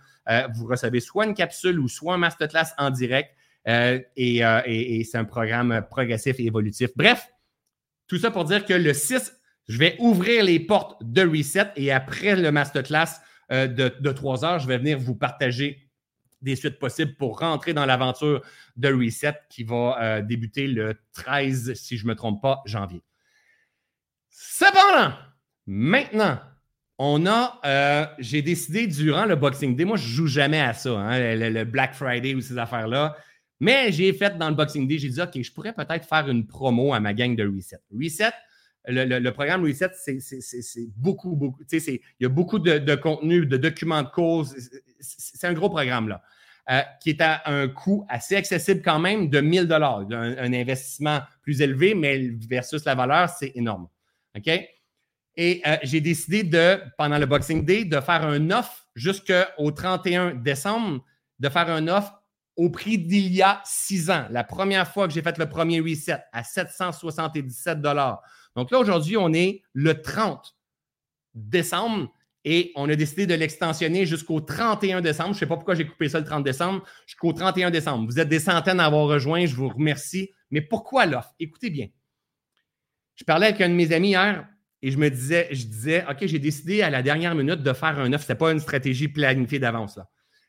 vous 0.54 0.66
recevez 0.66 1.00
soit 1.00 1.24
une 1.24 1.32
capsule 1.32 1.80
ou 1.80 1.88
soit 1.88 2.12
un 2.12 2.18
masterclass 2.18 2.74
en 2.76 2.90
direct. 2.90 3.30
et, 3.64 5.04
c'est 5.10 5.16
un 5.16 5.24
programme 5.24 5.86
progressif 5.88 6.38
et 6.38 6.44
évolutif. 6.44 6.90
Bref, 6.96 7.28
tout 8.08 8.18
ça 8.18 8.30
pour 8.30 8.44
dire 8.44 8.66
que 8.66 8.74
le 8.74 8.92
6, 8.92 9.40
je 9.68 9.78
vais 9.78 9.96
ouvrir 10.00 10.44
les 10.44 10.60
portes 10.60 11.02
de 11.02 11.22
Reset 11.22 11.70
et 11.76 11.90
après 11.90 12.36
le 12.36 12.52
masterclass, 12.52 13.22
euh, 13.52 13.66
de, 13.66 14.12
trois 14.12 14.44
heures, 14.44 14.58
je 14.58 14.66
vais 14.66 14.78
venir 14.78 14.98
vous 14.98 15.14
partager 15.14 15.88
des 16.40 16.56
suites 16.56 16.78
possibles 16.78 17.14
pour 17.14 17.38
rentrer 17.38 17.72
dans 17.74 17.86
l'aventure 17.86 18.42
de 18.76 18.92
Reset 18.92 19.34
qui 19.48 19.62
va 19.62 19.96
euh, 20.00 20.22
débuter 20.22 20.66
le 20.66 20.96
13, 21.12 21.74
si 21.74 21.96
je 21.96 22.04
ne 22.04 22.10
me 22.10 22.14
trompe 22.14 22.42
pas, 22.42 22.62
janvier. 22.64 23.02
Cependant, 24.30 25.12
maintenant, 25.66 26.40
on 26.98 27.26
a, 27.26 27.60
euh, 27.64 28.06
j'ai 28.18 28.42
décidé 28.42 28.86
durant 28.86 29.26
le 29.26 29.36
Boxing 29.36 29.76
Day, 29.76 29.84
moi 29.84 29.96
je 29.96 30.08
ne 30.08 30.12
joue 30.14 30.26
jamais 30.26 30.60
à 30.60 30.72
ça, 30.72 30.98
hein, 30.98 31.36
le, 31.36 31.64
Black 31.64 31.94
Friday 31.94 32.34
ou 32.34 32.40
ces 32.40 32.58
affaires-là, 32.58 33.16
mais 33.60 33.92
j'ai 33.92 34.12
fait 34.12 34.36
dans 34.38 34.48
le 34.48 34.54
Boxing 34.54 34.88
Day, 34.88 34.98
j'ai 34.98 35.10
dit, 35.10 35.20
OK, 35.20 35.40
je 35.40 35.52
pourrais 35.52 35.72
peut-être 35.72 36.08
faire 36.08 36.28
une 36.28 36.46
promo 36.46 36.94
à 36.94 37.00
ma 37.00 37.12
gang 37.14 37.36
de 37.36 37.44
Reset. 37.44 37.78
Reset, 37.92 38.32
le, 38.86 39.30
programme 39.30 39.64
Reset, 39.64 39.92
c'est 39.94 40.88
beaucoup, 40.96 41.36
beaucoup. 41.36 41.62
Il 41.70 42.00
y 42.20 42.26
a 42.26 42.28
beaucoup 42.28 42.58
de, 42.58 42.94
contenu, 42.96 43.46
de 43.46 43.56
documents 43.56 44.02
de 44.02 44.08
cours. 44.08 44.46
C'est 45.00 45.46
un 45.46 45.52
gros 45.52 45.68
programme, 45.68 46.08
là, 46.08 46.22
euh, 46.70 46.80
qui 47.00 47.10
est 47.10 47.20
à 47.20 47.42
un 47.46 47.68
coût 47.68 48.06
assez 48.08 48.36
accessible 48.36 48.82
quand 48.82 48.98
même 48.98 49.28
de 49.28 49.40
1000 49.40 49.66
dollars. 49.66 50.04
Un, 50.10 50.52
investissement 50.52 51.20
plus 51.42 51.60
élevé, 51.60 51.94
mais 51.94 52.30
versus 52.48 52.84
la 52.84 52.94
valeur, 52.94 53.28
c'est 53.28 53.52
énorme. 53.54 53.88
OK? 54.36 54.48
Et 55.36 55.62
euh, 55.66 55.76
j'ai 55.82 56.00
décidé 56.00 56.42
de, 56.42 56.80
pendant 56.98 57.18
le 57.18 57.26
Boxing 57.26 57.64
Day, 57.64 57.84
de 57.84 58.00
faire 58.00 58.24
un 58.24 58.50
offre 58.50 58.86
jusqu'au 58.94 59.70
31 59.70 60.34
décembre, 60.34 61.04
de 61.38 61.48
faire 61.48 61.70
un 61.70 61.88
offre 61.88 62.22
au 62.56 62.68
prix 62.68 62.98
d'il 62.98 63.32
y 63.32 63.42
a 63.42 63.62
six 63.64 64.10
ans. 64.10 64.26
La 64.30 64.44
première 64.44 64.86
fois 64.86 65.08
que 65.08 65.14
j'ai 65.14 65.22
fait 65.22 65.38
le 65.38 65.48
premier 65.48 65.80
reset 65.80 66.18
à 66.32 66.44
777 66.44 67.80
Donc 68.56 68.70
là, 68.70 68.78
aujourd'hui, 68.78 69.16
on 69.16 69.32
est 69.32 69.62
le 69.72 70.00
30 70.00 70.56
décembre 71.34 72.12
et 72.44 72.72
on 72.74 72.88
a 72.88 72.96
décidé 72.96 73.26
de 73.26 73.34
l'extensionner 73.34 74.04
jusqu'au 74.04 74.40
31 74.40 75.00
décembre. 75.00 75.30
Je 75.30 75.34
ne 75.34 75.38
sais 75.38 75.46
pas 75.46 75.56
pourquoi 75.56 75.74
j'ai 75.74 75.86
coupé 75.86 76.08
ça 76.08 76.18
le 76.18 76.24
30 76.24 76.42
décembre, 76.42 76.82
jusqu'au 77.06 77.32
31 77.32 77.70
décembre. 77.70 78.06
Vous 78.06 78.18
êtes 78.18 78.28
des 78.28 78.40
centaines 78.40 78.80
à 78.80 78.86
avoir 78.86 79.06
rejoint, 79.06 79.46
je 79.46 79.54
vous 79.54 79.68
remercie. 79.68 80.30
Mais 80.50 80.60
pourquoi 80.60 81.06
l'offre? 81.06 81.32
Écoutez 81.38 81.70
bien. 81.70 81.88
Je 83.14 83.24
parlais 83.24 83.46
avec 83.46 83.60
un 83.60 83.68
de 83.68 83.74
mes 83.74 83.92
amis 83.92 84.10
hier 84.10 84.46
et 84.82 84.90
je 84.90 84.98
me 84.98 85.08
disais, 85.08 85.48
je 85.52 85.64
disais, 85.66 86.04
OK, 86.10 86.26
j'ai 86.26 86.40
décidé 86.40 86.82
à 86.82 86.90
la 86.90 87.02
dernière 87.02 87.34
minute 87.34 87.62
de 87.62 87.72
faire 87.72 87.98
un 87.98 88.12
offre. 88.12 88.24
Ce 88.24 88.32
n'était 88.32 88.38
pas 88.38 88.52
une 88.52 88.60
stratégie 88.60 89.08
planifiée 89.08 89.60
d'avance. 89.60 89.98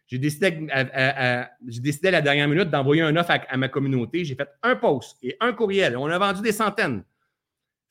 J'ai 0.07 0.17
décidé, 0.17 0.67
à, 0.71 1.49
décidé 1.61 2.07
à 2.09 2.11
la 2.11 2.21
dernière 2.21 2.47
minute 2.47 2.69
d'envoyer 2.69 3.03
un 3.03 3.15
offre 3.15 3.31
à, 3.47 3.57
ma 3.57 3.69
communauté. 3.69 4.25
J'ai 4.25 4.35
fait 4.35 4.49
un 4.63 4.75
post 4.75 5.17
et 5.21 5.37
un 5.39 5.53
courriel. 5.53 5.95
On 5.95 6.07
a 6.07 6.17
vendu 6.17 6.41
des 6.41 6.51
centaines. 6.51 7.03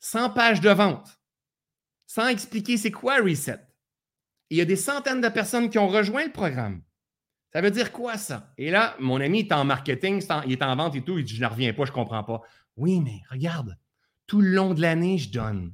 100 0.03 0.29
pages 0.29 0.61
de 0.61 0.69
vente. 0.69 1.19
Sans 2.05 2.27
expliquer 2.27 2.77
c'est 2.77 2.91
quoi 2.91 3.17
Reset 3.17 3.59
il 4.53 4.57
y 4.57 4.61
a 4.61 4.65
des 4.65 4.75
centaines 4.75 5.19
de 5.19 5.29
personnes 5.29 5.67
qui 5.67 5.79
ont 5.79 5.87
rejoint 5.87 6.25
le 6.25 6.31
programme. 6.31 6.83
Ça 7.51 7.59
veut 7.59 7.71
dire 7.71 7.91
quoi, 7.91 8.17
ça? 8.17 8.53
Et 8.59 8.69
là, 8.69 8.95
mon 8.99 9.19
ami 9.19 9.39
est 9.39 9.51
en 9.51 9.65
marketing, 9.65 10.23
il 10.45 10.51
est 10.51 10.61
en 10.61 10.75
vente 10.75 10.95
et 10.95 11.01
tout. 11.01 11.17
Il 11.17 11.23
dit 11.23 11.35
Je 11.35 11.41
ne 11.41 11.47
reviens 11.47 11.73
pas, 11.73 11.85
je 11.85 11.89
ne 11.89 11.95
comprends 11.95 12.23
pas. 12.23 12.41
Oui, 12.75 12.99
mais 12.99 13.21
regarde, 13.31 13.75
tout 14.27 14.41
le 14.41 14.49
long 14.49 14.75
de 14.75 14.81
l'année, 14.81 15.17
je 15.17 15.31
donne. 15.31 15.73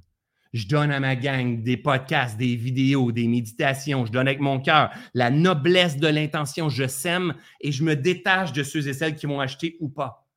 Je 0.53 0.65
donne 0.65 0.91
à 0.91 1.01
ma 1.01 1.17
gang 1.17 1.61
des 1.61 1.75
podcasts, 1.75 2.37
des 2.37 2.55
vidéos, 2.55 3.11
des 3.11 3.27
méditations. 3.27 4.05
Je 4.05 4.13
donne 4.13 4.29
avec 4.29 4.39
mon 4.39 4.61
cœur. 4.61 4.91
La 5.13 5.29
noblesse 5.29 5.97
de 5.97 6.07
l'intention, 6.07 6.69
je 6.69 6.87
sème 6.87 7.35
et 7.59 7.73
je 7.73 7.83
me 7.83 7.97
détache 7.97 8.53
de 8.53 8.63
ceux 8.63 8.87
et 8.87 8.93
celles 8.93 9.15
qui 9.15 9.25
vont 9.25 9.41
acheter 9.41 9.75
ou 9.81 9.89
pas. 9.89 10.28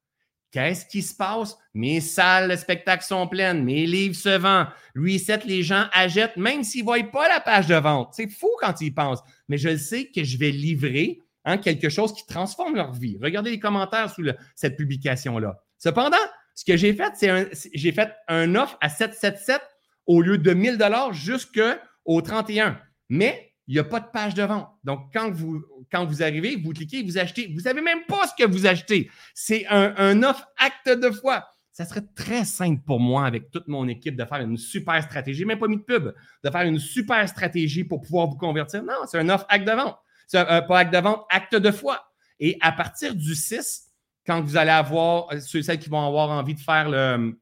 Qu'est-ce 0.52 0.84
qui 0.84 1.00
se 1.00 1.14
passe? 1.14 1.56
Mes 1.72 2.02
salles 2.02 2.50
de 2.50 2.56
spectacle 2.56 3.02
sont 3.02 3.26
pleines, 3.26 3.64
mes 3.64 3.86
livres 3.86 4.14
se 4.14 4.36
vendent. 4.36 4.68
Reset, 4.94 5.40
les 5.46 5.62
gens 5.62 5.86
achètent, 5.92 6.36
même 6.36 6.62
s'ils 6.62 6.82
ne 6.82 6.84
voient 6.84 7.02
pas 7.10 7.26
la 7.26 7.40
page 7.40 7.66
de 7.66 7.74
vente. 7.74 8.10
C'est 8.12 8.28
fou 8.28 8.50
quand 8.60 8.80
ils 8.82 8.94
pensent. 8.94 9.22
Mais 9.48 9.56
je 9.56 9.70
le 9.70 9.78
sais 9.78 10.10
que 10.14 10.22
je 10.22 10.36
vais 10.36 10.50
livrer 10.50 11.20
hein, 11.46 11.56
quelque 11.56 11.88
chose 11.88 12.12
qui 12.12 12.26
transforme 12.26 12.76
leur 12.76 12.92
vie. 12.92 13.18
Regardez 13.22 13.50
les 13.50 13.58
commentaires 13.58 14.10
sous 14.10 14.22
cette 14.54 14.76
publication-là. 14.76 15.58
Cependant, 15.78 16.18
ce 16.54 16.66
que 16.66 16.76
j'ai 16.76 16.92
fait, 16.92 17.12
c'est 17.14 17.48
j'ai 17.72 17.92
fait 17.92 18.12
un 18.28 18.54
offre 18.54 18.76
à 18.82 18.90
777 18.90 19.60
au 20.06 20.20
lieu 20.20 20.36
de 20.36 20.52
1000 20.52 20.78
jusqu'au 21.12 22.20
31. 22.20 22.78
Mais 23.08 23.51
il 23.72 23.76
n'y 23.76 23.78
a 23.78 23.84
pas 23.84 24.00
de 24.00 24.08
page 24.12 24.34
de 24.34 24.42
vente. 24.42 24.68
Donc, 24.84 25.10
quand 25.14 25.30
vous, 25.30 25.64
quand 25.90 26.04
vous 26.04 26.22
arrivez, 26.22 26.56
vous 26.56 26.74
cliquez, 26.74 27.02
vous 27.02 27.16
achetez. 27.16 27.46
Vous 27.46 27.56
ne 27.56 27.60
savez 27.62 27.80
même 27.80 28.04
pas 28.06 28.26
ce 28.26 28.34
que 28.36 28.46
vous 28.46 28.66
achetez. 28.66 29.10
C'est 29.34 29.64
un, 29.66 30.22
offre 30.22 30.46
acte 30.58 30.90
de 30.90 31.10
foi. 31.10 31.48
Ça 31.70 31.86
serait 31.86 32.04
très 32.14 32.44
simple 32.44 32.82
pour 32.84 33.00
moi, 33.00 33.24
avec 33.24 33.50
toute 33.50 33.68
mon 33.68 33.88
équipe, 33.88 34.14
de 34.14 34.26
faire 34.26 34.42
une 34.42 34.58
super 34.58 35.02
stratégie, 35.02 35.46
même 35.46 35.58
pas 35.58 35.68
mis 35.68 35.78
de 35.78 35.82
pub, 35.84 36.12
de 36.44 36.50
faire 36.50 36.66
une 36.66 36.78
super 36.78 37.26
stratégie 37.26 37.82
pour 37.82 38.02
pouvoir 38.02 38.26
vous 38.26 38.36
convertir. 38.36 38.82
Non, 38.82 39.06
c'est 39.06 39.18
un 39.18 39.30
offre 39.30 39.46
acte 39.48 39.66
de 39.66 39.72
vente. 39.72 39.96
C'est 40.26 40.36
un, 40.36 40.60
pas 40.60 40.80
acte 40.80 40.92
de 40.92 40.98
vente, 40.98 41.24
acte 41.30 41.56
de 41.56 41.70
foi. 41.70 41.98
Et 42.40 42.58
à 42.60 42.72
partir 42.72 43.14
du 43.14 43.34
6, 43.34 43.88
quand 44.26 44.42
vous 44.42 44.58
allez 44.58 44.70
avoir, 44.70 45.32
ceux 45.40 45.60
et 45.60 45.62
celles 45.62 45.78
qui 45.78 45.88
vont 45.88 46.06
avoir 46.06 46.28
envie 46.28 46.54
de 46.54 46.60
faire 46.60 46.90
le, 46.90 47.38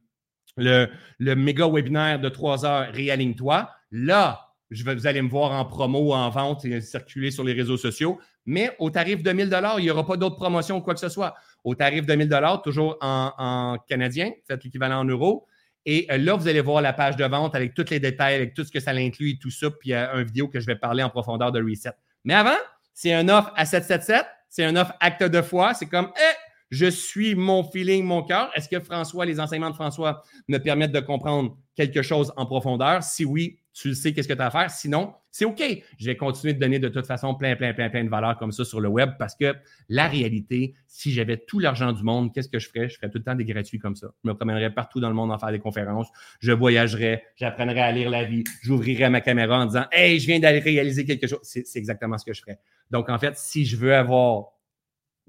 le, 0.56 0.86
le 1.18 1.34
méga 1.34 1.68
webinaire 1.68 2.20
de 2.20 2.28
3 2.28 2.64
heures, 2.64 2.92
réaligne-toi, 2.92 3.68
là, 3.90 4.49
vous 4.70 5.06
allez 5.06 5.22
me 5.22 5.28
voir 5.28 5.52
en 5.52 5.64
promo, 5.64 6.12
en 6.14 6.30
vente 6.30 6.64
et 6.64 6.80
circuler 6.80 7.30
sur 7.30 7.44
les 7.44 7.52
réseaux 7.52 7.76
sociaux. 7.76 8.20
Mais 8.46 8.74
au 8.78 8.90
tarif 8.90 9.22
de 9.22 9.32
1000 9.32 9.50
il 9.78 9.82
n'y 9.82 9.90
aura 9.90 10.06
pas 10.06 10.16
d'autres 10.16 10.36
promotions 10.36 10.78
ou 10.78 10.80
quoi 10.80 10.94
que 10.94 11.00
ce 11.00 11.08
soit. 11.08 11.34
Au 11.64 11.74
tarif 11.74 12.06
de 12.06 12.14
1000 12.14 12.30
toujours 12.62 12.96
en, 13.00 13.76
canadien, 13.88 14.30
faites 14.46 14.64
l'équivalent 14.64 15.00
en 15.00 15.04
euros. 15.04 15.46
Et 15.86 16.06
euh, 16.10 16.18
là, 16.18 16.34
vous 16.34 16.46
allez 16.46 16.60
voir 16.60 16.82
la 16.82 16.92
page 16.92 17.16
de 17.16 17.24
vente 17.24 17.54
avec 17.54 17.74
tous 17.74 17.88
les 17.90 18.00
détails, 18.00 18.34
avec 18.34 18.54
tout 18.54 18.64
ce 18.64 18.70
que 18.70 18.80
ça 18.80 18.90
inclut 18.90 19.30
et 19.30 19.38
tout 19.38 19.50
ça. 19.50 19.70
Puis 19.70 19.88
il 19.88 19.92
y 19.92 19.94
a 19.94 20.12
une 20.14 20.24
vidéo 20.24 20.46
que 20.48 20.60
je 20.60 20.66
vais 20.66 20.76
parler 20.76 21.02
en 21.02 21.10
profondeur 21.10 21.52
de 21.52 21.62
Reset. 21.62 21.92
Mais 22.24 22.34
avant, 22.34 22.58
c'est 22.92 23.14
un 23.14 23.28
offre 23.28 23.52
à 23.56 23.64
777. 23.64 24.26
C'est 24.48 24.64
un 24.64 24.76
offre 24.76 24.92
acte 25.00 25.22
de 25.22 25.42
foi. 25.42 25.74
C'est 25.74 25.86
comme, 25.86 26.10
eh, 26.16 26.49
je 26.70 26.86
suis 26.86 27.34
mon 27.34 27.64
feeling, 27.64 28.04
mon 28.04 28.22
cœur. 28.22 28.50
Est-ce 28.54 28.68
que 28.68 28.80
François, 28.80 29.26
les 29.26 29.40
enseignements 29.40 29.70
de 29.70 29.74
François 29.74 30.22
me 30.48 30.58
permettent 30.58 30.92
de 30.92 31.00
comprendre 31.00 31.56
quelque 31.74 32.02
chose 32.02 32.32
en 32.36 32.46
profondeur? 32.46 33.02
Si 33.02 33.24
oui, 33.24 33.58
tu 33.72 33.94
sais 33.94 34.12
qu'est-ce 34.12 34.28
que 34.28 34.34
tu 34.34 34.40
as 34.40 34.46
à 34.46 34.50
faire? 34.50 34.70
Sinon, 34.70 35.12
c'est 35.30 35.44
OK. 35.44 35.62
Je 35.98 36.06
vais 36.06 36.16
continuer 36.16 36.54
de 36.54 36.58
donner 36.58 36.78
de 36.78 36.88
toute 36.88 37.06
façon 37.06 37.34
plein, 37.34 37.56
plein, 37.56 37.72
plein, 37.72 37.88
plein 37.88 38.04
de 38.04 38.08
valeurs 38.08 38.36
comme 38.38 38.52
ça 38.52 38.64
sur 38.64 38.80
le 38.80 38.88
web 38.88 39.10
parce 39.18 39.34
que 39.34 39.54
la 39.88 40.08
réalité, 40.08 40.74
si 40.86 41.12
j'avais 41.12 41.36
tout 41.36 41.58
l'argent 41.58 41.92
du 41.92 42.02
monde, 42.02 42.32
qu'est-ce 42.32 42.48
que 42.48 42.58
je 42.58 42.68
ferais? 42.68 42.88
Je 42.88 42.96
ferais 42.96 43.10
tout 43.10 43.18
le 43.18 43.24
temps 43.24 43.34
des 43.34 43.44
gratuits 43.44 43.78
comme 43.78 43.96
ça. 43.96 44.08
Je 44.24 44.28
me 44.28 44.34
promènerais 44.34 44.70
partout 44.70 45.00
dans 45.00 45.08
le 45.08 45.14
monde 45.14 45.32
en 45.32 45.38
faire 45.38 45.52
des 45.52 45.60
conférences. 45.60 46.08
Je 46.40 46.52
voyagerais, 46.52 47.24
j'apprendrais 47.36 47.80
à 47.80 47.92
lire 47.92 48.10
la 48.10 48.24
vie, 48.24 48.44
j'ouvrirais 48.62 49.10
ma 49.10 49.20
caméra 49.20 49.60
en 49.60 49.66
disant 49.66 49.84
Hey, 49.92 50.18
je 50.20 50.26
viens 50.26 50.40
d'aller 50.40 50.60
réaliser 50.60 51.04
quelque 51.04 51.26
chose. 51.26 51.40
C'est 51.42 51.64
exactement 51.76 52.18
ce 52.18 52.24
que 52.24 52.32
je 52.32 52.40
ferais. 52.42 52.58
Donc, 52.90 53.08
en 53.08 53.18
fait, 53.18 53.36
si 53.36 53.64
je 53.64 53.76
veux 53.76 53.94
avoir 53.94 54.46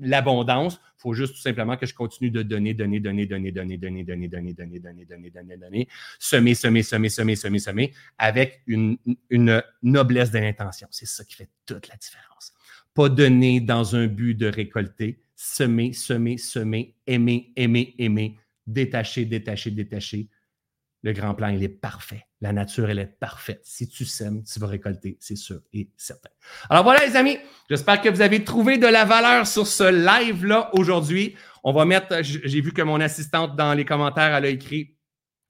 l'abondance. 0.02 0.80
Il 0.98 1.02
faut 1.02 1.14
juste 1.14 1.36
tout 1.36 1.42
simplement 1.42 1.78
que 1.78 1.86
je 1.86 1.94
continue 1.94 2.30
de 2.30 2.44
donner, 2.44 2.74
donner, 2.74 3.00
donner, 3.00 3.26
donner, 3.26 3.52
donner, 3.52 3.78
donner, 3.78 4.04
donner, 4.04 4.04
donner, 4.04 4.54
donner, 4.54 4.54
donner, 4.54 5.06
donner, 5.06 5.30
donner, 5.30 5.58
donner, 5.58 5.88
semer, 6.20 6.54
semer, 6.54 6.84
semer, 6.84 7.10
semer, 7.10 7.36
semer, 7.36 7.60
semer, 7.60 7.94
avec 8.18 8.62
une, 8.68 8.98
noblesse 9.82 10.32
de 10.32 10.40
l'intention. 10.40 10.88
C'est 10.92 11.08
ça 11.08 11.24
qui 11.24 11.36
fait 11.36 11.50
toute 11.66 11.88
la 11.88 11.96
différence. 11.96 12.54
Pas 12.94 13.10
donner 13.10 13.62
dans 13.62 13.96
un 13.96 14.08
but 14.08 14.36
de 14.36 14.48
récolter, 14.48 15.24
semer, 15.36 15.94
semer, 15.94 16.38
semer, 16.38 16.96
aimer, 17.08 17.54
aimer, 17.56 17.96
aimer, 17.98 18.38
détacher, 18.68 19.26
détacher, 19.26 19.72
détacher, 19.72 20.30
le 21.04 21.14
grand 21.14 21.34
plan, 21.34 21.50
il 21.50 21.64
est 21.64 21.70
parfait. 21.70 22.26
La 22.42 22.52
nature, 22.52 22.90
elle 22.90 22.98
est 22.98 23.06
parfaite. 23.20 23.62
Si 23.64 23.88
tu 23.88 24.04
sèmes, 24.04 24.44
tu 24.44 24.60
vas 24.60 24.66
récolter, 24.66 25.16
c'est 25.20 25.36
sûr 25.36 25.62
et 25.74 25.90
certain. 25.96 26.30
Alors 26.72 26.84
voilà, 26.84 27.06
les 27.06 27.16
amis, 27.16 27.38
j'espère 27.70 28.02
que 28.02 28.10
vous 28.10 28.22
avez 28.22 28.44
trouvé 28.44 28.80
de 28.80 28.88
la 28.88 29.06
valeur 29.06 29.46
sur 29.46 29.68
ce 29.68 29.84
live-là 29.84 30.72
aujourd'hui. 30.74 31.36
On 31.64 31.72
va 31.72 31.86
mettre, 31.86 32.24
j'ai 32.24 32.62
vu 32.62 32.74
que 32.74 32.82
mon 32.82 33.00
assistante 33.00 33.56
dans 33.56 33.76
les 33.76 33.86
commentaires, 33.86 34.36
elle 34.36 34.46
a 34.46 34.50
écrit 34.50 34.96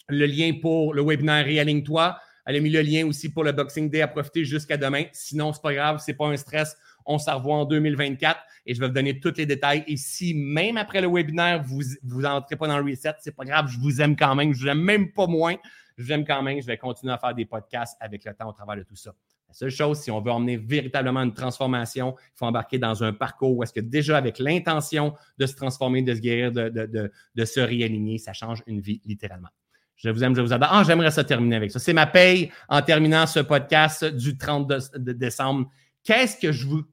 le 0.10 0.26
lien 0.26 0.52
pour 0.62 0.94
le 0.94 1.02
webinaire 1.02 1.46
Réaligne-toi. 1.46 2.18
Elle 2.46 2.58
a 2.58 2.60
mis 2.60 2.70
le 2.70 2.82
lien 2.82 3.06
aussi 3.08 3.32
pour 3.32 3.46
le 3.46 3.54
Boxing 3.54 3.90
Day 3.90 4.02
à 4.02 4.08
profiter 4.10 4.44
jusqu'à 4.44 4.76
demain. 4.76 5.06
Sinon, 5.14 5.54
c'est 5.54 5.62
pas 5.62 5.74
grave, 5.74 6.02
c'est 6.04 6.16
pas 6.16 6.28
un 6.28 6.36
stress. 6.36 6.76
On 7.06 7.18
se 7.18 7.32
revoit 7.32 7.56
en 7.56 7.66
2024 7.66 8.40
et 8.66 8.74
je 8.74 8.80
vais 8.80 8.88
vous 8.88 8.94
donner 8.94 9.20
tous 9.20 9.34
les 9.38 9.46
détails. 9.46 9.86
Et 9.88 9.96
si 9.96 10.34
même 10.34 10.76
après 10.76 11.00
le 11.02 11.08
webinaire, 11.08 11.64
vous 11.64 11.82
vous 12.04 12.26
entrez 12.26 12.58
pas 12.58 12.68
dans 12.68 12.78
le 12.78 12.84
reset, 12.84 13.14
c'est 13.20 13.36
pas 13.36 13.46
grave, 13.46 13.70
je 13.70 13.80
vous 13.80 14.02
aime 14.02 14.18
quand 14.18 14.36
même. 14.36 14.54
Je 14.54 14.60
vous 14.60 14.68
aime 14.68 14.82
même 14.82 15.12
pas 15.14 15.28
moins. 15.28 15.56
Je 15.98 16.04
vous 16.04 16.12
aime 16.12 16.26
quand 16.26 16.42
même. 16.42 16.62
Je 16.62 16.68
vais 16.68 16.78
continuer 16.78 17.14
à 17.14 17.18
faire 17.18 17.34
des 17.34 17.46
podcasts 17.46 17.98
avec 18.00 18.26
le 18.26 18.34
temps 18.34 18.50
au 18.50 18.54
travers 18.54 18.78
de 18.78 18.84
tout 18.84 18.96
ça. 18.96 19.14
La 19.48 19.54
seule 19.54 19.70
chose, 19.70 20.00
si 20.00 20.10
on 20.12 20.22
veut 20.22 20.32
emmener 20.32 20.58
véritablement 20.58 21.22
une 21.22 21.34
transformation, 21.34 22.16
il 22.18 22.38
faut 22.38 22.46
embarquer 22.46 22.80
dans 22.80 23.04
un 23.04 23.12
parcours 23.12 23.58
où 23.58 23.64
est-ce 23.64 23.74
que 23.74 23.82
déjà 23.82 24.18
avec 24.18 24.40
l'intention 24.40 25.14
de 25.38 25.46
se 25.46 25.56
transformer, 25.56 26.02
de 26.02 26.16
se 26.16 26.22
guérir, 26.22 26.52
de, 26.54 26.70
de, 26.70 27.46
se 27.46 27.60
réaligner, 27.60 28.18
ça 28.18 28.32
change 28.32 28.64
une 28.66 28.80
vie 28.80 29.02
littéralement. 29.04 29.50
Je 29.98 30.10
vous 30.10 30.24
aime, 30.24 30.36
je 30.36 30.42
vous 30.42 30.54
adore. 30.54 30.70
Ah, 30.72 30.84
j'aimerais 30.86 31.12
ça 31.12 31.24
terminer 31.24 31.58
avec 31.58 31.70
ça. 31.70 31.80
C'est 31.80 31.94
ma 31.94 32.08
paye 32.08 32.50
en 32.70 32.82
terminant 32.82 33.28
ce 33.28 33.42
podcast 33.42 34.06
du 34.06 34.38
30 34.38 34.72
décembre. 34.98 35.70
Qu'est-ce 36.04 36.38
que 36.38 36.52
je 36.52 36.66
vous 36.66 36.84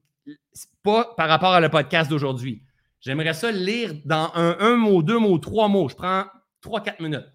pas 0.83 1.13
par 1.15 1.29
rapport 1.29 1.53
à 1.53 1.59
le 1.59 1.69
podcast 1.69 2.09
d'aujourd'hui. 2.09 2.63
J'aimerais 3.01 3.33
ça 3.33 3.51
lire 3.51 3.93
dans 4.05 4.31
un, 4.35 4.75
mot, 4.75 5.01
deux 5.01 5.19
mots, 5.19 5.37
trois 5.37 5.67
mots. 5.67 5.87
Je 5.89 5.95
prends 5.95 6.25
trois, 6.61 6.81
quatre 6.81 6.99
minutes. 7.01 7.25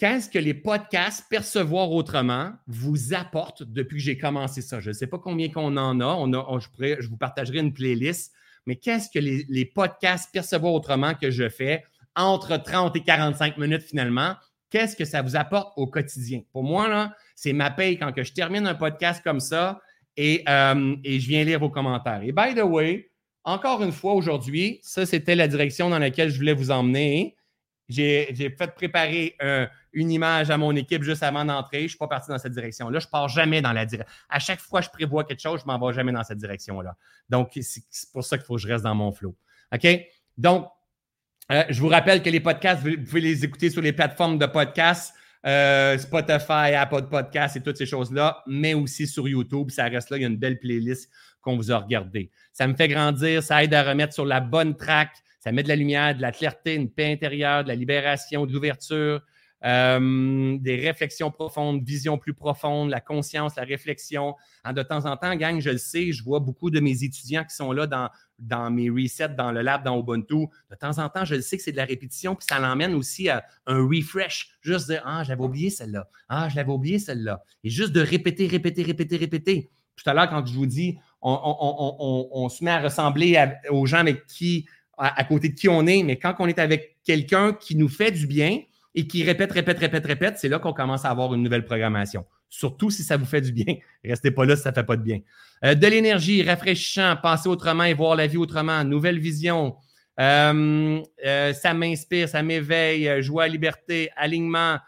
Qu'est-ce 0.00 0.30
que 0.30 0.38
les 0.38 0.54
podcasts 0.54 1.26
Percevoir 1.28 1.92
autrement 1.92 2.52
vous 2.66 3.12
apportent 3.12 3.62
depuis 3.62 3.98
que 3.98 4.02
j'ai 4.02 4.16
commencé 4.16 4.62
ça? 4.62 4.80
Je 4.80 4.88
ne 4.88 4.94
sais 4.94 5.06
pas 5.06 5.18
combien 5.18 5.50
qu'on 5.50 5.76
en 5.76 6.00
a. 6.00 6.06
On 6.06 6.32
a 6.32 6.58
je, 6.58 7.06
vous 7.06 7.18
partagerai 7.18 7.58
une 7.58 7.74
playlist. 7.74 8.32
Mais 8.64 8.76
qu'est-ce 8.76 9.10
que 9.10 9.18
les, 9.18 9.64
podcasts 9.66 10.32
Percevoir 10.32 10.72
autrement 10.72 11.12
que 11.12 11.30
je 11.30 11.50
fais 11.50 11.84
entre 12.16 12.56
30 12.56 12.96
et 12.96 13.02
45 13.02 13.58
minutes 13.58 13.82
finalement? 13.82 14.36
Qu'est-ce 14.70 14.96
que 14.96 15.04
ça 15.04 15.20
vous 15.20 15.36
apporte 15.36 15.74
au 15.76 15.86
quotidien? 15.86 16.40
Pour 16.50 16.62
moi, 16.62 16.88
là, 16.88 17.14
c'est 17.34 17.52
ma 17.52 17.70
paye 17.70 17.98
quand 17.98 18.10
je 18.16 18.32
termine 18.32 18.66
un 18.66 18.74
podcast 18.74 19.20
comme 19.22 19.40
ça 19.40 19.82
euh, 20.18 20.96
et, 21.04 21.20
je 21.20 21.28
viens 21.28 21.44
lire 21.44 21.60
vos 21.60 21.68
commentaires. 21.68 22.22
Et 22.22 22.32
by 22.32 22.54
the 22.54 22.64
way, 22.64 23.10
encore 23.44 23.82
une 23.82 23.92
fois 23.92 24.14
aujourd'hui, 24.14 24.80
ça 24.82 25.04
c'était 25.04 25.34
la 25.34 25.46
direction 25.46 25.90
dans 25.90 25.98
laquelle 25.98 26.30
je 26.30 26.38
voulais 26.38 26.54
vous 26.54 26.70
emmener. 26.70 27.36
J'ai 27.90 28.54
fait 28.56 28.74
préparer 28.74 29.36
une 29.92 30.10
image 30.10 30.50
à 30.50 30.56
mon 30.56 30.74
équipe 30.76 31.02
juste 31.02 31.22
avant 31.22 31.44
d'entrer. 31.44 31.78
Je 31.80 31.84
ne 31.84 31.88
suis 31.88 31.98
pas 31.98 32.06
parti 32.06 32.30
dans 32.30 32.38
cette 32.38 32.52
direction-là. 32.52 32.98
Je 33.00 33.06
ne 33.06 33.10
pars 33.10 33.28
jamais 33.28 33.60
dans 33.60 33.72
la 33.72 33.84
direction. 33.84 34.14
À 34.28 34.38
chaque 34.38 34.60
fois 34.60 34.80
que 34.80 34.86
je 34.86 34.90
prévois 34.90 35.24
quelque 35.24 35.40
chose, 35.40 35.60
je 35.60 35.70
ne 35.70 35.76
m'en 35.76 35.86
vais 35.86 35.92
jamais 35.92 36.12
dans 36.12 36.22
cette 36.22 36.38
direction-là. 36.38 36.96
Donc, 37.28 37.50
c'est 37.60 37.82
pour 38.12 38.24
ça 38.24 38.38
qu'il 38.38 38.46
faut 38.46 38.54
que 38.54 38.60
je 38.60 38.68
reste 38.68 38.84
dans 38.84 38.94
mon 38.94 39.12
flow. 39.12 39.36
OK? 39.74 39.86
Donc, 40.38 40.68
euh, 41.50 41.64
je 41.68 41.80
vous 41.80 41.88
rappelle 41.88 42.22
que 42.22 42.30
les 42.30 42.40
podcasts, 42.40 42.80
vous 42.80 42.96
pouvez 43.04 43.20
les 43.20 43.44
écouter 43.44 43.70
sur 43.70 43.82
les 43.82 43.92
plateformes 43.92 44.38
de 44.38 44.46
podcasts. 44.46 45.14
euh, 45.46 45.96
Spotify, 45.98 46.74
Apple 46.74 47.08
Podcast 47.10 47.56
et 47.56 47.62
toutes 47.62 47.76
ces 47.76 47.86
choses-là, 47.86 48.42
mais 48.46 48.74
aussi 48.74 49.06
sur 49.06 49.28
YouTube. 49.28 49.70
Ça 49.70 49.84
reste 49.84 50.10
là, 50.10 50.18
il 50.18 50.22
y 50.22 50.24
a 50.24 50.28
une 50.28 50.36
belle 50.36 50.58
playlist 50.58 51.10
qu'on 51.40 51.56
vous 51.56 51.72
a 51.72 51.78
regardée. 51.78 52.30
Ça 52.52 52.66
me 52.66 52.74
fait 52.74 52.88
grandir, 52.88 53.42
ça 53.42 53.64
aide 53.64 53.72
à 53.72 53.82
remettre 53.82 54.12
sur 54.12 54.26
la 54.26 54.40
bonne 54.40 54.76
track, 54.76 55.10
ça 55.40 55.52
met 55.52 55.62
de 55.62 55.68
la 55.68 55.76
lumière, 55.76 56.14
de 56.14 56.22
la 56.22 56.32
clarté, 56.32 56.74
une 56.74 56.90
paix 56.90 57.10
intérieure, 57.12 57.64
de 57.64 57.68
la 57.68 57.74
libération, 57.74 58.46
de 58.46 58.52
l'ouverture, 58.52 59.22
euh, 59.64 60.56
des 60.58 60.76
réflexions 60.76 61.30
profondes, 61.30 61.82
vision 61.82 62.16
plus 62.16 62.32
profonde, 62.32 62.88
la 62.88 63.00
conscience, 63.00 63.56
la 63.56 63.64
réflexion. 63.64 64.36
de 64.70 64.82
temps 64.82 65.04
en 65.04 65.16
temps, 65.16 65.34
gang, 65.36 65.60
je 65.60 65.70
le 65.70 65.78
sais, 65.78 66.12
je 66.12 66.22
vois 66.22 66.40
beaucoup 66.40 66.70
de 66.70 66.80
mes 66.80 67.04
étudiants 67.04 67.44
qui 67.44 67.54
sont 67.54 67.72
là 67.72 67.86
dans, 67.86 68.08
dans 68.38 68.70
mes 68.70 68.88
resets, 68.88 69.30
dans 69.30 69.52
le 69.52 69.60
lab, 69.60 69.82
dans 69.82 69.98
Ubuntu. 69.98 70.46
De 70.70 70.76
temps 70.76 70.98
en 70.98 71.08
temps, 71.08 71.24
je 71.24 71.34
le 71.34 71.42
sais 71.42 71.56
que 71.56 71.62
c'est 71.62 71.72
de 71.72 71.76
la 71.76 71.84
répétition, 71.84 72.34
puis 72.34 72.46
ça 72.48 72.58
l'emmène 72.58 72.94
aussi 72.94 73.28
à 73.28 73.44
un 73.66 73.86
refresh. 73.86 74.58
Juste 74.62 74.90
dire 74.90 75.02
Ah, 75.04 75.24
j'avais 75.24 75.42
oublié 75.42 75.68
celle-là. 75.68 76.08
Ah, 76.28 76.48
je 76.48 76.56
l'avais 76.56 76.72
oublié 76.72 76.98
celle-là. 76.98 77.42
Et 77.64 77.70
juste 77.70 77.92
de 77.92 78.00
répéter, 78.00 78.46
répéter, 78.46 78.82
répéter, 78.82 79.16
répéter. 79.16 79.70
Tout 79.96 80.08
à 80.08 80.14
l'heure, 80.14 80.30
quand 80.30 80.46
je 80.46 80.54
vous 80.54 80.66
dis, 80.66 80.98
on, 81.20 82.48
se 82.48 82.64
met 82.64 82.70
à 82.70 82.80
ressembler 82.80 83.38
aux 83.68 83.84
gens 83.84 83.98
avec 83.98 84.24
qui, 84.26 84.66
à, 85.00 85.24
côté 85.24 85.48
de 85.48 85.54
qui 85.54 85.68
on 85.68 85.86
est, 85.86 86.02
mais 86.02 86.16
quand 86.16 86.34
on 86.38 86.46
est 86.46 86.58
avec 86.58 86.98
quelqu'un 87.04 87.54
qui 87.54 87.74
nous 87.74 87.88
fait 87.88 88.10
du 88.10 88.26
bien 88.26 88.60
et 88.94 89.06
qui 89.06 89.24
répète, 89.24 89.52
répète, 89.52 89.78
répète, 89.78 90.04
répète, 90.04 90.38
c'est 90.38 90.48
là 90.48 90.58
qu'on 90.58 90.74
commence 90.74 91.04
à 91.04 91.10
avoir 91.10 91.32
une 91.34 91.42
nouvelle 91.42 91.64
programmation. 91.64 92.26
Surtout 92.50 92.90
si 92.90 93.02
ça 93.02 93.16
vous 93.16 93.24
fait 93.24 93.40
du 93.40 93.52
bien. 93.52 93.76
Restez 94.04 94.30
pas 94.30 94.44
là 94.44 94.56
si 94.56 94.62
ça 94.62 94.70
ne 94.70 94.74
fait 94.74 94.84
pas 94.84 94.96
de 94.96 95.02
bien. 95.02 95.20
Euh, 95.64 95.74
de 95.74 95.86
l'énergie, 95.86 96.42
rafraîchissant, 96.42 97.16
penser 97.16 97.48
autrement 97.48 97.84
et 97.84 97.94
voir 97.94 98.14
la 98.14 98.26
vie 98.26 98.36
autrement, 98.36 98.84
nouvelle 98.84 99.18
vision. 99.18 99.76
Euh, 100.18 101.00
euh, 101.24 101.52
ça 101.54 101.72
m'inspire, 101.72 102.28
ça 102.28 102.42
m'éveille, 102.42 103.22
joie, 103.22 103.48
liberté, 103.48 104.10
alignement. 104.16 104.78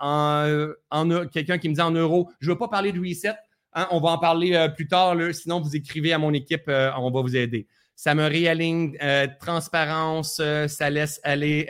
en, 0.00 1.28
quelqu'un 1.32 1.58
qui 1.58 1.68
me 1.68 1.74
dit 1.74 1.80
en 1.82 1.90
euros, 1.90 2.30
je 2.40 2.48
ne 2.48 2.52
veux 2.52 2.58
pas 2.58 2.68
parler 2.68 2.92
de 2.92 3.00
reset, 3.00 3.34
hein, 3.74 3.88
on 3.90 4.00
va 4.00 4.10
en 4.10 4.18
parler 4.18 4.68
plus 4.74 4.86
tard, 4.86 5.16
sinon 5.32 5.60
vous 5.60 5.76
écrivez 5.76 6.12
à 6.14 6.18
mon 6.18 6.32
équipe, 6.32 6.64
on 6.68 7.10
va 7.10 7.20
vous 7.20 7.36
aider. 7.36 7.66
Ça 7.96 8.14
me 8.14 8.26
réaligne, 8.26 8.96
transparence, 9.40 10.40
ça 10.68 10.90
laisse 10.90 11.18
aller 11.24 11.66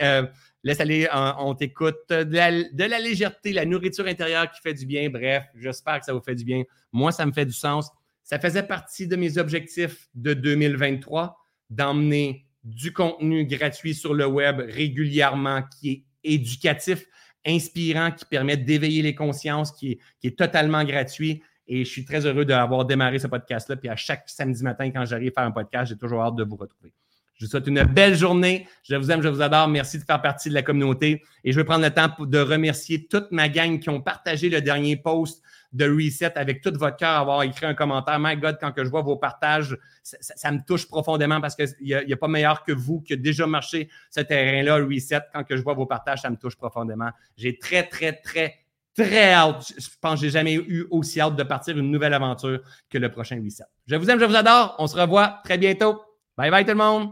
Laisse 0.67 0.81
aller, 0.81 1.07
on, 1.13 1.55
t'écoute. 1.55 1.95
De 2.09 2.35
la, 2.35 2.99
légèreté, 2.99 3.53
la 3.53 3.65
nourriture 3.65 4.05
intérieure 4.05 4.51
qui 4.51 4.59
fait 4.59 4.73
du 4.73 4.85
bien. 4.85 5.09
Bref, 5.09 5.45
j'espère 5.55 5.99
que 5.99 6.05
ça 6.05 6.11
vous 6.13 6.21
fait 6.21 6.35
du 6.35 6.43
bien. 6.43 6.63
Moi, 6.91 7.13
ça 7.13 7.25
me 7.25 7.31
fait 7.31 7.45
du 7.45 7.53
sens. 7.53 7.89
Ça 8.23 8.37
faisait 8.37 8.63
partie 8.63 9.07
de 9.07 9.15
mes 9.15 9.37
objectifs 9.37 10.09
de 10.13 10.33
2023 10.33 11.37
d'emmener 11.69 12.45
du 12.65 12.91
contenu 12.91 13.45
gratuit 13.45 13.95
sur 13.95 14.13
le 14.13 14.25
web 14.25 14.59
régulièrement 14.59 15.63
qui 15.79 15.89
est 15.91 16.03
éducatif, 16.33 17.05
inspirant, 17.45 18.11
qui 18.11 18.25
permet 18.25 18.57
d'éveiller 18.57 19.01
les 19.03 19.15
consciences, 19.15 19.71
qui 19.71 19.99
est 20.23 20.37
totalement 20.37 20.83
gratuit. 20.83 21.41
Et 21.67 21.83
je 21.83 21.89
suis 21.89 22.05
très 22.05 22.25
heureux 22.25 22.45
d'avoir 22.45 22.85
démarré 22.85 23.19
ce 23.19 23.27
podcast-là. 23.27 23.75
Puis 23.75 23.89
à 23.89 23.95
chaque 23.95 24.23
samedi 24.27 24.63
matin, 24.63 24.89
quand 24.91 25.05
j'arrive 25.05 25.31
à 25.35 25.41
faire 25.41 25.49
un 25.49 25.51
podcast, 25.51 25.89
j'ai 25.89 25.97
toujours 25.97 26.21
hâte 26.21 26.35
de 26.35 26.43
vous 26.43 26.55
retrouver. 26.55 26.93
Je 27.35 27.45
vous 27.45 27.51
souhaite 27.51 27.67
une 27.67 27.83
belle 27.83 28.15
journée. 28.15 28.67
Je 28.83 28.95
vous 28.95 29.11
aime, 29.11 29.21
je 29.21 29.27
vous 29.27 29.41
adore. 29.41 29.67
Merci 29.67 29.99
de 29.99 30.03
faire 30.03 30.21
partie 30.21 30.49
de 30.49 30.55
la 30.55 30.63
communauté. 30.63 31.21
Et 31.43 31.51
je 31.51 31.59
vais 31.59 31.63
prendre 31.63 31.83
le 31.83 31.91
temps 31.91 32.09
de 32.19 32.39
remercier 32.39 33.05
toute 33.07 33.31
ma 33.31 33.47
gang 33.47 33.79
qui 33.79 33.89
ont 33.89 34.01
partagé 34.01 34.49
le 34.49 34.61
dernier 34.61 34.97
post 34.97 35.43
de 35.73 35.85
Reset 35.85 36.35
avec 36.35 36.61
tout 36.61 36.71
votre 36.73 36.97
cœur, 36.97 37.11
avoir 37.11 37.43
écrit 37.43 37.65
un 37.65 37.75
commentaire. 37.75 38.17
My 38.19 38.37
God, 38.37 38.57
quand 38.59 38.71
que 38.71 38.83
je 38.83 38.89
vois 38.89 39.01
vos 39.01 39.17
partages, 39.17 39.77
ça, 40.01 40.51
me 40.51 40.59
touche 40.65 40.87
profondément 40.87 41.41
parce 41.41 41.55
qu'il 41.55 41.67
n'y 41.83 41.93
a, 41.93 42.17
pas 42.17 42.27
meilleur 42.27 42.63
que 42.63 42.71
vous 42.71 43.01
qui 43.01 43.13
a 43.13 43.15
déjà 43.17 43.45
marché 43.45 43.89
ce 44.09 44.21
terrain-là, 44.21 44.77
Reset. 44.77 45.21
Quand 45.33 45.43
que 45.43 45.57
je 45.57 45.61
vois 45.61 45.73
vos 45.73 45.85
partages, 45.85 46.21
ça 46.21 46.29
me 46.29 46.37
touche 46.37 46.55
profondément. 46.55 47.11
J'ai 47.35 47.59
très, 47.59 47.83
très, 47.83 48.13
très, 48.13 48.55
très 48.97 49.31
hâte. 49.33 49.71
Je 49.77 49.87
pense 50.01 50.19
que 50.19 50.25
j'ai 50.25 50.31
jamais 50.31 50.55
eu 50.55 50.87
aussi 50.89 51.21
hâte 51.21 51.35
de 51.35 51.43
partir 51.43 51.77
une 51.77 51.91
nouvelle 51.91 52.13
aventure 52.13 52.59
que 52.89 52.97
le 52.97 53.11
prochain 53.11 53.39
Reset. 53.43 53.63
Je 53.85 53.95
vous 53.95 54.09
aime, 54.09 54.19
je 54.19 54.25
vous 54.25 54.35
adore. 54.35 54.75
On 54.79 54.87
se 54.87 54.97
revoit 54.97 55.39
très 55.43 55.57
bientôt. 55.57 56.01
Bye 56.35 56.51
bye 56.51 56.65
tout 56.65 56.71
le 56.71 56.77
monde. 56.77 57.11